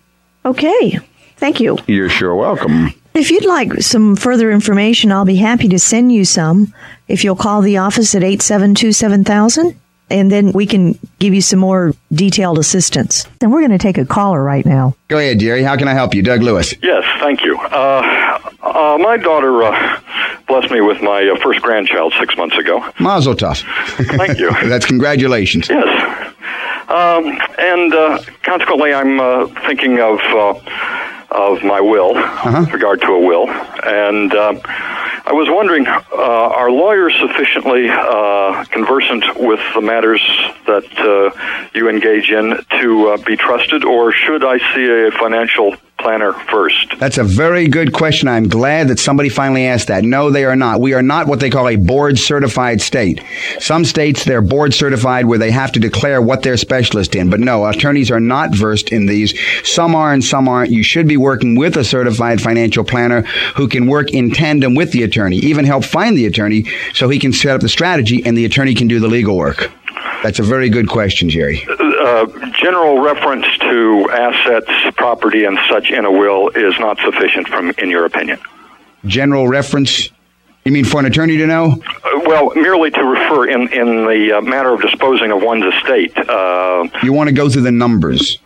Okay. 0.46 1.00
Thank 1.38 1.60
you. 1.60 1.78
You're 1.86 2.10
sure 2.10 2.36
welcome. 2.36 2.94
If 3.14 3.32
you'd 3.32 3.46
like 3.46 3.82
some 3.82 4.16
further 4.16 4.52
information, 4.52 5.12
I'll 5.12 5.26
be 5.26 5.36
happy 5.36 5.68
to 5.70 5.80
send 5.80 6.12
you 6.12 6.26
some 6.26 6.74
if 7.08 7.24
you'll 7.24 7.36
call 7.36 7.62
the 7.62 7.78
office 7.78 8.16
at 8.16 8.24
872 8.24 8.92
7000 8.92 9.80
and 10.10 10.32
then 10.32 10.52
we 10.52 10.66
can 10.66 10.98
give 11.20 11.34
you 11.34 11.42
some 11.42 11.60
more 11.60 11.94
detailed 12.14 12.60
assistance. 12.60 13.28
And 13.42 13.52
we're 13.52 13.60
going 13.60 13.72
to 13.72 13.78
take 13.78 13.98
a 13.98 14.06
caller 14.06 14.44
right 14.44 14.66
now. 14.66 14.96
Go 15.08 15.18
ahead, 15.18 15.40
Jerry. 15.40 15.64
How 15.64 15.76
can 15.76 15.88
I 15.88 15.94
help 15.94 16.14
you? 16.14 16.22
Doug 16.22 16.42
Lewis. 16.42 16.74
Yes, 16.82 17.04
thank 17.20 17.44
you. 17.44 17.58
Uh, 17.58 18.40
uh, 18.62 18.98
my 19.00 19.18
daughter 19.18 19.64
uh, 19.64 20.02
blessed 20.48 20.72
me 20.72 20.82
with 20.82 21.02
my 21.02 21.28
uh, 21.28 21.40
first 21.42 21.62
grandchild 21.62 22.14
six 22.20 22.36
months 22.38 22.58
ago. 22.58 22.86
Mazel 23.00 23.36
tov. 23.36 23.64
thank 24.18 24.40
you. 24.40 24.52
That's 24.70 24.86
congratulations. 24.86 25.70
Yes. 25.70 26.34
Um, 26.90 27.38
and 27.60 27.94
uh, 27.94 28.20
consequently, 28.44 28.94
I'm 28.94 29.20
uh, 29.20 29.48
thinking 29.68 30.00
of 30.00 30.20
of 31.30 31.62
my 31.64 31.82
will, 31.82 32.18
uh-huh. 32.18 32.62
with 32.62 32.74
regard 32.74 33.02
to 33.02 33.08
a 33.08 33.20
will, 33.20 33.50
and 33.50 34.34
uh, 34.34 34.54
I 35.28 35.34
was 35.34 35.50
wondering, 35.50 35.86
uh, 35.88 36.00
are 36.14 36.72
lawyers 36.72 37.14
sufficiently 37.20 37.90
uh, 37.90 38.64
conversant 38.72 39.26
with 39.36 39.60
the 39.76 39.82
matters 39.82 40.22
that 40.66 40.88
uh, 40.98 41.70
you 41.76 41.90
engage 41.90 42.32
in 42.32 42.58
to 42.80 43.10
uh, 43.10 43.18
be 43.18 43.36
trusted, 43.36 43.84
or 43.84 44.14
should 44.14 44.46
I 44.46 44.58
see 44.74 44.86
a 44.88 45.12
financial 45.12 45.76
planner 46.08 46.32
first? 46.32 46.98
That's 47.00 47.18
a 47.18 47.24
very 47.26 47.68
good 47.68 47.92
question. 47.92 48.30
I'm 48.30 48.48
glad 48.48 48.88
that 48.88 48.98
somebody 48.98 49.28
finally 49.28 49.68
asked 49.68 49.90
that. 49.90 50.06
No, 50.06 50.32
they 50.32 50.46
are 50.46 50.56
not. 50.56 50.80
We 50.80 50.94
are 50.94 51.02
not 51.02 51.28
what 51.28 51.42
they 51.42 51.50
call 51.50 51.68
a 51.68 51.76
board 51.76 52.18
certified 52.18 52.80
state. 52.80 53.22
Some 53.60 53.84
states, 53.84 54.24
they're 54.24 54.42
board 54.42 54.74
certified 54.74 55.26
where 55.26 55.38
they 55.38 55.52
have 55.52 55.74
to 55.74 55.82
declare 55.82 56.22
what 56.22 56.44
they're 56.44 56.56
specialist 56.56 57.14
in. 57.14 57.30
But 57.30 57.42
no, 57.42 57.66
attorneys 57.66 58.10
are 58.10 58.22
not 58.22 58.56
versed 58.56 58.94
in 58.94 59.06
these. 59.06 59.38
Some 59.68 59.96
are 59.96 60.14
and 60.14 60.24
some 60.24 60.48
aren't. 60.48 60.72
You 60.72 60.82
should 60.82 61.10
be 61.10 61.18
working 61.18 61.58
with 61.58 61.76
a 61.76 61.84
certified 61.84 62.40
financial 62.42 62.86
planner 62.86 63.24
who 63.58 63.68
can 63.68 63.88
work 63.88 64.10
in 64.12 64.32
tandem 64.32 64.76
with 64.76 64.94
the 64.94 65.04
attorney, 65.04 65.40
even 65.40 65.66
help 65.66 65.84
find 65.84 66.16
the 66.16 66.26
attorney 66.26 66.68
so 66.94 67.10
he 67.10 67.20
can 67.20 67.34
set 67.34 67.54
up 67.54 67.60
the 67.60 67.68
strategy 67.68 68.26
and 68.26 68.38
the 68.38 68.46
attorney 68.46 68.76
can 68.76 68.88
do 68.88 69.02
the 69.02 69.10
legal 69.10 69.36
work. 69.36 69.70
That's 70.28 70.40
a 70.40 70.44
very 70.44 70.68
good 70.68 70.90
question, 70.90 71.30
Jerry. 71.30 71.66
Uh, 71.70 72.26
general 72.60 73.00
reference 73.00 73.46
to 73.60 74.10
assets, 74.12 74.70
property, 74.98 75.46
and 75.46 75.58
such 75.70 75.90
in 75.90 76.04
a 76.04 76.12
will 76.12 76.50
is 76.50 76.78
not 76.82 76.98
sufficient, 77.00 77.48
from 77.48 77.72
in 77.78 77.90
your 77.90 78.04
opinion. 78.04 78.38
General 79.06 79.48
reference. 79.48 80.10
You 80.66 80.74
mean 80.74 80.84
for 80.84 81.00
an 81.00 81.06
attorney 81.06 81.38
to 81.38 81.48
know? 81.48 81.82
Uh, 82.04 82.20
well, 82.26 82.52
merely 82.56 82.92
to 82.92 83.04
refer 83.06 83.48
in 83.48 83.72
in 83.72 84.06
the 84.06 84.40
uh, 84.40 84.42
matter 84.42 84.74
of 84.74 84.82
disposing 84.82 85.32
of 85.32 85.42
one's 85.42 85.74
estate. 85.74 86.18
Uh, 86.18 86.90
you 87.04 87.14
want 87.14 87.30
to 87.30 87.34
go 87.34 87.48
through 87.48 87.62
the 87.62 87.72
numbers. 87.72 88.38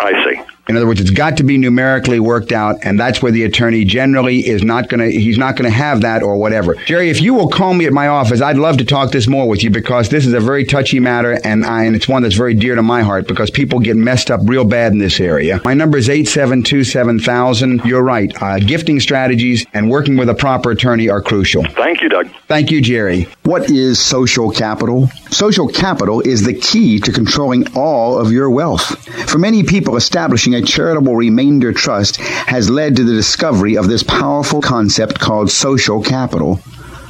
I 0.00 0.24
see. 0.24 0.40
In 0.68 0.76
other 0.76 0.86
words, 0.86 1.00
it's 1.00 1.10
got 1.10 1.38
to 1.38 1.42
be 1.42 1.58
numerically 1.58 2.20
worked 2.20 2.52
out, 2.52 2.76
and 2.82 2.98
that's 2.98 3.20
where 3.20 3.32
the 3.32 3.42
attorney 3.42 3.84
generally 3.84 4.46
is 4.46 4.62
not 4.62 4.88
going 4.88 5.00
to, 5.00 5.10
he's 5.10 5.36
not 5.36 5.56
going 5.56 5.68
to 5.68 5.76
have 5.76 6.02
that 6.02 6.22
or 6.22 6.36
whatever. 6.36 6.76
Jerry, 6.86 7.10
if 7.10 7.20
you 7.20 7.34
will 7.34 7.48
call 7.48 7.74
me 7.74 7.84
at 7.86 7.92
my 7.92 8.06
office, 8.06 8.40
I'd 8.40 8.56
love 8.56 8.76
to 8.76 8.84
talk 8.84 9.10
this 9.10 9.26
more 9.26 9.48
with 9.48 9.64
you 9.64 9.70
because 9.70 10.08
this 10.08 10.24
is 10.24 10.32
a 10.34 10.40
very 10.40 10.64
touchy 10.64 11.00
matter, 11.00 11.36
and, 11.42 11.66
I, 11.66 11.82
and 11.82 11.96
it's 11.96 12.06
one 12.06 12.22
that's 12.22 12.36
very 12.36 12.54
dear 12.54 12.76
to 12.76 12.82
my 12.82 13.02
heart 13.02 13.26
because 13.26 13.50
people 13.50 13.80
get 13.80 13.96
messed 13.96 14.30
up 14.30 14.40
real 14.44 14.64
bad 14.64 14.92
in 14.92 14.98
this 14.98 15.18
area. 15.18 15.60
My 15.64 15.74
number 15.74 15.98
is 15.98 16.08
872 16.08 16.84
7000. 16.84 17.84
You're 17.84 18.02
right. 18.02 18.32
Uh, 18.40 18.60
gifting 18.60 19.00
strategies 19.00 19.66
and 19.74 19.90
working 19.90 20.16
with 20.16 20.28
a 20.28 20.34
proper 20.34 20.70
attorney 20.70 21.08
are 21.08 21.20
crucial. 21.20 21.64
Thank 21.64 22.02
you, 22.02 22.08
Doug. 22.08 22.28
Thank 22.46 22.70
you, 22.70 22.80
Jerry. 22.80 23.26
What 23.42 23.68
is 23.68 23.98
social 23.98 24.52
capital? 24.52 25.08
Social 25.30 25.66
capital 25.66 26.20
is 26.20 26.44
the 26.44 26.54
key 26.54 27.00
to 27.00 27.10
controlling 27.10 27.66
all 27.76 28.16
of 28.16 28.30
your 28.30 28.48
wealth. 28.48 28.82
For 29.28 29.38
many 29.38 29.64
people, 29.64 29.96
establishing 29.96 30.51
a 30.54 30.62
charitable 30.62 31.16
remainder 31.16 31.72
trust 31.72 32.16
has 32.16 32.70
led 32.70 32.96
to 32.96 33.04
the 33.04 33.12
discovery 33.12 33.76
of 33.76 33.88
this 33.88 34.02
powerful 34.02 34.60
concept 34.60 35.18
called 35.18 35.50
social 35.50 36.02
capital. 36.02 36.60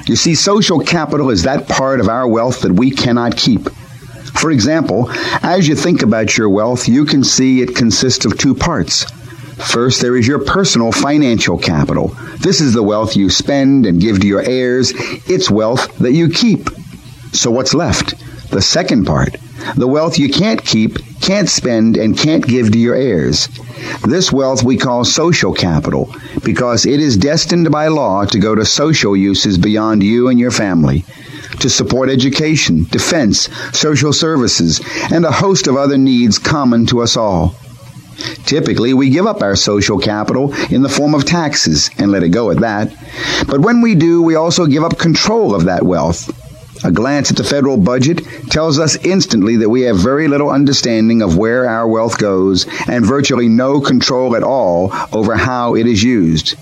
You 0.07 0.17
see, 0.17 0.35
social 0.35 0.81
capital 0.81 1.31
is 1.31 1.45
that 1.45 1.69
part 1.69 2.01
of 2.01 2.09
our 2.09 2.27
wealth 2.27 2.63
that 2.63 2.73
we 2.73 2.91
cannot 2.91 3.37
keep. 3.37 3.69
For 4.35 4.51
example, 4.51 5.09
as 5.43 5.69
you 5.69 5.77
think 5.77 6.03
about 6.03 6.37
your 6.37 6.49
wealth, 6.49 6.89
you 6.89 7.05
can 7.05 7.23
see 7.23 7.61
it 7.61 7.77
consists 7.77 8.25
of 8.25 8.37
two 8.37 8.55
parts. 8.55 9.05
First, 9.71 10.01
there 10.01 10.17
is 10.17 10.27
your 10.27 10.41
personal 10.41 10.91
financial 10.91 11.57
capital. 11.59 12.09
This 12.39 12.61
is 12.61 12.73
the 12.73 12.83
wealth 12.83 13.15
you 13.17 13.31
spend 13.31 13.87
and 13.87 14.01
give 14.01 14.21
to 14.21 14.27
your 14.27 14.43
heirs. 14.43 14.93
It's 15.29 15.51
wealth 15.51 15.97
that 15.99 16.13
you 16.13 16.29
keep. 16.29 16.69
So 17.33 17.51
what's 17.51 17.75
left? 17.75 18.15
The 18.51 18.61
second 18.61 19.07
part, 19.07 19.37
the 19.75 19.87
wealth 19.87 20.19
you 20.19 20.29
can't 20.29 20.65
keep, 20.65 20.99
can't 21.21 21.49
spend, 21.49 21.97
and 21.97 22.19
can't 22.19 22.47
give 22.47 22.73
to 22.73 22.79
your 22.79 22.95
heirs. 22.95 23.49
This 24.07 24.33
wealth 24.33 24.63
we 24.63 24.77
call 24.77 25.05
social 25.05 25.53
capital 25.53 26.15
because 26.45 26.87
it 26.87 27.01
is 27.01 27.17
destined 27.17 27.71
by 27.71 27.89
law 27.89 28.25
to 28.25 28.39
go 28.39 28.55
to 28.55 28.65
social 28.65 29.17
uses 29.17 29.59
beyond 29.59 30.03
you 30.03 30.29
and 30.29 30.39
your 30.39 30.51
family 30.51 31.05
to 31.61 31.71
support 31.71 32.11
education, 32.11 32.85
defense, 32.91 33.49
social 33.73 34.13
services, 34.13 34.81
and 35.13 35.25
a 35.25 35.31
host 35.31 35.67
of 35.67 35.77
other 35.77 35.97
needs 35.97 36.39
common 36.39 36.87
to 36.87 37.01
us 37.01 37.17
all. 37.17 37.55
Typically, 38.45 38.95
we 38.95 39.11
give 39.11 39.27
up 39.27 39.43
our 39.43 39.57
social 39.57 39.99
capital 39.99 40.53
in 40.71 40.83
the 40.83 40.89
form 40.89 41.15
of 41.15 41.25
taxes 41.25 41.91
and 41.99 42.11
let 42.11 42.23
it 42.23 42.29
go 42.29 42.51
at 42.51 42.59
that. 42.59 42.93
But 43.47 43.61
when 43.61 43.81
we 43.81 43.95
do, 43.95 44.23
we 44.23 44.35
also 44.35 44.67
give 44.67 44.85
up 44.85 44.99
control 44.99 45.55
of 45.55 45.65
that 45.65 45.83
wealth. 45.83 46.31
A 46.85 46.91
glance 46.91 47.31
at 47.31 47.37
the 47.37 47.45
federal 47.45 47.77
budget 47.77 48.23
tells 48.51 48.79
us 48.79 48.97
instantly 49.05 49.57
that 49.57 49.69
we 49.69 49.83
have 49.83 49.97
very 49.97 50.27
little 50.27 50.51
understanding 50.51 51.23
of 51.23 51.37
where 51.37 51.69
our 51.69 51.87
wealth 51.87 52.19
goes 52.19 52.67
and 52.89 53.07
virtually 53.07 53.49
no 53.49 53.81
control 53.81 54.35
at 54.35 54.43
all 54.43 54.93
over 55.13 55.37
how 55.37 55.77
it 55.77 55.87
is 55.87 56.03
used. 56.03 56.57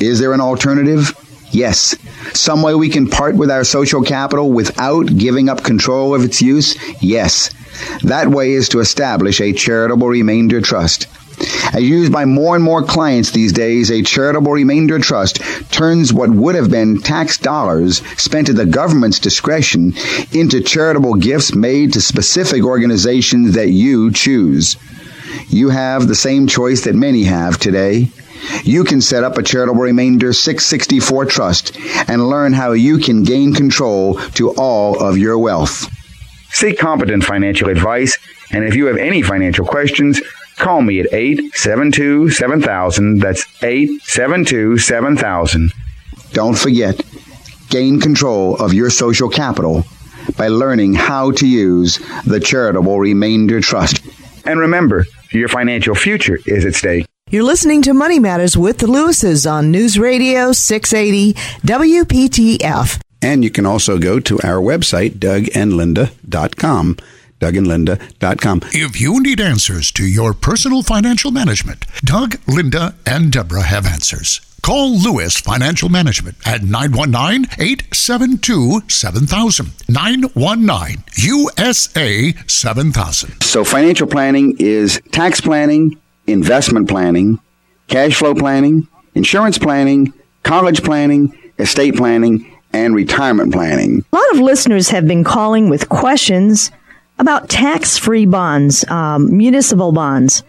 Is 0.00 0.18
there 0.18 0.32
an 0.32 0.40
alternative? 0.40 1.14
Yes. 1.52 1.96
Some 2.32 2.62
way 2.62 2.74
we 2.74 2.88
can 2.88 3.08
part 3.08 3.36
with 3.36 3.50
our 3.50 3.64
social 3.64 4.02
capital 4.02 4.50
without 4.50 5.06
giving 5.16 5.48
up 5.48 5.62
control 5.62 6.14
of 6.14 6.24
its 6.24 6.42
use? 6.42 6.76
Yes. 7.02 7.50
That 8.02 8.28
way 8.28 8.52
is 8.52 8.68
to 8.70 8.80
establish 8.80 9.40
a 9.40 9.52
charitable 9.52 10.08
remainder 10.08 10.60
trust. 10.60 11.06
As 11.72 11.82
used 11.82 12.12
by 12.12 12.24
more 12.24 12.54
and 12.54 12.64
more 12.64 12.82
clients 12.82 13.30
these 13.30 13.52
days, 13.52 13.90
a 13.90 14.02
charitable 14.02 14.52
remainder 14.52 14.98
trust 14.98 15.40
turns 15.70 16.12
what 16.12 16.30
would 16.30 16.54
have 16.54 16.70
been 16.70 17.00
tax 17.00 17.38
dollars 17.38 18.02
spent 18.20 18.48
at 18.48 18.56
the 18.56 18.66
government's 18.66 19.18
discretion 19.18 19.94
into 20.32 20.60
charitable 20.60 21.14
gifts 21.14 21.54
made 21.54 21.92
to 21.94 22.00
specific 22.00 22.64
organizations 22.64 23.54
that 23.54 23.70
you 23.70 24.10
choose. 24.10 24.76
You 25.48 25.70
have 25.70 26.08
the 26.08 26.14
same 26.14 26.46
choice 26.46 26.84
that 26.84 26.94
many 26.94 27.24
have 27.24 27.58
today. 27.58 28.10
You 28.64 28.84
can 28.84 29.00
set 29.00 29.24
up 29.24 29.38
a 29.38 29.42
charitable 29.42 29.80
remainder 29.80 30.32
664 30.32 31.26
trust 31.26 31.78
and 32.08 32.28
learn 32.28 32.52
how 32.52 32.72
you 32.72 32.98
can 32.98 33.22
gain 33.22 33.54
control 33.54 34.14
to 34.32 34.50
all 34.56 35.02
of 35.02 35.18
your 35.18 35.38
wealth. 35.38 35.88
Seek 36.50 36.78
competent 36.78 37.24
financial 37.24 37.68
advice, 37.68 38.18
and 38.50 38.64
if 38.64 38.74
you 38.74 38.86
have 38.86 38.96
any 38.96 39.22
financial 39.22 39.64
questions, 39.64 40.20
call 40.60 40.82
me 40.82 41.00
at 41.00 41.12
872 41.12 42.30
7000. 42.30 43.18
That's 43.18 43.44
872 43.62 44.78
7000. 44.78 45.72
Don't 46.32 46.56
forget, 46.56 47.00
gain 47.68 48.00
control 48.00 48.56
of 48.56 48.72
your 48.72 48.90
social 48.90 49.28
capital 49.28 49.84
by 50.36 50.48
learning 50.48 50.94
how 50.94 51.32
to 51.32 51.46
use 51.46 51.98
the 52.26 52.38
charitable 52.38 53.00
remainder 53.00 53.60
trust. 53.60 54.00
And 54.44 54.60
remember, 54.60 55.06
your 55.30 55.48
financial 55.48 55.94
future 55.94 56.38
is 56.46 56.64
at 56.64 56.74
stake. 56.74 57.06
You're 57.30 57.44
listening 57.44 57.82
to 57.82 57.94
Money 57.94 58.18
Matters 58.18 58.56
with 58.56 58.78
the 58.78 58.86
Lewises 58.86 59.50
on 59.50 59.70
News 59.70 59.98
Radio 59.98 60.52
680 60.52 61.34
WPTF. 61.64 63.00
And 63.22 63.44
you 63.44 63.50
can 63.50 63.66
also 63.66 63.98
go 63.98 64.18
to 64.18 64.40
our 64.40 64.60
website, 64.60 65.18
dougandlinda.com. 65.18 66.96
DougandLinda.com. 67.40 68.60
If 68.72 69.00
you 69.00 69.20
need 69.20 69.40
answers 69.40 69.90
to 69.92 70.04
your 70.04 70.34
personal 70.34 70.82
financial 70.82 71.30
management, 71.30 71.86
Doug, 72.04 72.36
Linda, 72.46 72.94
and 73.06 73.32
Deborah 73.32 73.62
have 73.62 73.86
answers. 73.86 74.40
Call 74.62 74.98
Lewis 74.98 75.40
Financial 75.40 75.88
Management 75.88 76.36
at 76.46 76.62
919 76.62 77.46
872 77.58 78.82
7000. 78.88 79.70
919 79.88 81.02
USA 81.16 82.32
7000. 82.46 83.42
So, 83.42 83.64
financial 83.64 84.06
planning 84.06 84.56
is 84.58 85.00
tax 85.12 85.40
planning, 85.40 85.98
investment 86.26 86.88
planning, 86.88 87.38
cash 87.88 88.16
flow 88.16 88.34
planning, 88.34 88.86
insurance 89.14 89.56
planning, 89.56 90.12
college 90.42 90.82
planning, 90.82 91.36
estate 91.58 91.96
planning, 91.96 92.46
and 92.72 92.94
retirement 92.94 93.52
planning. 93.52 94.04
A 94.12 94.16
lot 94.16 94.30
of 94.32 94.40
listeners 94.40 94.90
have 94.90 95.06
been 95.06 95.24
calling 95.24 95.70
with 95.70 95.88
questions 95.88 96.70
about 97.20 97.48
tax 97.48 97.98
free 97.98 98.26
bonds, 98.26 98.88
um, 98.90 99.36
municipal 99.36 99.92
bonds. 99.92 100.42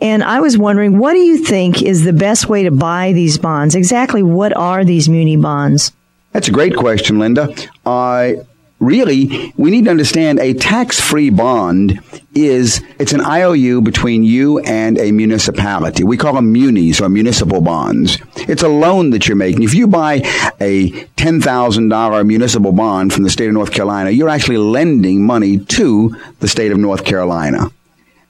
And 0.00 0.22
I 0.22 0.40
was 0.40 0.56
wondering, 0.56 0.98
what 0.98 1.12
do 1.12 1.18
you 1.18 1.38
think 1.44 1.82
is 1.82 2.04
the 2.04 2.12
best 2.12 2.48
way 2.48 2.62
to 2.62 2.70
buy 2.70 3.12
these 3.12 3.38
bonds? 3.38 3.74
Exactly 3.74 4.22
what 4.22 4.56
are 4.56 4.84
these 4.84 5.08
muni 5.08 5.36
bonds? 5.36 5.92
That's 6.32 6.48
a 6.48 6.52
great 6.52 6.76
question, 6.76 7.18
Linda. 7.18 7.52
Uh, 7.84 8.32
really, 8.80 9.52
we 9.56 9.70
need 9.70 9.84
to 9.84 9.90
understand 9.90 10.40
a 10.40 10.54
tax-free 10.54 11.30
bond 11.30 12.00
is 12.34 12.82
it's 12.98 13.12
an 13.12 13.20
IOU 13.20 13.82
between 13.82 14.24
you 14.24 14.58
and 14.60 14.98
a 14.98 15.12
municipality. 15.12 16.02
We 16.02 16.16
call 16.16 16.34
them 16.34 16.52
munis 16.52 17.00
or 17.00 17.08
municipal 17.08 17.60
bonds. 17.60 18.18
It's 18.36 18.62
a 18.62 18.68
loan 18.68 19.10
that 19.10 19.28
you're 19.28 19.36
making. 19.36 19.62
If 19.62 19.74
you 19.74 19.86
buy 19.86 20.22
a 20.60 20.90
$10,000 20.90 22.26
municipal 22.26 22.72
bond 22.72 23.12
from 23.12 23.24
the 23.24 23.30
state 23.30 23.48
of 23.48 23.54
North 23.54 23.72
Carolina, 23.72 24.10
you're 24.10 24.28
actually 24.28 24.58
lending 24.58 25.24
money 25.24 25.58
to 25.58 26.16
the 26.40 26.48
state 26.48 26.72
of 26.72 26.78
North 26.78 27.04
Carolina. 27.04 27.70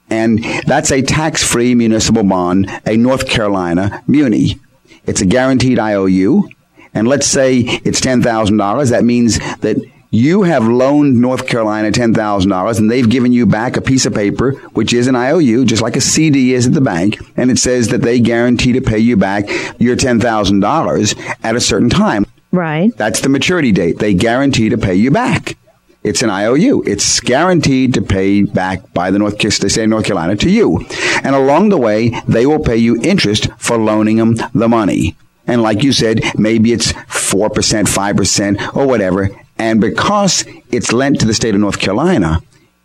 And 0.09 0.43
that's 0.65 0.91
a 0.91 1.01
tax-free 1.01 1.73
municipal 1.75 2.23
bond, 2.23 2.69
a 2.85 2.97
North 2.97 3.27
Carolina 3.27 4.03
muni. 4.07 4.59
It's 5.05 5.21
a 5.21 5.25
guaranteed 5.25 5.79
IOU. 5.79 6.49
And 6.93 7.07
let's 7.07 7.25
say 7.25 7.59
it's 7.59 8.01
$10,000. 8.01 8.89
That 8.89 9.05
means 9.05 9.39
that 9.59 9.77
you 10.11 10.43
have 10.43 10.67
loaned 10.67 11.19
North 11.19 11.47
Carolina 11.47 11.89
$10,000 11.89 12.77
and 12.77 12.91
they've 12.91 13.09
given 13.09 13.31
you 13.31 13.45
back 13.45 13.77
a 13.77 13.81
piece 13.81 14.05
of 14.05 14.13
paper, 14.13 14.51
which 14.73 14.93
is 14.93 15.07
an 15.07 15.15
IOU, 15.15 15.65
just 15.65 15.81
like 15.81 15.95
a 15.95 16.01
CD 16.01 16.53
is 16.53 16.67
at 16.67 16.73
the 16.73 16.81
bank. 16.81 17.17
And 17.37 17.49
it 17.49 17.57
says 17.57 17.87
that 17.87 18.01
they 18.01 18.19
guarantee 18.19 18.73
to 18.73 18.81
pay 18.81 18.99
you 18.99 19.15
back 19.15 19.47
your 19.79 19.95
$10,000 19.95 21.35
at 21.43 21.55
a 21.55 21.61
certain 21.61 21.89
time. 21.89 22.25
Right. 22.51 22.95
That's 22.97 23.21
the 23.21 23.29
maturity 23.29 23.71
date. 23.71 23.99
They 23.99 24.13
guarantee 24.13 24.67
to 24.69 24.77
pay 24.77 24.95
you 24.95 25.11
back. 25.11 25.57
It's 26.03 26.23
an 26.23 26.29
IOU. 26.29 26.83
It's 26.85 27.21
guaranteed 27.21 27.93
to 27.93 28.01
pay 28.01 28.43
back 28.43 28.91
by 28.93 29.11
the 29.11 29.19
North 29.19 29.35
State 29.39 29.77
of 29.77 29.89
North 29.89 30.05
Carolina 30.05 30.35
to 30.35 30.49
you. 30.49 30.85
And 31.23 31.35
along 31.35 31.69
the 31.69 31.77
way, 31.77 32.09
they 32.27 32.45
will 32.45 32.59
pay 32.59 32.75
you 32.75 32.99
interest 33.01 33.49
for 33.57 33.77
loaning 33.77 34.17
them 34.17 34.35
the 34.53 34.67
money. 34.67 35.15
And 35.47 35.61
like 35.61 35.83
you 35.83 35.93
said, 35.93 36.21
maybe 36.37 36.73
it's 36.73 36.91
4%, 36.91 37.85
5%, 37.85 38.75
or 38.75 38.87
whatever. 38.87 39.29
And 39.61 39.79
because 39.79 40.43
it's 40.71 40.91
lent 40.91 41.19
to 41.19 41.27
the 41.27 41.35
state 41.35 41.53
of 41.53 41.61
North 41.61 41.77
Carolina, 41.77 42.39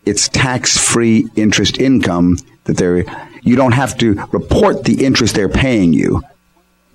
it's 0.04 0.28
tax-free 0.28 1.26
interest 1.34 1.78
income 1.78 2.36
that 2.64 2.76
they're, 2.76 3.06
you 3.40 3.56
don't 3.56 3.72
have 3.72 3.96
to 3.96 4.22
report 4.30 4.84
the 4.84 5.02
interest 5.02 5.34
they're 5.34 5.48
paying 5.48 5.94
you. 5.94 6.22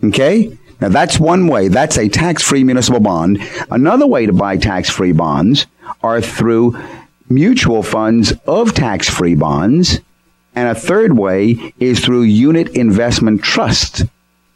Okay? 0.04 0.56
Now 0.82 0.90
that's 0.90 1.20
one 1.20 1.48
way. 1.48 1.68
That's 1.68 1.98
a 1.98 2.10
tax-free 2.10 2.64
municipal 2.64 3.00
bond. 3.00 3.40
Another 3.72 4.06
way 4.06 4.28
to 4.28 4.34
buy 4.34 4.56
tax-free 4.56 5.14
bonds 5.14 5.66
are 6.04 6.22
through 6.22 6.78
mutual 7.28 7.82
funds 7.82 8.34
of 8.46 8.76
tax-free 8.76 9.34
bonds. 9.34 10.00
And 10.54 10.70
a 10.70 10.80
third 10.80 11.18
way 11.18 11.74
is 11.80 12.06
through 12.06 12.22
unit 12.22 12.70
investment 12.78 13.42
trust. 13.42 14.04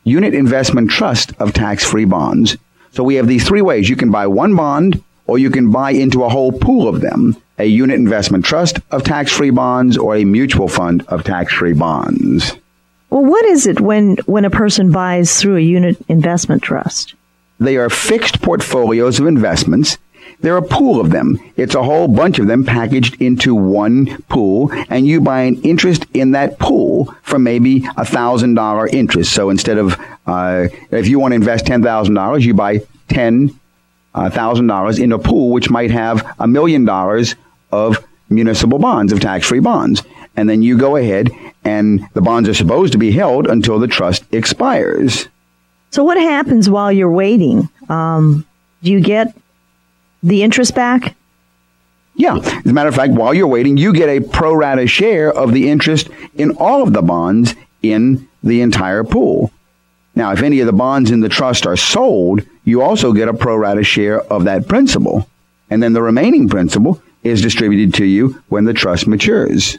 Unit 0.04 0.36
investment 0.36 0.92
trust 0.92 1.34
of 1.40 1.52
tax-free 1.52 2.06
bonds. 2.06 2.58
So 2.92 3.04
we 3.04 3.16
have 3.16 3.28
these 3.28 3.48
three 3.48 3.64
ways. 3.64 3.90
You 3.90 3.96
can 3.96 4.12
buy 4.12 4.28
one 4.28 4.56
bond 4.56 5.04
or 5.28 5.38
you 5.38 5.50
can 5.50 5.72
buy 5.72 5.92
into 5.92 6.24
a 6.24 6.30
whole 6.30 6.52
pool 6.52 6.88
of 6.88 7.02
them. 7.02 7.36
A 7.58 7.66
unit 7.66 7.96
investment 7.96 8.44
trust 8.44 8.80
of 8.92 9.04
tax-free 9.04 9.52
bonds 9.52 9.98
or 9.98 10.16
a 10.16 10.26
mutual 10.26 10.68
fund 10.68 11.06
of 11.08 11.24
tax-free 11.24 11.74
bonds. 11.74 12.54
Well, 13.10 13.24
what 13.24 13.46
is 13.46 13.66
it 13.66 13.80
when, 13.80 14.18
when 14.26 14.44
a 14.44 14.50
person 14.50 14.92
buys 14.92 15.40
through 15.40 15.56
a 15.56 15.62
unit 15.62 15.98
investment 16.10 16.64
trust? 16.64 17.16
They 17.60 17.78
are 17.78 17.90
fixed 17.90 18.42
portfolios 18.42 19.22
of 19.22 19.28
investments. 19.28 19.98
They're 20.42 20.58
a 20.58 20.62
pool 20.62 21.00
of 21.00 21.12
them. 21.12 21.40
It's 21.56 21.76
a 21.76 21.84
whole 21.84 22.10
bunch 22.10 22.40
of 22.40 22.48
them 22.48 22.66
packaged 22.66 23.22
into 23.22 23.56
one 23.56 24.22
pool, 24.24 24.70
and 24.90 25.08
you 25.08 25.22
buy 25.22 25.44
an 25.44 25.62
interest 25.62 26.06
in 26.14 26.32
that 26.32 26.60
pool 26.60 27.16
for 27.24 27.40
maybe 27.40 27.88
a 27.96 28.04
thousand 28.04 28.56
dollar 28.56 28.88
interest. 28.88 29.32
So 29.32 29.50
instead 29.50 29.78
of 29.78 29.98
uh, 30.28 30.68
if 30.92 31.08
you 31.08 31.20
want 31.20 31.32
to 31.32 31.36
invest 31.36 31.66
ten 31.66 31.82
thousand 31.82 32.16
dollars, 32.16 32.46
you 32.46 32.54
buy 32.54 32.82
ten 33.08 33.58
uh, 34.16 34.30
thousand 34.30 34.66
dollars 34.68 34.98
in 34.98 35.12
a 35.12 35.20
pool 35.20 35.52
which 35.52 35.70
might 35.70 35.92
have 35.92 36.26
a 36.40 36.48
million 36.48 36.86
dollars 36.86 37.36
of 37.72 38.04
municipal 38.30 38.80
bonds, 38.80 39.14
of 39.14 39.20
tax-free 39.20 39.60
bonds, 39.60 40.02
and 40.36 40.50
then 40.50 40.64
you 40.64 40.78
go 40.78 40.96
ahead 40.96 41.30
and 41.64 42.08
the 42.14 42.22
bonds 42.22 42.50
are 42.50 42.54
supposed 42.54 42.94
to 42.94 42.98
be 42.98 43.12
held 43.12 43.46
until 43.48 43.78
the 43.78 43.88
trust 43.88 44.24
expires. 44.34 45.28
So 45.92 46.04
what 46.04 46.18
happens 46.18 46.70
while 46.70 46.92
you're 46.92 47.12
waiting? 47.12 47.70
Um, 47.90 48.46
do 48.82 48.92
you 48.92 49.00
get 49.00 49.36
the 50.24 50.44
interest 50.44 50.74
back? 50.76 51.16
Yeah. 52.16 52.38
As 52.38 52.66
a 52.66 52.74
matter 52.74 52.90
of 52.90 52.96
fact, 52.96 53.14
while 53.14 53.34
you're 53.34 53.48
waiting, 53.48 53.78
you 53.78 53.94
get 53.94 54.10
a 54.10 54.22
pro 54.22 54.54
rata 54.54 54.88
share 54.88 55.32
of 55.32 55.54
the 55.54 55.70
interest 55.70 56.10
in 56.36 56.52
all 56.58 56.82
of 56.82 56.94
the 56.94 57.02
bonds 57.02 57.56
in 57.82 58.28
the 58.44 58.62
entire 58.62 59.04
pool. 59.04 59.52
Now, 60.16 60.32
if 60.32 60.42
any 60.42 60.62
of 60.62 60.66
the 60.66 60.74
bonds 60.74 61.12
in 61.12 61.20
the 61.20 61.30
trust 61.30 61.66
are 61.68 61.76
sold, 61.76 62.42
you 62.64 62.82
also 62.82 63.14
get 63.14 63.28
a 63.28 63.34
pro 63.34 63.56
rata 63.56 63.84
share 63.84 64.22
of 64.22 64.46
that 64.46 64.68
principal. 64.68 65.30
And 65.70 65.84
then 65.84 65.94
the 65.94 66.02
remaining 66.02 66.48
principal 66.48 67.02
is 67.24 67.42
distributed 67.42 67.94
to 67.96 68.06
you 68.06 68.42
when 68.50 68.66
the 68.66 68.74
trust 68.74 69.08
matures. 69.08 69.78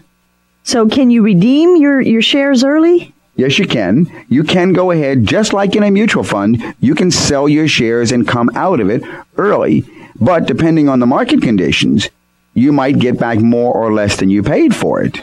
So 0.62 0.88
can 0.88 1.10
you 1.10 1.22
redeem 1.22 1.76
your, 1.76 2.00
your 2.00 2.22
shares 2.22 2.64
early? 2.64 3.14
Yes, 3.36 3.58
you 3.58 3.66
can. 3.66 4.10
You 4.28 4.42
can 4.44 4.72
go 4.72 4.90
ahead, 4.90 5.26
just 5.26 5.52
like 5.52 5.76
in 5.76 5.82
a 5.82 5.90
mutual 5.90 6.24
fund, 6.24 6.74
you 6.80 6.94
can 6.94 7.10
sell 7.10 7.48
your 7.48 7.68
shares 7.68 8.10
and 8.10 8.26
come 8.26 8.50
out 8.54 8.80
of 8.80 8.90
it 8.90 9.02
early. 9.36 9.84
But 10.20 10.46
depending 10.46 10.88
on 10.88 11.00
the 11.00 11.06
market 11.06 11.42
conditions, 11.42 12.08
you 12.54 12.72
might 12.72 12.98
get 12.98 13.18
back 13.18 13.38
more 13.38 13.74
or 13.74 13.92
less 13.92 14.16
than 14.16 14.30
you 14.30 14.42
paid 14.42 14.74
for 14.74 15.02
it. 15.02 15.20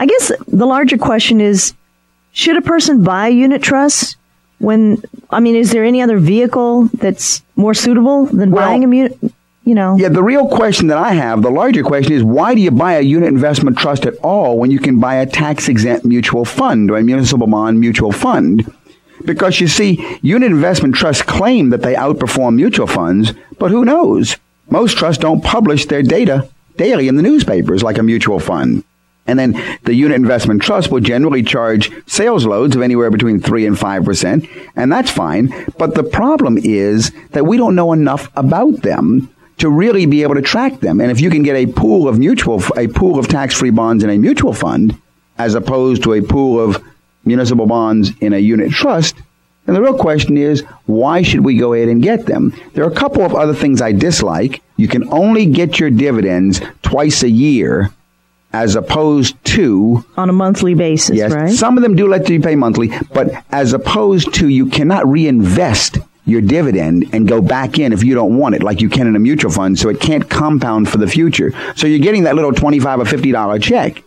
I 0.00 0.06
guess 0.06 0.32
the 0.48 0.66
larger 0.66 0.98
question 0.98 1.40
is 1.40 1.74
should 2.32 2.56
a 2.56 2.62
person 2.62 3.02
buy 3.04 3.28
a 3.28 3.30
unit 3.30 3.62
trust 3.62 4.16
when, 4.58 5.02
I 5.30 5.40
mean, 5.40 5.54
is 5.56 5.70
there 5.72 5.84
any 5.84 6.00
other 6.02 6.18
vehicle 6.18 6.88
that's 6.94 7.42
more 7.56 7.74
suitable 7.74 8.26
than 8.26 8.50
Well- 8.50 8.66
buying 8.66 8.84
a 8.84 8.96
unit? 8.96 9.18
You 9.64 9.76
know, 9.76 9.96
Yeah, 9.96 10.08
the 10.08 10.24
real 10.24 10.48
question 10.48 10.88
that 10.88 10.98
I 10.98 11.12
have, 11.12 11.42
the 11.42 11.50
larger 11.50 11.84
question 11.84 12.14
is 12.14 12.24
why 12.24 12.52
do 12.56 12.60
you 12.60 12.72
buy 12.72 12.94
a 12.94 13.00
unit 13.00 13.28
investment 13.28 13.78
trust 13.78 14.06
at 14.06 14.14
all 14.16 14.58
when 14.58 14.72
you 14.72 14.80
can 14.80 14.98
buy 14.98 15.14
a 15.16 15.26
tax 15.26 15.68
exempt 15.68 16.04
mutual 16.04 16.44
fund 16.44 16.90
or 16.90 16.96
a 16.96 17.02
municipal 17.04 17.46
bond 17.46 17.78
mutual 17.78 18.10
fund? 18.10 18.68
Because 19.24 19.60
you 19.60 19.68
see, 19.68 20.04
unit 20.20 20.50
investment 20.50 20.96
trusts 20.96 21.22
claim 21.22 21.70
that 21.70 21.82
they 21.82 21.94
outperform 21.94 22.56
mutual 22.56 22.88
funds, 22.88 23.34
but 23.60 23.70
who 23.70 23.84
knows? 23.84 24.36
Most 24.68 24.96
trusts 24.98 25.22
don't 25.22 25.44
publish 25.44 25.86
their 25.86 26.02
data 26.02 26.48
daily 26.76 27.06
in 27.06 27.14
the 27.14 27.22
newspapers 27.22 27.84
like 27.84 27.98
a 27.98 28.02
mutual 28.02 28.40
fund. 28.40 28.82
And 29.26 29.38
then 29.38 29.78
the 29.84 29.94
unit 29.94 30.16
investment 30.16 30.62
trust 30.62 30.90
will 30.90 31.00
generally 31.00 31.42
charge 31.42 31.90
sales 32.06 32.44
loads 32.44 32.74
of 32.74 32.82
anywhere 32.82 33.10
between 33.10 33.40
3 33.40 33.66
and 33.66 33.76
5%, 33.76 34.68
and 34.74 34.90
that's 34.90 35.10
fine. 35.10 35.52
But 35.78 35.94
the 35.94 36.02
problem 36.02 36.58
is 36.58 37.12
that 37.30 37.46
we 37.46 37.56
don't 37.56 37.76
know 37.76 37.92
enough 37.92 38.30
about 38.36 38.82
them 38.82 39.32
to 39.58 39.68
really 39.68 40.06
be 40.06 40.24
able 40.24 40.34
to 40.34 40.42
track 40.42 40.80
them. 40.80 41.00
And 41.00 41.10
if 41.10 41.20
you 41.20 41.30
can 41.30 41.44
get 41.44 41.54
a 41.54 41.72
pool 41.72 42.08
of 42.08 42.18
mutual, 42.18 42.60
a 42.76 42.88
pool 42.88 43.18
of 43.18 43.28
tax-free 43.28 43.70
bonds 43.70 44.02
in 44.02 44.10
a 44.10 44.18
mutual 44.18 44.52
fund, 44.52 45.00
as 45.38 45.54
opposed 45.54 46.02
to 46.02 46.14
a 46.14 46.22
pool 46.22 46.58
of 46.58 46.82
municipal 47.24 47.66
bonds 47.66 48.10
in 48.20 48.32
a 48.32 48.38
unit 48.38 48.72
trust, 48.72 49.14
and 49.66 49.76
the 49.76 49.82
real 49.82 49.96
question 49.96 50.36
is, 50.36 50.62
why 50.86 51.22
should 51.22 51.44
we 51.44 51.56
go 51.56 51.72
ahead 51.72 51.88
and 51.88 52.02
get 52.02 52.26
them? 52.26 52.52
There 52.72 52.82
are 52.84 52.90
a 52.90 52.94
couple 52.94 53.22
of 53.22 53.34
other 53.34 53.54
things 53.54 53.80
I 53.80 53.92
dislike. 53.92 54.60
You 54.76 54.88
can 54.88 55.08
only 55.12 55.46
get 55.46 55.78
your 55.78 55.90
dividends 55.90 56.60
twice 56.82 57.22
a 57.22 57.30
year 57.30 57.92
as 58.52 58.76
opposed 58.76 59.42
to 59.44 60.04
on 60.16 60.28
a 60.28 60.32
monthly 60.32 60.74
basis, 60.74 61.16
yes, 61.16 61.32
right? 61.32 61.50
Some 61.50 61.76
of 61.76 61.82
them 61.82 61.96
do 61.96 62.06
let 62.06 62.28
you 62.28 62.40
pay 62.40 62.54
monthly, 62.54 62.90
but 63.12 63.30
as 63.50 63.72
opposed 63.72 64.34
to 64.34 64.48
you 64.48 64.66
cannot 64.66 65.06
reinvest 65.06 65.98
your 66.24 66.40
dividend 66.40 67.06
and 67.12 67.26
go 67.26 67.40
back 67.42 67.78
in 67.78 67.92
if 67.92 68.04
you 68.04 68.14
don't 68.14 68.36
want 68.38 68.54
it, 68.54 68.62
like 68.62 68.80
you 68.80 68.88
can 68.88 69.06
in 69.06 69.16
a 69.16 69.18
mutual 69.18 69.50
fund, 69.50 69.78
so 69.78 69.88
it 69.88 70.00
can't 70.00 70.30
compound 70.30 70.88
for 70.88 70.98
the 70.98 71.08
future. 71.08 71.52
So 71.74 71.86
you're 71.86 71.98
getting 71.98 72.24
that 72.24 72.36
little 72.36 72.52
twenty-five 72.52 73.00
or 73.00 73.04
fifty 73.04 73.32
dollar 73.32 73.58
check. 73.58 74.02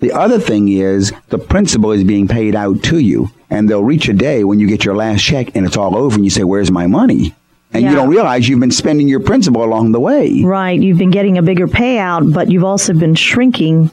The 0.00 0.12
other 0.12 0.38
thing 0.38 0.68
is 0.68 1.12
the 1.28 1.38
principal 1.38 1.92
is 1.92 2.04
being 2.04 2.26
paid 2.26 2.56
out 2.56 2.82
to 2.84 2.98
you, 2.98 3.30
and 3.50 3.68
they'll 3.68 3.84
reach 3.84 4.08
a 4.08 4.14
day 4.14 4.44
when 4.44 4.58
you 4.58 4.66
get 4.66 4.84
your 4.84 4.96
last 4.96 5.22
check 5.22 5.54
and 5.54 5.66
it's 5.66 5.76
all 5.76 5.96
over, 5.96 6.16
and 6.16 6.24
you 6.24 6.30
say, 6.30 6.42
"Where's 6.42 6.70
my 6.70 6.86
money?" 6.86 7.34
And 7.72 7.82
Yeah. 7.84 7.90
you 7.90 7.96
don't 7.96 8.08
realize 8.08 8.48
you've 8.48 8.60
been 8.60 8.70
spending 8.70 9.06
your 9.08 9.20
principal 9.20 9.62
along 9.62 9.92
the 9.92 10.00
way. 10.00 10.42
Right. 10.42 10.80
You've 10.80 10.98
been 10.98 11.10
getting 11.12 11.38
a 11.38 11.42
bigger 11.42 11.68
payout, 11.68 12.32
but 12.32 12.50
you've 12.50 12.64
also 12.64 12.92
been 12.94 13.14
shrinking 13.14 13.90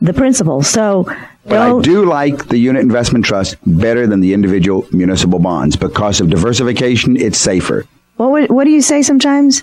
the 0.00 0.12
principal. 0.12 0.62
So 0.62 1.06
But 1.46 1.58
I 1.58 1.80
do 1.80 2.04
like 2.04 2.48
the 2.48 2.56
unit 2.58 2.82
investment 2.82 3.24
trust 3.24 3.56
better 3.66 4.06
than 4.06 4.20
the 4.20 4.32
individual 4.32 4.86
municipal 4.92 5.38
bonds 5.40 5.76
because 5.76 6.20
of 6.20 6.30
diversification. 6.30 7.16
It's 7.16 7.38
safer. 7.38 7.84
What 8.16 8.30
would, 8.30 8.50
What 8.50 8.64
do 8.64 8.70
you 8.70 8.80
say 8.82 9.02
sometimes? 9.02 9.62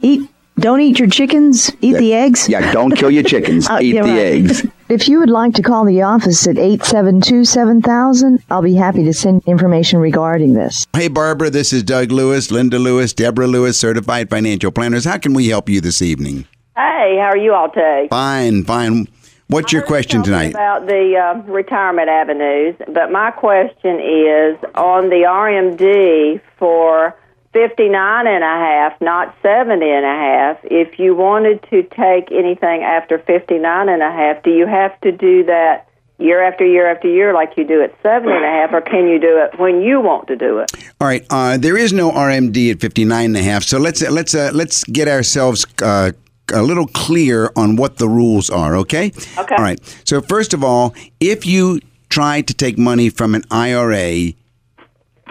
Eat. 0.00 0.22
Don't 0.62 0.80
eat 0.80 0.96
your 1.00 1.08
chickens. 1.08 1.72
Eat 1.80 1.96
the 1.96 2.14
eggs. 2.14 2.48
Yeah, 2.48 2.70
don't 2.70 2.92
kill 2.92 3.10
your 3.10 3.24
chickens. 3.24 3.68
Uh, 3.72 3.80
Eat 3.82 3.94
the 3.94 4.02
right. 4.02 4.18
eggs. 4.18 4.64
If 4.88 5.08
you 5.08 5.18
would 5.20 5.30
like 5.30 5.54
to 5.54 5.62
call 5.62 5.84
the 5.86 6.02
office 6.02 6.46
at 6.46 6.58
872 6.58 7.46
7000, 7.46 8.44
I'll 8.50 8.62
be 8.62 8.74
happy 8.74 9.02
to 9.04 9.12
send 9.14 9.42
information 9.46 9.98
regarding 9.98 10.52
this. 10.52 10.86
Hey, 10.92 11.08
Barbara, 11.08 11.48
this 11.50 11.72
is 11.72 11.82
Doug 11.82 12.12
Lewis, 12.12 12.50
Linda 12.50 12.78
Lewis, 12.78 13.12
Deborah 13.14 13.46
Lewis, 13.46 13.78
certified 13.78 14.28
financial 14.28 14.70
planners. 14.70 15.04
How 15.06 15.16
can 15.16 15.32
we 15.32 15.48
help 15.48 15.68
you 15.70 15.80
this 15.80 16.02
evening? 16.02 16.46
Hey, 16.76 17.16
how 17.18 17.30
are 17.30 17.38
you 17.38 17.54
all 17.54 17.70
today? 17.70 18.06
Fine, 18.10 18.64
fine. 18.64 19.08
What's 19.48 19.72
your 19.72 19.82
question 19.82 20.22
tonight? 20.22 20.50
About 20.50 20.86
the 20.86 21.16
uh, 21.16 21.50
retirement 21.50 22.08
avenues, 22.08 22.76
but 22.88 23.10
my 23.10 23.30
question 23.30 23.98
is 23.98 24.56
on 24.74 25.08
the 25.08 25.24
RMD 25.26 26.40
for 26.58 27.16
59 27.52 28.26
and 28.26 28.42
a 28.42 28.46
half, 28.46 29.00
not 29.00 29.34
70 29.42 29.84
and 29.84 30.04
a 30.04 30.08
half. 30.08 30.58
If 30.64 30.98
you 30.98 31.14
wanted 31.14 31.62
to 31.70 31.82
take 31.82 32.32
anything 32.32 32.82
after 32.82 33.18
59 33.18 33.88
and 33.88 34.02
a 34.02 34.10
half, 34.10 34.42
do 34.42 34.50
you 34.50 34.66
have 34.66 34.98
to 35.02 35.12
do 35.12 35.44
that 35.44 35.86
year 36.18 36.42
after 36.42 36.64
year 36.64 36.90
after 36.90 37.08
year 37.08 37.34
like 37.34 37.52
you 37.56 37.66
do 37.66 37.82
at 37.82 37.94
70 38.02 38.32
and 38.32 38.44
a 38.44 38.48
half, 38.48 38.72
or 38.72 38.80
can 38.80 39.06
you 39.06 39.20
do 39.20 39.38
it 39.38 39.58
when 39.58 39.82
you 39.82 40.00
want 40.00 40.28
to 40.28 40.36
do 40.36 40.58
it? 40.60 40.72
All 41.00 41.06
right, 41.06 41.26
uh, 41.30 41.58
there 41.58 41.76
is 41.76 41.92
no 41.92 42.10
RMD 42.10 42.72
at 42.72 42.80
59 42.80 43.24
and 43.24 43.36
a 43.36 43.42
half, 43.42 43.64
so 43.64 43.78
let's 43.78 44.02
let's 44.08 44.34
uh, 44.34 44.50
let's 44.54 44.84
get 44.84 45.08
ourselves 45.08 45.66
uh, 45.82 46.12
a 46.52 46.62
little 46.62 46.86
clear 46.86 47.50
on 47.56 47.76
what 47.76 47.98
the 47.98 48.08
rules 48.08 48.50
are, 48.50 48.76
okay? 48.76 49.12
Okay. 49.38 49.54
All 49.56 49.64
right. 49.64 49.80
So 50.04 50.20
first 50.20 50.54
of 50.54 50.64
all, 50.64 50.94
if 51.20 51.46
you 51.46 51.80
try 52.08 52.42
to 52.42 52.54
take 52.54 52.78
money 52.78 53.08
from 53.08 53.34
an 53.34 53.42
IRA 53.50 54.32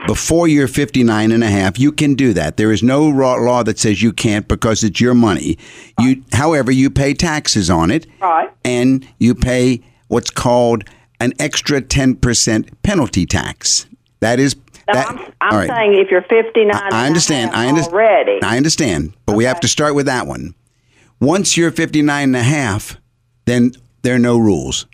before 0.07 0.47
you're 0.47 0.67
59 0.67 1.31
and 1.31 1.43
a 1.43 1.47
half, 1.49 1.79
you 1.79 1.91
can 1.91 2.15
do 2.15 2.33
that. 2.33 2.57
There 2.57 2.71
is 2.71 2.81
no 2.83 3.03
law 3.07 3.63
that 3.63 3.79
says 3.79 4.01
you 4.01 4.11
can't 4.13 4.47
because 4.47 4.83
it's 4.83 4.99
your 4.99 5.13
money. 5.13 5.57
You 5.99 6.23
however, 6.33 6.71
you 6.71 6.89
pay 6.89 7.13
taxes 7.13 7.69
on 7.69 7.91
it. 7.91 8.07
Right. 8.21 8.49
And 8.65 9.07
you 9.19 9.35
pay 9.35 9.81
what's 10.07 10.29
called 10.29 10.83
an 11.19 11.33
extra 11.39 11.81
10% 11.81 12.69
penalty 12.83 13.25
tax. 13.25 13.85
That 14.21 14.39
is 14.39 14.55
No, 14.87 14.93
that, 14.93 15.07
I'm, 15.07 15.33
I'm 15.41 15.55
right. 15.55 15.69
saying 15.69 15.93
if 15.95 16.09
you're 16.09 16.23
59 16.23 16.71
and 16.75 16.93
I 16.93 17.03
a 17.03 17.07
understand. 17.07 17.51
half 17.51 17.59
I 17.59 17.67
understand. 17.67 17.93
already. 17.93 18.39
I 18.43 18.57
understand. 18.57 19.13
But 19.25 19.35
we 19.35 19.43
have 19.45 19.59
to 19.61 19.67
start 19.67 19.93
with 19.95 20.07
that 20.07 20.25
one. 20.27 20.55
Once 21.19 21.55
you're 21.55 21.71
59 21.71 22.23
and 22.23 22.35
a 22.35 22.41
half, 22.43 22.97
then 23.45 23.71
there 24.01 24.15
are 24.15 24.19
no 24.19 24.37
rules. 24.37 24.87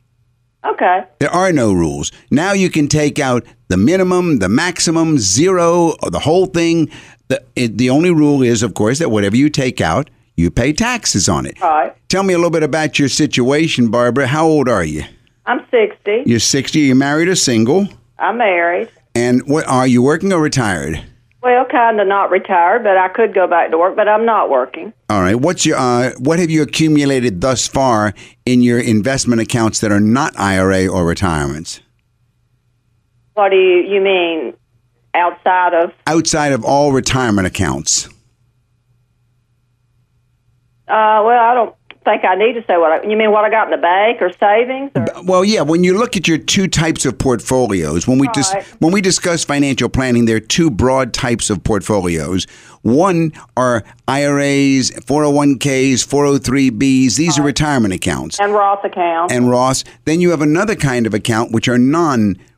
Okay. 0.65 1.03
There 1.19 1.29
are 1.29 1.53
no 1.53 1.71
rules. 1.71 2.11
Now 2.29 2.51
you 2.51 2.69
can 2.69 2.87
take 2.89 3.19
out 3.19 3.45
the 3.67 3.77
minimum, 3.77 4.39
the 4.39 4.49
maximum, 4.49 5.17
zero, 5.17 5.95
or 6.01 6.09
the 6.09 6.19
whole 6.19 6.45
thing. 6.45 6.89
The, 7.27 7.43
it, 7.55 7.77
the 7.77 7.89
only 7.89 8.11
rule 8.11 8.41
is, 8.41 8.63
of 8.63 8.73
course, 8.73 8.99
that 8.99 9.09
whatever 9.09 9.35
you 9.35 9.49
take 9.49 9.81
out, 9.81 10.09
you 10.35 10.51
pay 10.51 10.71
taxes 10.71 11.27
on 11.27 11.45
it. 11.45 11.59
Right. 11.59 11.93
Tell 12.09 12.23
me 12.23 12.33
a 12.33 12.37
little 12.37 12.51
bit 12.51 12.63
about 12.63 12.99
your 12.99 13.09
situation, 13.09 13.89
Barbara. 13.89 14.27
How 14.27 14.45
old 14.45 14.69
are 14.69 14.83
you? 14.83 15.03
I'm 15.45 15.65
60. 15.71 16.23
You're 16.25 16.39
60. 16.39 16.79
Are 16.79 16.85
You're 16.85 16.95
married 16.95 17.27
or 17.27 17.35
single? 17.35 17.87
I'm 18.19 18.37
married. 18.37 18.89
And 19.15 19.47
what 19.47 19.67
are 19.67 19.87
you 19.87 20.01
working 20.01 20.31
or 20.31 20.41
retired? 20.41 21.03
Well, 21.41 21.65
kind 21.65 21.99
of 21.99 22.07
not 22.07 22.29
retired, 22.29 22.83
but 22.83 22.97
I 22.97 23.07
could 23.09 23.33
go 23.33 23.47
back 23.47 23.71
to 23.71 23.77
work, 23.77 23.95
but 23.95 24.07
I'm 24.07 24.25
not 24.25 24.49
working. 24.49 24.91
All 25.09 25.21
right. 25.21 25.35
What's 25.35 25.65
your 25.65 25.77
uh, 25.77 26.11
what 26.19 26.39
have 26.39 26.49
you 26.49 26.61
accumulated 26.61 27.41
thus 27.41 27.67
far 27.67 28.13
in 28.45 28.61
your 28.61 28.79
investment 28.79 29.41
accounts 29.41 29.79
that 29.79 29.91
are 29.91 29.99
not 29.99 30.37
IRA 30.37 30.87
or 30.87 31.05
retirements? 31.05 31.79
What 33.37 33.49
do 33.49 33.55
you 33.55 33.83
you 33.87 34.01
mean 34.01 34.55
outside 35.13 35.75
of 35.75 35.91
Outside 36.07 36.53
of 36.53 36.65
all 36.65 36.91
retirement 36.91 37.45
accounts. 37.45 38.07
uh 40.87 41.21
well, 41.23 41.39
I 41.39 41.53
don't 41.53 41.75
think 42.03 42.23
I 42.25 42.33
need 42.33 42.53
to 42.53 42.61
say 42.65 42.77
what 42.77 42.91
I, 42.93 43.07
you 43.07 43.15
mean 43.15 43.29
what 43.31 43.43
I 43.45 43.51
got 43.51 43.65
in 43.65 43.71
the 43.71 43.77
bank 43.77 44.23
or 44.23 44.31
savings 44.39 44.89
or 44.95 45.05
Well, 45.23 45.45
yeah, 45.45 45.61
when 45.61 45.83
you 45.83 45.95
look 45.99 46.17
at 46.17 46.27
your 46.27 46.39
two 46.39 46.67
types 46.67 47.05
of 47.05 47.19
portfolios, 47.19 48.07
when 48.07 48.17
we 48.17 48.27
dis- 48.29 48.51
Right. 48.55 48.63
when 48.79 48.91
we 48.91 49.01
discuss 49.01 49.43
financial 49.45 49.87
planning, 49.87 50.25
there 50.25 50.37
are 50.37 50.39
two 50.39 50.71
broad 50.71 51.13
types 51.13 51.51
of 51.51 51.63
portfolios. 51.63 52.47
One 52.81 53.33
are 53.55 53.83
IRAs, 54.07 54.89
401ks, 55.05 56.03
403bs. 56.07 57.17
These 57.17 57.37
are 57.37 57.43
retirement 57.43 57.93
accounts. 57.93 58.39
and 58.39 58.51
Roth 58.53 58.83
accounts. 58.83 59.31
And 59.31 59.47
Roth. 59.47 59.83
then 60.05 60.21
you 60.21 60.31
have 60.31 60.41
another 60.41 60.73
kind 60.75 61.05
of 61.05 61.13
account 61.13 61.51
which 61.51 61.67
are 61.67 61.77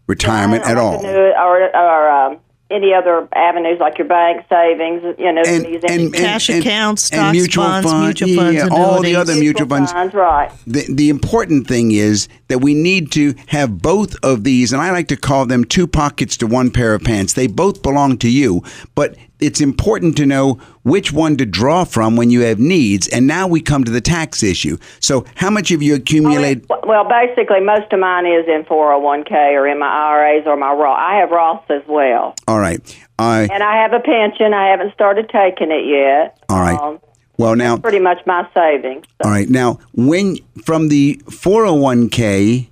non-retirement 0.10 0.64
at 0.66 0.78
all. 0.78 1.06
or 1.06 1.76
or 1.76 2.10
um, 2.10 2.38
any 2.72 2.94
other 2.94 3.28
avenues 3.34 3.80
like 3.80 3.98
your 3.98 4.08
bank 4.08 4.46
savings, 4.48 5.02
you 5.18 5.32
know, 5.34 5.44
these 5.44 5.84
and- 5.84 6.14
Cash 6.14 6.50
and- 6.50 6.60
accounts, 6.60 7.10
and 7.10 7.18
stocks, 7.20 7.34
mutual 7.34 7.64
bonds, 7.64 7.90
fund- 7.90 8.04
mutual 8.06 8.36
funds, 8.36 8.56
yeah, 8.56 8.68
all 8.72 9.02
the 9.02 9.10
annuities. 9.10 9.16
other 9.18 9.36
mutual 9.36 9.68
funds. 9.68 9.92
funds, 9.92 10.14
right? 10.14 10.52
The, 10.68 10.86
the 10.94 11.10
important 11.10 11.68
thing 11.68 11.92
is 11.92 12.28
that 12.48 12.60
we 12.60 12.76
need 12.76 13.12
to 13.14 13.34
have 13.48 13.82
both 13.82 14.16
of 14.24 14.44
these, 14.44 14.72
and 14.72 14.82
I 14.84 14.92
like 14.92 15.08
to 15.08 15.18
call 15.18 15.48
them 15.48 15.64
two 15.66 15.88
pockets 15.88 16.38
to 16.38 16.48
one 16.48 16.70
pair 16.70 16.94
of 16.94 17.04
pants. 17.04 17.34
They 17.34 17.48
both 17.48 17.82
belong 17.82 18.18
to 18.20 18.30
you, 18.30 18.62
but 18.94 19.16
it's 19.40 19.62
important 19.62 20.18
to 20.18 20.26
know 20.26 20.60
which 20.84 21.12
one 21.14 21.38
to 21.38 21.46
draw 21.46 21.84
from 21.86 22.16
when 22.16 22.30
you 22.30 22.42
have 22.42 22.60
needs. 22.60 23.08
And 23.08 23.26
now 23.28 23.48
we 23.48 23.62
come 23.62 23.84
to 23.84 23.92
the 23.92 24.02
tax 24.02 24.44
issue. 24.44 24.78
So, 25.00 25.26
how 25.36 25.50
much 25.50 25.70
have 25.70 25.82
you 25.82 25.96
accumulated? 25.96 26.66
Well, 26.70 27.08
basically, 27.08 27.62
most 27.62 27.92
of 27.94 28.00
mine 28.00 28.26
is 28.26 28.46
in 28.48 28.64
401k 28.66 29.32
or 29.54 29.68
in 29.68 29.80
my 29.80 29.88
IRAs 29.88 30.46
or 30.46 30.58
my 30.58 30.72
Roth. 30.72 30.98
I 31.00 31.16
have 31.20 31.30
Roths 31.30 31.70
as 31.70 31.88
well, 31.88 32.36
All 32.48 32.60
right. 32.60 32.80
Uh, 33.18 33.48
and 33.52 33.64
I 33.64 33.82
have 33.82 33.94
a 33.94 34.00
pension. 34.00 34.54
I 34.54 34.70
haven't 34.70 34.94
started 34.94 35.30
taking 35.30 35.72
it 35.72 35.86
yet. 35.86 36.38
all 36.50 36.62
right. 36.62 36.80
Um, 36.80 37.00
Well, 37.38 37.56
now, 37.56 37.78
pretty 37.78 38.00
much 38.00 38.26
my 38.26 38.48
savings. 38.54 39.06
All 39.24 39.32
right. 39.32 39.50
Now, 39.50 39.80
when 39.94 40.38
from 40.64 40.88
the 40.90 41.22
401k 41.26 42.70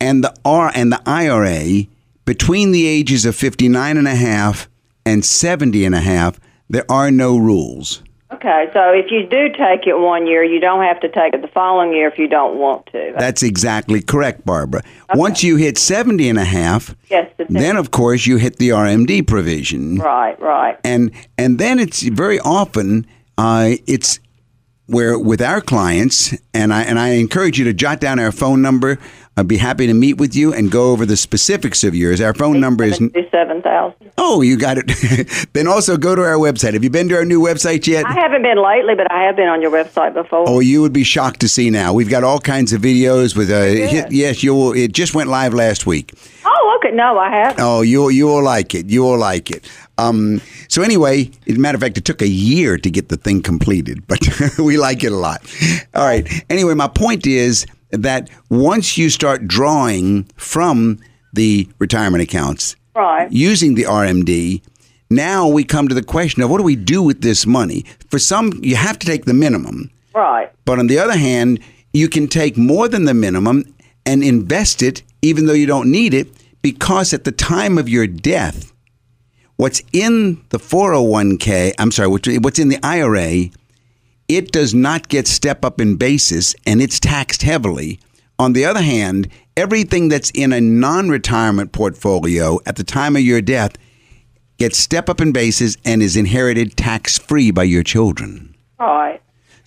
and 0.00 0.22
the 0.24 0.34
R 0.44 0.70
and 0.74 0.92
the 0.92 1.00
IRA 1.06 1.86
between 2.24 2.72
the 2.72 2.86
ages 2.86 3.24
of 3.24 3.34
59 3.34 3.96
and 3.96 4.06
a 4.06 4.14
half 4.14 4.68
and 5.08 5.24
70 5.24 5.84
and 5.84 5.94
a 5.94 6.00
half, 6.00 6.38
there 6.68 6.84
are 6.90 7.10
no 7.10 7.38
rules. 7.38 8.02
Okay, 8.30 8.66
so 8.74 8.92
if 8.92 9.10
you 9.10 9.26
do 9.26 9.48
take 9.48 9.86
it 9.86 9.98
one 9.98 10.26
year, 10.26 10.44
you 10.44 10.60
don't 10.60 10.84
have 10.84 11.00
to 11.00 11.08
take 11.08 11.32
it 11.32 11.40
the 11.40 11.48
following 11.48 11.94
year 11.94 12.08
if 12.08 12.18
you 12.18 12.28
don't 12.28 12.58
want 12.58 12.84
to. 12.92 13.14
That's 13.18 13.42
exactly 13.42 14.02
correct, 14.02 14.44
Barbara. 14.44 14.82
Once 15.14 15.42
you 15.42 15.56
hit 15.56 15.78
70 15.78 16.28
and 16.28 16.38
a 16.38 16.44
half, 16.44 16.94
Yes, 17.10 17.32
the 17.38 17.46
then 17.48 17.76
of 17.76 17.90
course 17.90 18.26
you 18.26 18.36
hit 18.36 18.56
the 18.56 18.68
RMD 18.68 19.26
provision. 19.26 19.96
Right, 19.96 20.38
right. 20.40 20.78
And 20.84 21.10
and 21.38 21.58
then 21.58 21.78
it's 21.78 22.02
very 22.02 22.38
often 22.40 23.06
uh, 23.38 23.76
it's 23.86 24.20
where 24.88 25.18
with 25.18 25.40
our 25.42 25.60
clients, 25.60 26.34
and 26.52 26.72
I 26.72 26.82
and 26.82 26.98
I 26.98 27.10
encourage 27.10 27.58
you 27.58 27.64
to 27.66 27.72
jot 27.74 28.00
down 28.00 28.18
our 28.18 28.32
phone 28.32 28.60
number. 28.60 28.98
I'd 29.36 29.46
be 29.46 29.58
happy 29.58 29.86
to 29.86 29.94
meet 29.94 30.14
with 30.14 30.34
you 30.34 30.52
and 30.52 30.68
go 30.68 30.90
over 30.90 31.06
the 31.06 31.16
specifics 31.16 31.84
of 31.84 31.94
yours. 31.94 32.20
Our 32.20 32.34
phone 32.34 32.58
number 32.58 32.82
is 32.82 32.96
seven 33.30 33.62
thousand. 33.62 34.10
Oh, 34.18 34.40
you 34.40 34.56
got 34.56 34.78
it. 34.78 35.48
then 35.52 35.68
also 35.68 35.96
go 35.96 36.16
to 36.16 36.22
our 36.22 36.38
website. 36.38 36.72
Have 36.72 36.82
you 36.82 36.90
been 36.90 37.08
to 37.10 37.16
our 37.16 37.24
new 37.24 37.40
website 37.40 37.86
yet? 37.86 38.04
I 38.04 38.14
haven't 38.14 38.42
been 38.42 38.60
lately, 38.60 38.96
but 38.96 39.12
I 39.12 39.22
have 39.22 39.36
been 39.36 39.46
on 39.46 39.62
your 39.62 39.70
website 39.70 40.14
before. 40.14 40.44
Oh, 40.48 40.58
you 40.58 40.80
would 40.80 40.92
be 40.92 41.04
shocked 41.04 41.38
to 41.40 41.48
see 41.48 41.70
now. 41.70 41.92
We've 41.92 42.10
got 42.10 42.24
all 42.24 42.40
kinds 42.40 42.72
of 42.72 42.80
videos 42.80 43.36
with 43.36 43.48
uh, 43.50 43.62
hit, 43.62 44.10
yes, 44.10 44.42
you 44.42 44.54
will. 44.54 44.72
It 44.72 44.92
just 44.92 45.14
went 45.14 45.28
live 45.28 45.54
last 45.54 45.86
week. 45.86 46.14
Okay. 46.78 46.94
No, 46.94 47.18
I 47.18 47.30
haven't. 47.30 47.60
Oh, 47.60 47.80
you 47.82 48.08
you 48.10 48.26
will 48.26 48.42
like 48.42 48.74
it. 48.74 48.86
You 48.86 49.02
will 49.02 49.18
like 49.18 49.50
it. 49.50 49.68
Um, 49.98 50.40
so 50.68 50.82
anyway, 50.82 51.30
as 51.48 51.56
a 51.56 51.58
matter 51.58 51.76
of 51.76 51.82
fact, 51.82 51.98
it 51.98 52.04
took 52.04 52.22
a 52.22 52.28
year 52.28 52.78
to 52.78 52.90
get 52.90 53.08
the 53.08 53.16
thing 53.16 53.42
completed, 53.42 54.06
but 54.06 54.20
we 54.58 54.76
like 54.76 55.02
it 55.02 55.12
a 55.12 55.16
lot. 55.16 55.42
All 55.94 56.04
right. 56.04 56.26
Anyway, 56.48 56.74
my 56.74 56.88
point 56.88 57.26
is 57.26 57.66
that 57.90 58.30
once 58.48 58.96
you 58.96 59.10
start 59.10 59.48
drawing 59.48 60.24
from 60.36 60.98
the 61.32 61.68
retirement 61.78 62.22
accounts, 62.22 62.76
right, 62.94 63.30
using 63.32 63.74
the 63.74 63.84
RMD, 63.84 64.62
now 65.10 65.48
we 65.48 65.64
come 65.64 65.88
to 65.88 65.94
the 65.94 66.04
question 66.04 66.42
of 66.42 66.50
what 66.50 66.58
do 66.58 66.64
we 66.64 66.76
do 66.76 67.02
with 67.02 67.22
this 67.22 67.46
money? 67.46 67.84
For 68.10 68.18
some, 68.18 68.52
you 68.62 68.76
have 68.76 68.98
to 68.98 69.06
take 69.06 69.24
the 69.24 69.34
minimum. 69.34 69.90
Right. 70.14 70.52
But 70.64 70.78
on 70.78 70.86
the 70.86 70.98
other 70.98 71.16
hand, 71.16 71.60
you 71.92 72.08
can 72.08 72.28
take 72.28 72.56
more 72.56 72.88
than 72.88 73.04
the 73.04 73.14
minimum 73.14 73.64
and 74.06 74.22
invest 74.22 74.82
it 74.82 75.02
even 75.22 75.46
though 75.46 75.52
you 75.52 75.66
don't 75.66 75.90
need 75.90 76.14
it 76.14 76.28
because 76.62 77.12
at 77.12 77.24
the 77.24 77.32
time 77.32 77.78
of 77.78 77.88
your 77.88 78.06
death, 78.06 78.72
what's 79.56 79.82
in 79.92 80.42
the 80.50 80.58
401k, 80.58 81.72
I'm 81.78 81.90
sorry, 81.90 82.08
what's 82.08 82.58
in 82.58 82.68
the 82.68 82.78
IRA, 82.82 83.50
it 84.28 84.52
does 84.52 84.74
not 84.74 85.08
get 85.08 85.26
step 85.26 85.64
up 85.64 85.80
in 85.80 85.96
basis 85.96 86.54
and 86.66 86.82
it's 86.82 87.00
taxed 87.00 87.42
heavily. 87.42 87.98
On 88.38 88.52
the 88.52 88.64
other 88.64 88.82
hand, 88.82 89.28
everything 89.56 90.08
that's 90.08 90.30
in 90.30 90.52
a 90.52 90.60
non 90.60 91.08
retirement 91.08 91.72
portfolio 91.72 92.58
at 92.66 92.76
the 92.76 92.84
time 92.84 93.16
of 93.16 93.22
your 93.22 93.40
death 93.40 93.72
gets 94.58 94.78
step 94.78 95.08
up 95.08 95.20
in 95.20 95.32
basis 95.32 95.76
and 95.84 96.02
is 96.02 96.16
inherited 96.16 96.76
tax 96.76 97.18
free 97.18 97.50
by 97.50 97.64
your 97.64 97.82
children. 97.82 98.54
Right. 98.78 99.20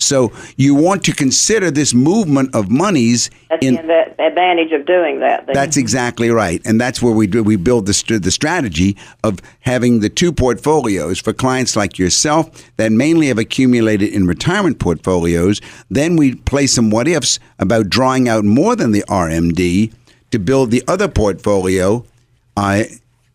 So 0.03 0.31
you 0.57 0.75
want 0.75 1.03
to 1.05 1.13
consider 1.13 1.71
this 1.71 1.93
movement 1.93 2.53
of 2.55 2.69
monies. 2.69 3.29
That's 3.49 3.65
in, 3.65 3.75
the 3.75 4.15
advantage 4.19 4.71
of 4.71 4.85
doing 4.85 5.19
that. 5.19 5.45
then. 5.45 5.53
That's 5.53 5.77
exactly 5.77 6.29
right, 6.29 6.61
and 6.65 6.79
that's 6.79 7.01
where 7.01 7.13
we 7.13 7.27
do 7.27 7.43
we 7.43 7.55
build 7.55 7.85
the 7.85 8.19
the 8.19 8.31
strategy 8.31 8.97
of 9.23 9.39
having 9.61 9.99
the 9.99 10.09
two 10.09 10.31
portfolios 10.31 11.19
for 11.19 11.33
clients 11.33 11.75
like 11.75 11.97
yourself 11.97 12.49
that 12.77 12.91
mainly 12.91 13.27
have 13.27 13.37
accumulated 13.37 14.09
in 14.09 14.27
retirement 14.27 14.79
portfolios. 14.79 15.61
Then 15.89 16.15
we 16.15 16.35
play 16.35 16.67
some 16.67 16.89
what 16.89 17.07
ifs 17.07 17.39
about 17.59 17.89
drawing 17.89 18.27
out 18.27 18.43
more 18.43 18.75
than 18.75 18.91
the 18.91 19.03
RMD 19.07 19.93
to 20.31 20.39
build 20.39 20.71
the 20.71 20.83
other 20.87 21.07
portfolio. 21.07 22.05
Uh, 22.57 22.83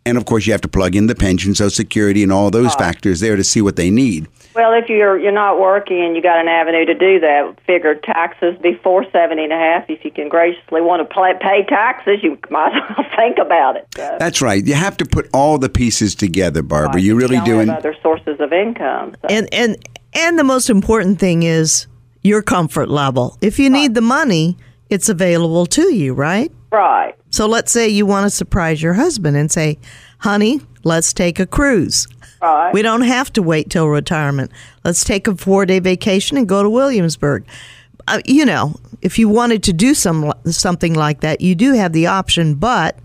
and 0.05 0.17
of 0.17 0.25
course, 0.25 0.47
you 0.47 0.53
have 0.53 0.61
to 0.63 0.69
plug 0.69 0.95
in 0.95 1.09
the 1.09 1.15
pension, 1.15 1.55
Social 1.55 1.71
Security, 1.71 2.23
and 2.23 2.33
all 2.33 2.51
those 2.51 2.75
factors 2.77 3.21
there 3.21 3.37
to 3.37 3.43
see 3.43 3.61
what 3.61 3.77
they 3.77 3.91
need. 3.91 4.29
Well, 4.57 4.73
if 4.73 4.89
you're 4.89 5.19
you're 5.19 5.33
not 5.33 5.61
working 5.61 6.03
and 6.03 6.17
you 6.17 6.23
got 6.23 6.39
an 6.39 6.49
avenue 6.49 6.87
to 6.87 6.95
do 6.95 7.21
that, 7.21 7.57
figure 7.67 7.95
taxes 7.95 8.57
before 8.63 9.05
seventy 9.13 9.45
and 9.45 9.53
a 9.53 9.57
half. 9.57 9.85
If 9.91 10.03
you 10.03 10.11
can 10.11 10.31
graciously 10.31 10.81
want 10.81 11.07
to 11.07 11.15
play, 11.15 11.35
pay 11.39 11.67
taxes, 11.69 12.21
you 12.23 12.39
might 12.51 12.73
as 12.75 12.97
well 12.97 13.07
think 13.17 13.37
about 13.37 13.77
it. 13.77 13.87
So. 13.95 14.17
That's 14.19 14.41
right. 14.41 14.67
You 14.67 14.73
have 14.73 14.97
to 14.97 15.05
put 15.05 15.29
all 15.35 15.59
the 15.59 15.69
pieces 15.69 16.15
together, 16.15 16.63
Barbara. 16.63 16.95
Right. 16.95 17.05
You 17.05 17.17
really 17.17 17.37
don't 17.37 17.45
do. 17.45 17.53
have 17.59 17.61
And 17.61 17.71
other 17.71 17.95
sources 18.03 18.41
of 18.41 18.55
income. 18.55 19.15
So. 19.21 19.29
And 19.29 19.53
and 19.53 19.77
and 20.15 20.39
the 20.39 20.45
most 20.45 20.71
important 20.71 21.19
thing 21.21 21.43
is 21.43 21.87
your 22.23 22.41
comfort 22.41 22.89
level. 22.89 23.37
If 23.43 23.59
you 23.59 23.69
need 23.69 23.95
the 23.95 24.01
money, 24.01 24.57
it's 24.89 25.11
available 25.11 25.67
to 25.67 25.95
you, 25.95 26.15
right? 26.15 26.51
Right. 26.73 27.15
So 27.29 27.47
let's 27.47 27.71
say 27.71 27.89
you 27.89 28.07
want 28.07 28.25
to 28.25 28.31
surprise 28.31 28.83
your 28.83 28.95
husband 28.95 29.37
and 29.37 29.53
say, 29.53 29.79
"Honey, 30.21 30.63
let's 30.87 31.13
take 31.13 31.39
a 31.41 31.47
cruise." 31.47 32.07
Right. 32.43 32.73
We 32.73 32.83
don't 32.83 33.03
have 33.03 33.33
to 33.33 33.43
wait 33.43 33.71
till 33.71 33.89
retirement. 33.89 34.51
Let's 34.85 35.05
take 35.05 35.27
a 35.27 35.35
four-day 35.35 35.81
vacation 35.81 36.37
and 36.37 36.47
go 36.49 36.63
to 36.63 36.71
Williamsburg. 36.71 37.45
Uh, 38.09 38.21
you 38.25 38.45
know, 38.45 38.75
if 39.03 39.19
you 39.19 39.29
wanted 39.29 39.63
to 39.65 39.73
do 39.73 39.95
some 39.95 40.33
something 40.45 40.95
like 40.95 41.21
that, 41.21 41.41
you 41.41 41.55
do 41.55 41.73
have 41.73 41.93
the 41.93 42.07
option, 42.07 42.55
but 42.55 42.99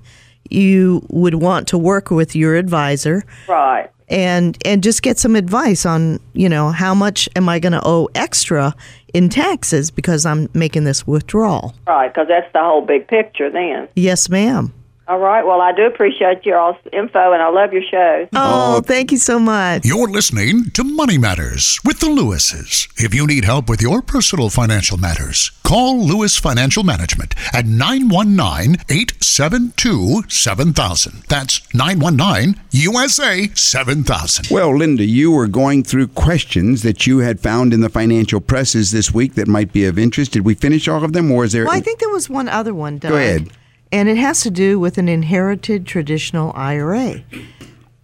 you 0.49 1.01
would 1.09 1.35
want 1.35 1.67
to 1.69 1.77
work 1.77 2.11
with 2.11 2.35
your 2.35 2.55
advisor 2.55 3.23
Right. 3.47 3.89
and 4.09 4.57
and 4.65 4.83
just 4.83 5.01
get 5.01 5.17
some 5.17 5.35
advice 5.37 5.85
on 5.85 6.19
you 6.33 6.49
know 6.49 6.69
how 6.71 6.93
much 6.93 7.29
am 7.37 7.47
I 7.47 7.57
going 7.59 7.71
to 7.73 7.81
owe 7.85 8.09
extra 8.15 8.75
in 9.13 9.29
taxes 9.29 9.89
because 9.91 10.25
I'm 10.25 10.49
making 10.53 10.83
this 10.83 11.07
withdrawal. 11.07 11.73
Right. 11.87 12.09
Because 12.13 12.27
that's 12.27 12.51
the 12.53 12.59
whole 12.59 12.81
big 12.85 13.07
picture. 13.07 13.49
Then. 13.49 13.87
Yes, 13.95 14.29
ma'am. 14.29 14.73
All 15.11 15.19
right. 15.19 15.45
Well, 15.45 15.59
I 15.59 15.73
do 15.73 15.87
appreciate 15.87 16.45
your 16.45 16.57
all 16.57 16.77
info, 16.93 17.33
and 17.33 17.43
I 17.43 17.49
love 17.49 17.73
your 17.73 17.81
show. 17.83 18.29
Oh, 18.33 18.79
thank 18.79 19.11
you 19.11 19.17
so 19.17 19.39
much. 19.39 19.83
You're 19.83 20.07
listening 20.07 20.69
to 20.71 20.85
Money 20.85 21.17
Matters 21.17 21.77
with 21.83 21.99
the 21.99 22.05
Lewises. 22.05 22.87
If 22.95 23.13
you 23.13 23.27
need 23.27 23.43
help 23.43 23.67
with 23.67 23.81
your 23.81 24.01
personal 24.01 24.49
financial 24.49 24.97
matters, 24.97 25.51
call 25.63 26.01
Lewis 26.01 26.37
Financial 26.37 26.85
Management 26.85 27.35
at 27.53 27.65
919 27.65 28.75
872 28.87 30.29
7000. 30.29 31.23
That's 31.27 31.59
919 31.73 32.61
USA 32.71 33.49
7000. 33.53 34.47
Well, 34.49 34.73
Linda, 34.77 35.03
you 35.03 35.33
were 35.33 35.47
going 35.47 35.83
through 35.83 36.07
questions 36.07 36.83
that 36.83 37.05
you 37.05 37.17
had 37.17 37.41
found 37.41 37.73
in 37.73 37.81
the 37.81 37.89
financial 37.89 38.39
presses 38.39 38.91
this 38.91 39.13
week 39.13 39.33
that 39.33 39.49
might 39.49 39.73
be 39.73 39.83
of 39.83 39.99
interest. 39.99 40.31
Did 40.31 40.45
we 40.45 40.53
finish 40.53 40.87
all 40.87 41.03
of 41.03 41.11
them, 41.11 41.29
or 41.31 41.43
is 41.43 41.51
there? 41.51 41.65
Well, 41.65 41.75
I 41.75 41.81
think 41.81 41.99
there 41.99 42.07
was 42.07 42.29
one 42.29 42.47
other 42.47 42.73
one. 42.73 42.97
Doug, 42.97 43.11
Go 43.11 43.17
ahead. 43.17 43.51
And 43.91 44.07
it 44.07 44.17
has 44.17 44.41
to 44.41 44.51
do 44.51 44.79
with 44.79 44.97
an 44.97 45.09
inherited 45.09 45.85
traditional 45.85 46.51
IRA. 46.55 47.23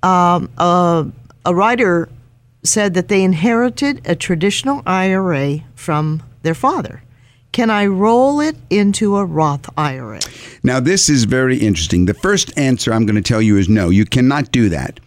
Um, 0.04 0.50
a, 0.58 1.08
a 1.46 1.56
writer 1.56 2.10
said 2.64 2.94
that 2.94 3.08
they 3.08 3.24
inherited 3.24 4.02
a 4.06 4.16
traditional 4.16 4.82
IRA 4.86 5.60
from 5.76 6.24
their 6.42 6.54
father. 6.54 7.04
Can 7.52 7.70
I 7.70 7.86
roll 7.86 8.40
it 8.40 8.56
into 8.70 9.18
a 9.18 9.26
Roth 9.26 9.70
IRA? 9.78 10.20
Now, 10.64 10.80
this 10.80 11.10
is 11.10 11.24
very 11.24 11.58
interesting. 11.58 12.06
The 12.06 12.14
first 12.14 12.56
answer 12.58 12.94
I'm 12.94 13.06
going 13.06 13.16
to 13.16 13.22
tell 13.22 13.42
you 13.42 13.58
is 13.58 13.70
no, 13.70 13.90
you 13.90 14.06
cannot 14.06 14.52
do 14.52 14.70
that. 14.70 15.00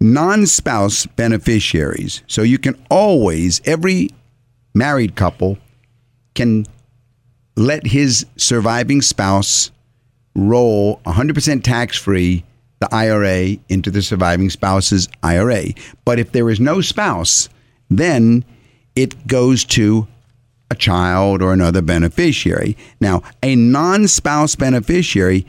Non 0.00 0.46
spouse 0.46 1.06
beneficiaries, 1.06 2.22
so 2.26 2.42
you 2.42 2.58
can 2.58 2.76
always, 2.90 3.60
every 3.64 4.10
married 4.74 5.16
couple 5.16 5.58
can 6.34 6.66
let 7.56 7.86
his 7.86 8.26
surviving 8.36 9.02
spouse 9.02 9.72
roll 10.34 11.00
100% 11.06 11.62
tax 11.62 11.96
free 11.96 12.44
the 12.80 12.94
IRA 12.94 13.56
into 13.68 13.90
the 13.90 14.02
surviving 14.02 14.50
spouse's 14.50 15.08
IRA. 15.22 15.64
But 16.04 16.18
if 16.18 16.32
there 16.32 16.48
is 16.48 16.60
no 16.60 16.80
spouse, 16.80 17.48
then 17.90 18.44
it 18.94 19.26
goes 19.26 19.64
to 19.64 20.06
a 20.70 20.74
child 20.74 21.42
or 21.42 21.52
another 21.52 21.82
beneficiary. 21.82 22.76
Now, 23.00 23.22
a 23.42 23.56
non 23.56 24.06
spouse 24.06 24.54
beneficiary 24.54 25.46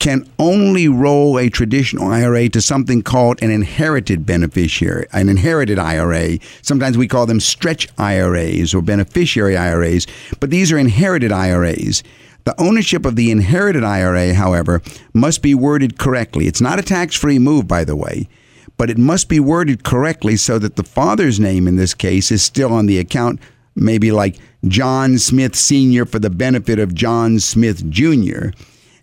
can 0.00 0.26
only 0.38 0.88
roll 0.88 1.38
a 1.38 1.50
traditional 1.50 2.08
IRA 2.08 2.48
to 2.48 2.60
something 2.60 3.02
called 3.02 3.42
an 3.42 3.50
inherited 3.50 4.24
beneficiary, 4.24 5.06
an 5.12 5.28
inherited 5.28 5.78
IRA. 5.78 6.38
Sometimes 6.62 6.96
we 6.96 7.06
call 7.06 7.26
them 7.26 7.38
stretch 7.38 7.86
IRAs 7.98 8.72
or 8.72 8.80
beneficiary 8.80 9.58
IRAs, 9.58 10.06
but 10.40 10.50
these 10.50 10.72
are 10.72 10.78
inherited 10.78 11.32
IRAs. 11.32 12.02
The 12.44 12.60
ownership 12.60 13.04
of 13.04 13.16
the 13.16 13.30
inherited 13.30 13.84
IRA, 13.84 14.34
however, 14.34 14.82
must 15.12 15.42
be 15.42 15.54
worded 15.54 15.98
correctly. 15.98 16.46
It's 16.46 16.60
not 16.60 16.78
a 16.78 16.82
tax 16.82 17.14
free 17.14 17.38
move, 17.38 17.68
by 17.68 17.84
the 17.84 17.96
way, 17.96 18.28
but 18.76 18.90
it 18.90 18.98
must 18.98 19.28
be 19.28 19.40
worded 19.40 19.84
correctly 19.84 20.36
so 20.36 20.58
that 20.58 20.76
the 20.76 20.82
father's 20.82 21.38
name 21.38 21.68
in 21.68 21.76
this 21.76 21.94
case 21.94 22.30
is 22.30 22.42
still 22.42 22.72
on 22.72 22.86
the 22.86 22.98
account, 22.98 23.40
maybe 23.74 24.10
like 24.10 24.38
John 24.66 25.18
Smith 25.18 25.54
Sr. 25.54 26.06
for 26.06 26.18
the 26.18 26.30
benefit 26.30 26.78
of 26.78 26.94
John 26.94 27.38
Smith 27.40 27.88
Jr. 27.90 28.48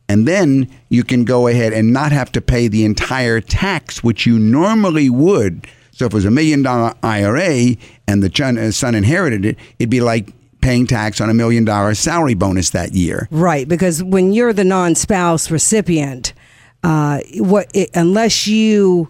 And 0.10 0.28
then 0.28 0.70
you 0.90 1.04
can 1.04 1.26
go 1.26 1.48
ahead 1.48 1.74
and 1.74 1.92
not 1.92 2.12
have 2.12 2.32
to 2.34 2.42
pay 2.42 2.68
the 2.68 2.86
entire 2.86 3.42
tax, 3.42 4.04
which 4.04 4.26
you 4.26 4.40
normally 4.40 5.10
would. 5.10 5.68
So 5.92 6.06
if 6.06 6.14
it 6.14 6.16
was 6.16 6.26
a 6.26 6.32
million 6.32 6.62
dollar 6.62 6.94
IRA 7.04 7.76
and 8.08 8.24
the 8.24 8.44
uh, 8.44 8.72
son 8.72 8.96
inherited 8.96 9.46
it, 9.46 9.58
it'd 9.80 9.90
be 9.90 10.02
like 10.02 10.32
paying 10.62 10.88
tax 10.88 11.22
on 11.22 11.30
a 11.30 11.34
million 11.34 11.66
dollar 11.66 11.94
salary 11.94 12.34
bonus 12.34 12.72
that 12.72 12.94
year. 12.94 13.28
Right, 13.32 13.68
because 13.68 14.04
when 14.04 14.34
you're 14.34 14.54
the 14.54 14.64
non-spouse 14.64 15.52
recipient, 15.52 16.34
uh, 16.84 17.20
what 17.38 17.70
it, 17.74 17.90
unless 17.94 18.48
you 18.48 19.10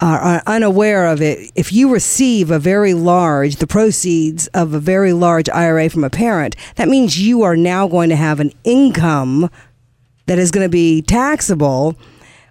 are 0.00 0.42
unaware 0.46 1.06
of 1.08 1.20
it, 1.20 1.50
if 1.56 1.72
you 1.72 1.92
receive 1.92 2.50
a 2.50 2.58
very 2.58 2.94
large, 2.94 3.56
the 3.56 3.66
proceeds 3.66 4.46
of 4.48 4.72
a 4.72 4.78
very 4.78 5.12
large 5.12 5.48
IRA 5.50 5.90
from 5.90 6.04
a 6.04 6.10
parent, 6.10 6.54
that 6.76 6.88
means 6.88 7.20
you 7.20 7.42
are 7.42 7.56
now 7.56 7.88
going 7.88 8.08
to 8.08 8.16
have 8.16 8.38
an 8.38 8.52
income 8.62 9.50
that 10.26 10.38
is 10.38 10.50
going 10.50 10.64
to 10.64 10.70
be 10.70 11.02
taxable 11.02 11.98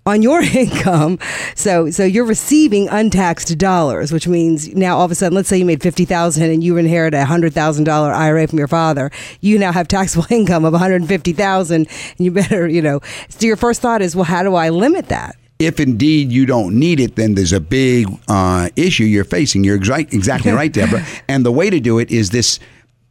on 0.08 0.22
your 0.22 0.41
income. 0.64 1.20
So 1.53 1.91
so 1.91 2.03
you're 2.03 2.26
receiving 2.26 2.88
untaxed 2.88 3.55
dollars, 3.58 4.12
which 4.12 4.28
means 4.28 4.74
now 4.74 4.97
all 4.97 5.05
of 5.05 5.12
a 5.12 5.16
sudden, 5.16 5.36
let's 5.36 5.49
say 5.49 5.58
you 5.58 5.66
made 5.66 5.84
fifty 5.84 6.05
thousand 6.05 6.49
and 6.49 6.64
you 6.64 6.78
inherit 6.78 7.14
a 7.14 7.26
hundred 7.26 7.53
thousand 7.53 7.84
dollar 7.84 8.12
IRA 8.12 8.47
from 8.47 8.58
your 8.58 8.68
father, 8.68 9.12
you 9.41 9.60
now 9.60 9.72
have 9.72 9.88
taxable 9.88 10.26
income 10.34 10.66
of 10.66 10.74
one 10.74 10.82
hundred 10.82 11.05
fifty 11.05 11.34
thousand, 11.34 11.88
and 12.18 12.26
you 12.26 12.32
better 12.32 12.68
you 12.68 12.82
know. 12.82 13.01
So 13.30 13.45
your 13.45 13.58
first 13.58 13.82
thought 13.82 14.01
is, 14.01 14.16
well, 14.16 14.26
how 14.26 14.41
do 14.41 14.55
I 14.55 14.70
limit 14.70 15.10
that? 15.10 15.36
if 15.60 15.80
indeed 15.80 16.32
you 16.32 16.45
don't 16.45 16.78
need 16.78 16.99
it, 16.99 17.16
then 17.16 17.34
there's 17.34 17.51
a 17.51 17.60
big 17.60 18.08
uh, 18.28 18.70
issue 18.76 19.03
you're 19.03 19.24
facing. 19.24 19.64
You're 19.64 19.80
exa- 19.80 20.14
exactly 20.14 20.51
right, 20.62 20.72
Deborah. 20.72 21.03
And 21.28 21.43
the 21.43 21.51
way 21.51 21.72
to 21.72 21.80
do 21.80 21.97
it 21.97 22.12
is 22.12 22.30
this 22.30 22.60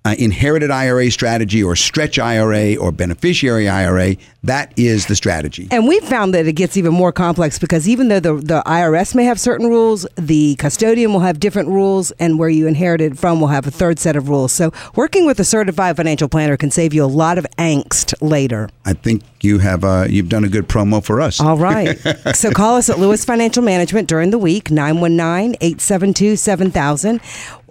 uh, 0.07 0.15
inherited 0.19 0.71
IRA 0.71 1.11
strategy 1.11 1.65
or 1.65 1.75
stretch 1.75 2.17
IRA 2.17 2.77
or 2.77 2.93
beneficiary 2.93 3.69
IRA. 3.69 4.17
That 4.45 4.73
is 4.77 5.07
the 5.07 5.17
strategy. 5.17 5.67
And 5.73 5.89
we 5.89 5.99
found 5.99 6.33
that 6.35 6.47
it 6.47 6.53
gets 6.53 6.77
even 6.77 6.95
more 6.95 7.11
complex 7.11 7.59
because 7.59 7.89
even 7.89 8.07
though 8.07 8.21
the, 8.21 8.35
the 8.35 8.63
IRS 8.65 9.17
may 9.17 9.25
have 9.25 9.41
certain 9.41 9.67
rules, 9.67 10.07
the 10.15 10.55
custodian 10.57 11.13
will 11.13 11.21
have 11.21 11.41
different 11.41 11.71
rules, 11.71 12.13
and 12.21 12.39
where 12.39 12.49
you 12.49 12.69
inherited 12.69 13.19
from 13.19 13.41
will 13.41 13.49
have 13.49 13.67
a 13.67 13.71
third 13.73 13.99
set 13.99 14.15
of 14.15 14.29
rules. 14.29 14.53
So 14.53 14.73
working 14.95 15.27
with 15.27 15.41
a 15.41 15.45
certified 15.45 15.97
financial 15.97 16.29
planner 16.29 16.57
can 16.57 16.71
save 16.71 16.95
you 16.95 17.03
a 17.03 17.07
lot 17.07 17.37
of 17.37 17.47
angst 17.59 18.15
later. 18.21 18.69
I 18.85 18.93
think 18.93 19.25
you 19.41 19.59
have 19.59 19.83
uh, 19.83 20.07
you've 20.09 20.29
done 20.29 20.45
a 20.45 20.49
good 20.49 20.69
promo 20.69 21.05
for 21.05 21.21
us. 21.21 21.41
All 21.41 21.57
right. 21.59 21.99
so 22.33 22.53
call 22.53 22.77
us 22.77 22.89
at 22.89 23.01
Lewis 23.01 23.25
Financial 23.25 23.65
Management 23.65 24.09
during 24.09 24.31
the 24.31 24.39
week, 24.39 24.71
919 24.71 25.57
872 25.61 26.37
7000 26.37 27.21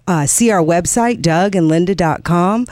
uh, 0.07 0.25
see 0.25 0.51
our 0.51 0.61
website, 0.61 1.21
dougandlinda.com. 1.21 2.67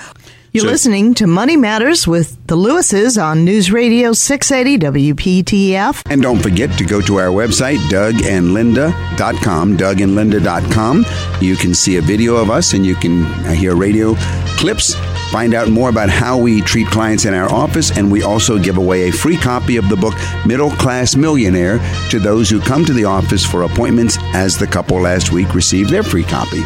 You're 0.52 0.66
so, 0.66 0.70
listening 0.70 1.16
to 1.16 1.26
Money 1.26 1.58
Matters 1.58 2.08
with 2.08 2.38
the 2.46 2.56
Lewises 2.56 3.18
on 3.18 3.44
News 3.44 3.72
Radio 3.72 4.14
680 4.14 5.14
WPTF. 5.14 6.04
And 6.12 6.22
don't 6.22 6.40
forget 6.44 6.78
to 6.78 6.86
go 6.86 7.02
to 7.02 7.18
our 7.18 7.30
website, 7.30 7.78
dougandlinda.com, 7.90 9.78
dougandlinda.com. 9.78 11.06
You 11.42 11.56
can 11.56 11.74
see 11.74 11.98
a 11.98 12.02
video 12.02 12.36
of 12.36 12.52
us 12.52 12.74
and 12.74 12.86
you 12.86 12.94
can 12.94 13.24
uh, 13.24 13.54
hear 13.54 13.76
radio 13.76 14.14
clips 14.58 14.96
Find 15.34 15.56
out 15.56 15.68
more 15.68 15.90
about 15.90 16.12
how 16.12 16.38
we 16.38 16.62
treat 16.62 16.86
clients 16.90 17.26
in 17.26 17.34
our 17.34 17.52
office, 17.52 17.98
and 17.98 18.12
we 18.12 18.22
also 18.22 18.60
give 18.60 18.78
away 18.78 19.10
a 19.10 19.12
free 19.12 19.36
copy 19.36 19.78
of 19.78 19.90
the 19.90 19.96
book 19.96 20.14
Middle 20.46 20.70
Class 20.70 21.16
Millionaire 21.16 21.80
to 22.12 22.20
those 22.20 22.52
who 22.52 22.62
come 22.62 22.86
to 22.86 22.94
the 22.94 23.06
office 23.06 23.44
for 23.44 23.64
appointments, 23.64 24.20
as 24.36 24.60
the 24.60 24.68
couple 24.68 25.02
last 25.02 25.32
week 25.32 25.56
received 25.56 25.90
their 25.90 26.04
free 26.04 26.24
copy. 26.24 26.62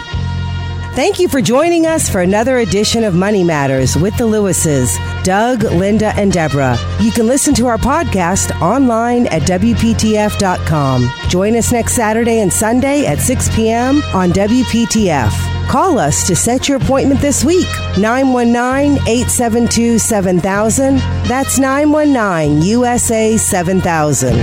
Thank 0.97 1.19
you 1.19 1.27
for 1.27 1.41
joining 1.41 1.85
us 1.85 2.09
for 2.09 2.21
another 2.21 2.57
edition 2.57 3.03
of 3.03 3.13
Money 3.13 3.43
Matters 3.43 3.95
with 3.95 4.17
the 4.17 4.23
Lewises, 4.23 4.97
Doug, 5.23 5.61
Linda, 5.61 6.07
and 6.15 6.31
Deborah. 6.31 6.75
You 6.99 7.11
can 7.11 7.27
listen 7.27 7.53
to 7.53 7.67
our 7.67 7.77
podcast 7.77 8.59
online 8.63 9.27
at 9.27 9.43
WPTF.com. 9.43 11.11
Join 11.29 11.55
us 11.55 11.71
next 11.71 11.93
Saturday 11.93 12.39
and 12.39 12.51
Sunday 12.51 13.05
at 13.05 13.19
6 13.19 13.55
p.m. 13.55 13.97
on 14.15 14.31
WPTF. 14.31 15.69
Call 15.69 15.99
us 15.99 16.25
to 16.25 16.35
set 16.35 16.67
your 16.67 16.77
appointment 16.77 17.21
this 17.21 17.45
week. 17.45 17.67
919 17.99 18.93
872 19.07 19.99
7000. 19.99 20.97
That's 21.27 21.59
919 21.59 22.63
USA 22.63 23.37
7000. 23.37 24.33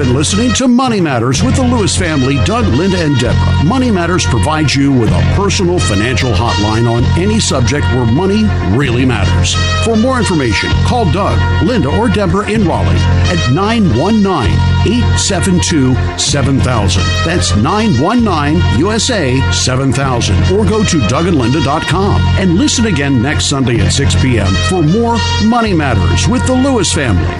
Been 0.00 0.14
listening 0.14 0.50
to 0.54 0.66
Money 0.66 0.98
Matters 0.98 1.42
with 1.42 1.56
the 1.56 1.62
Lewis 1.62 1.94
family, 1.94 2.36
Doug, 2.46 2.64
Linda, 2.68 2.96
and 3.04 3.18
Deborah. 3.18 3.64
Money 3.66 3.90
Matters 3.90 4.24
provides 4.24 4.74
you 4.74 4.90
with 4.90 5.10
a 5.10 5.32
personal 5.36 5.78
financial 5.78 6.32
hotline 6.32 6.90
on 6.90 7.04
any 7.20 7.38
subject 7.38 7.84
where 7.88 8.06
money 8.06 8.44
really 8.74 9.04
matters. 9.04 9.54
For 9.84 9.96
more 9.96 10.18
information, 10.18 10.70
call 10.86 11.04
Doug, 11.12 11.38
Linda, 11.64 11.90
or 11.90 12.08
Deborah 12.08 12.48
in 12.48 12.66
Raleigh 12.66 12.96
at 13.28 13.52
919 13.52 14.50
872 14.86 15.94
7000. 16.18 17.02
That's 17.26 17.54
919 17.56 18.80
USA 18.80 19.38
7000. 19.52 20.34
Or 20.56 20.64
go 20.64 20.82
to 20.82 20.98
dougandlinda.com 20.98 22.20
and 22.38 22.54
listen 22.54 22.86
again 22.86 23.20
next 23.20 23.50
Sunday 23.50 23.80
at 23.80 23.92
6 23.92 24.22
p.m. 24.22 24.48
for 24.70 24.82
more 24.82 25.18
Money 25.44 25.74
Matters 25.74 26.26
with 26.26 26.46
the 26.46 26.54
Lewis 26.54 26.90
family. 26.90 27.38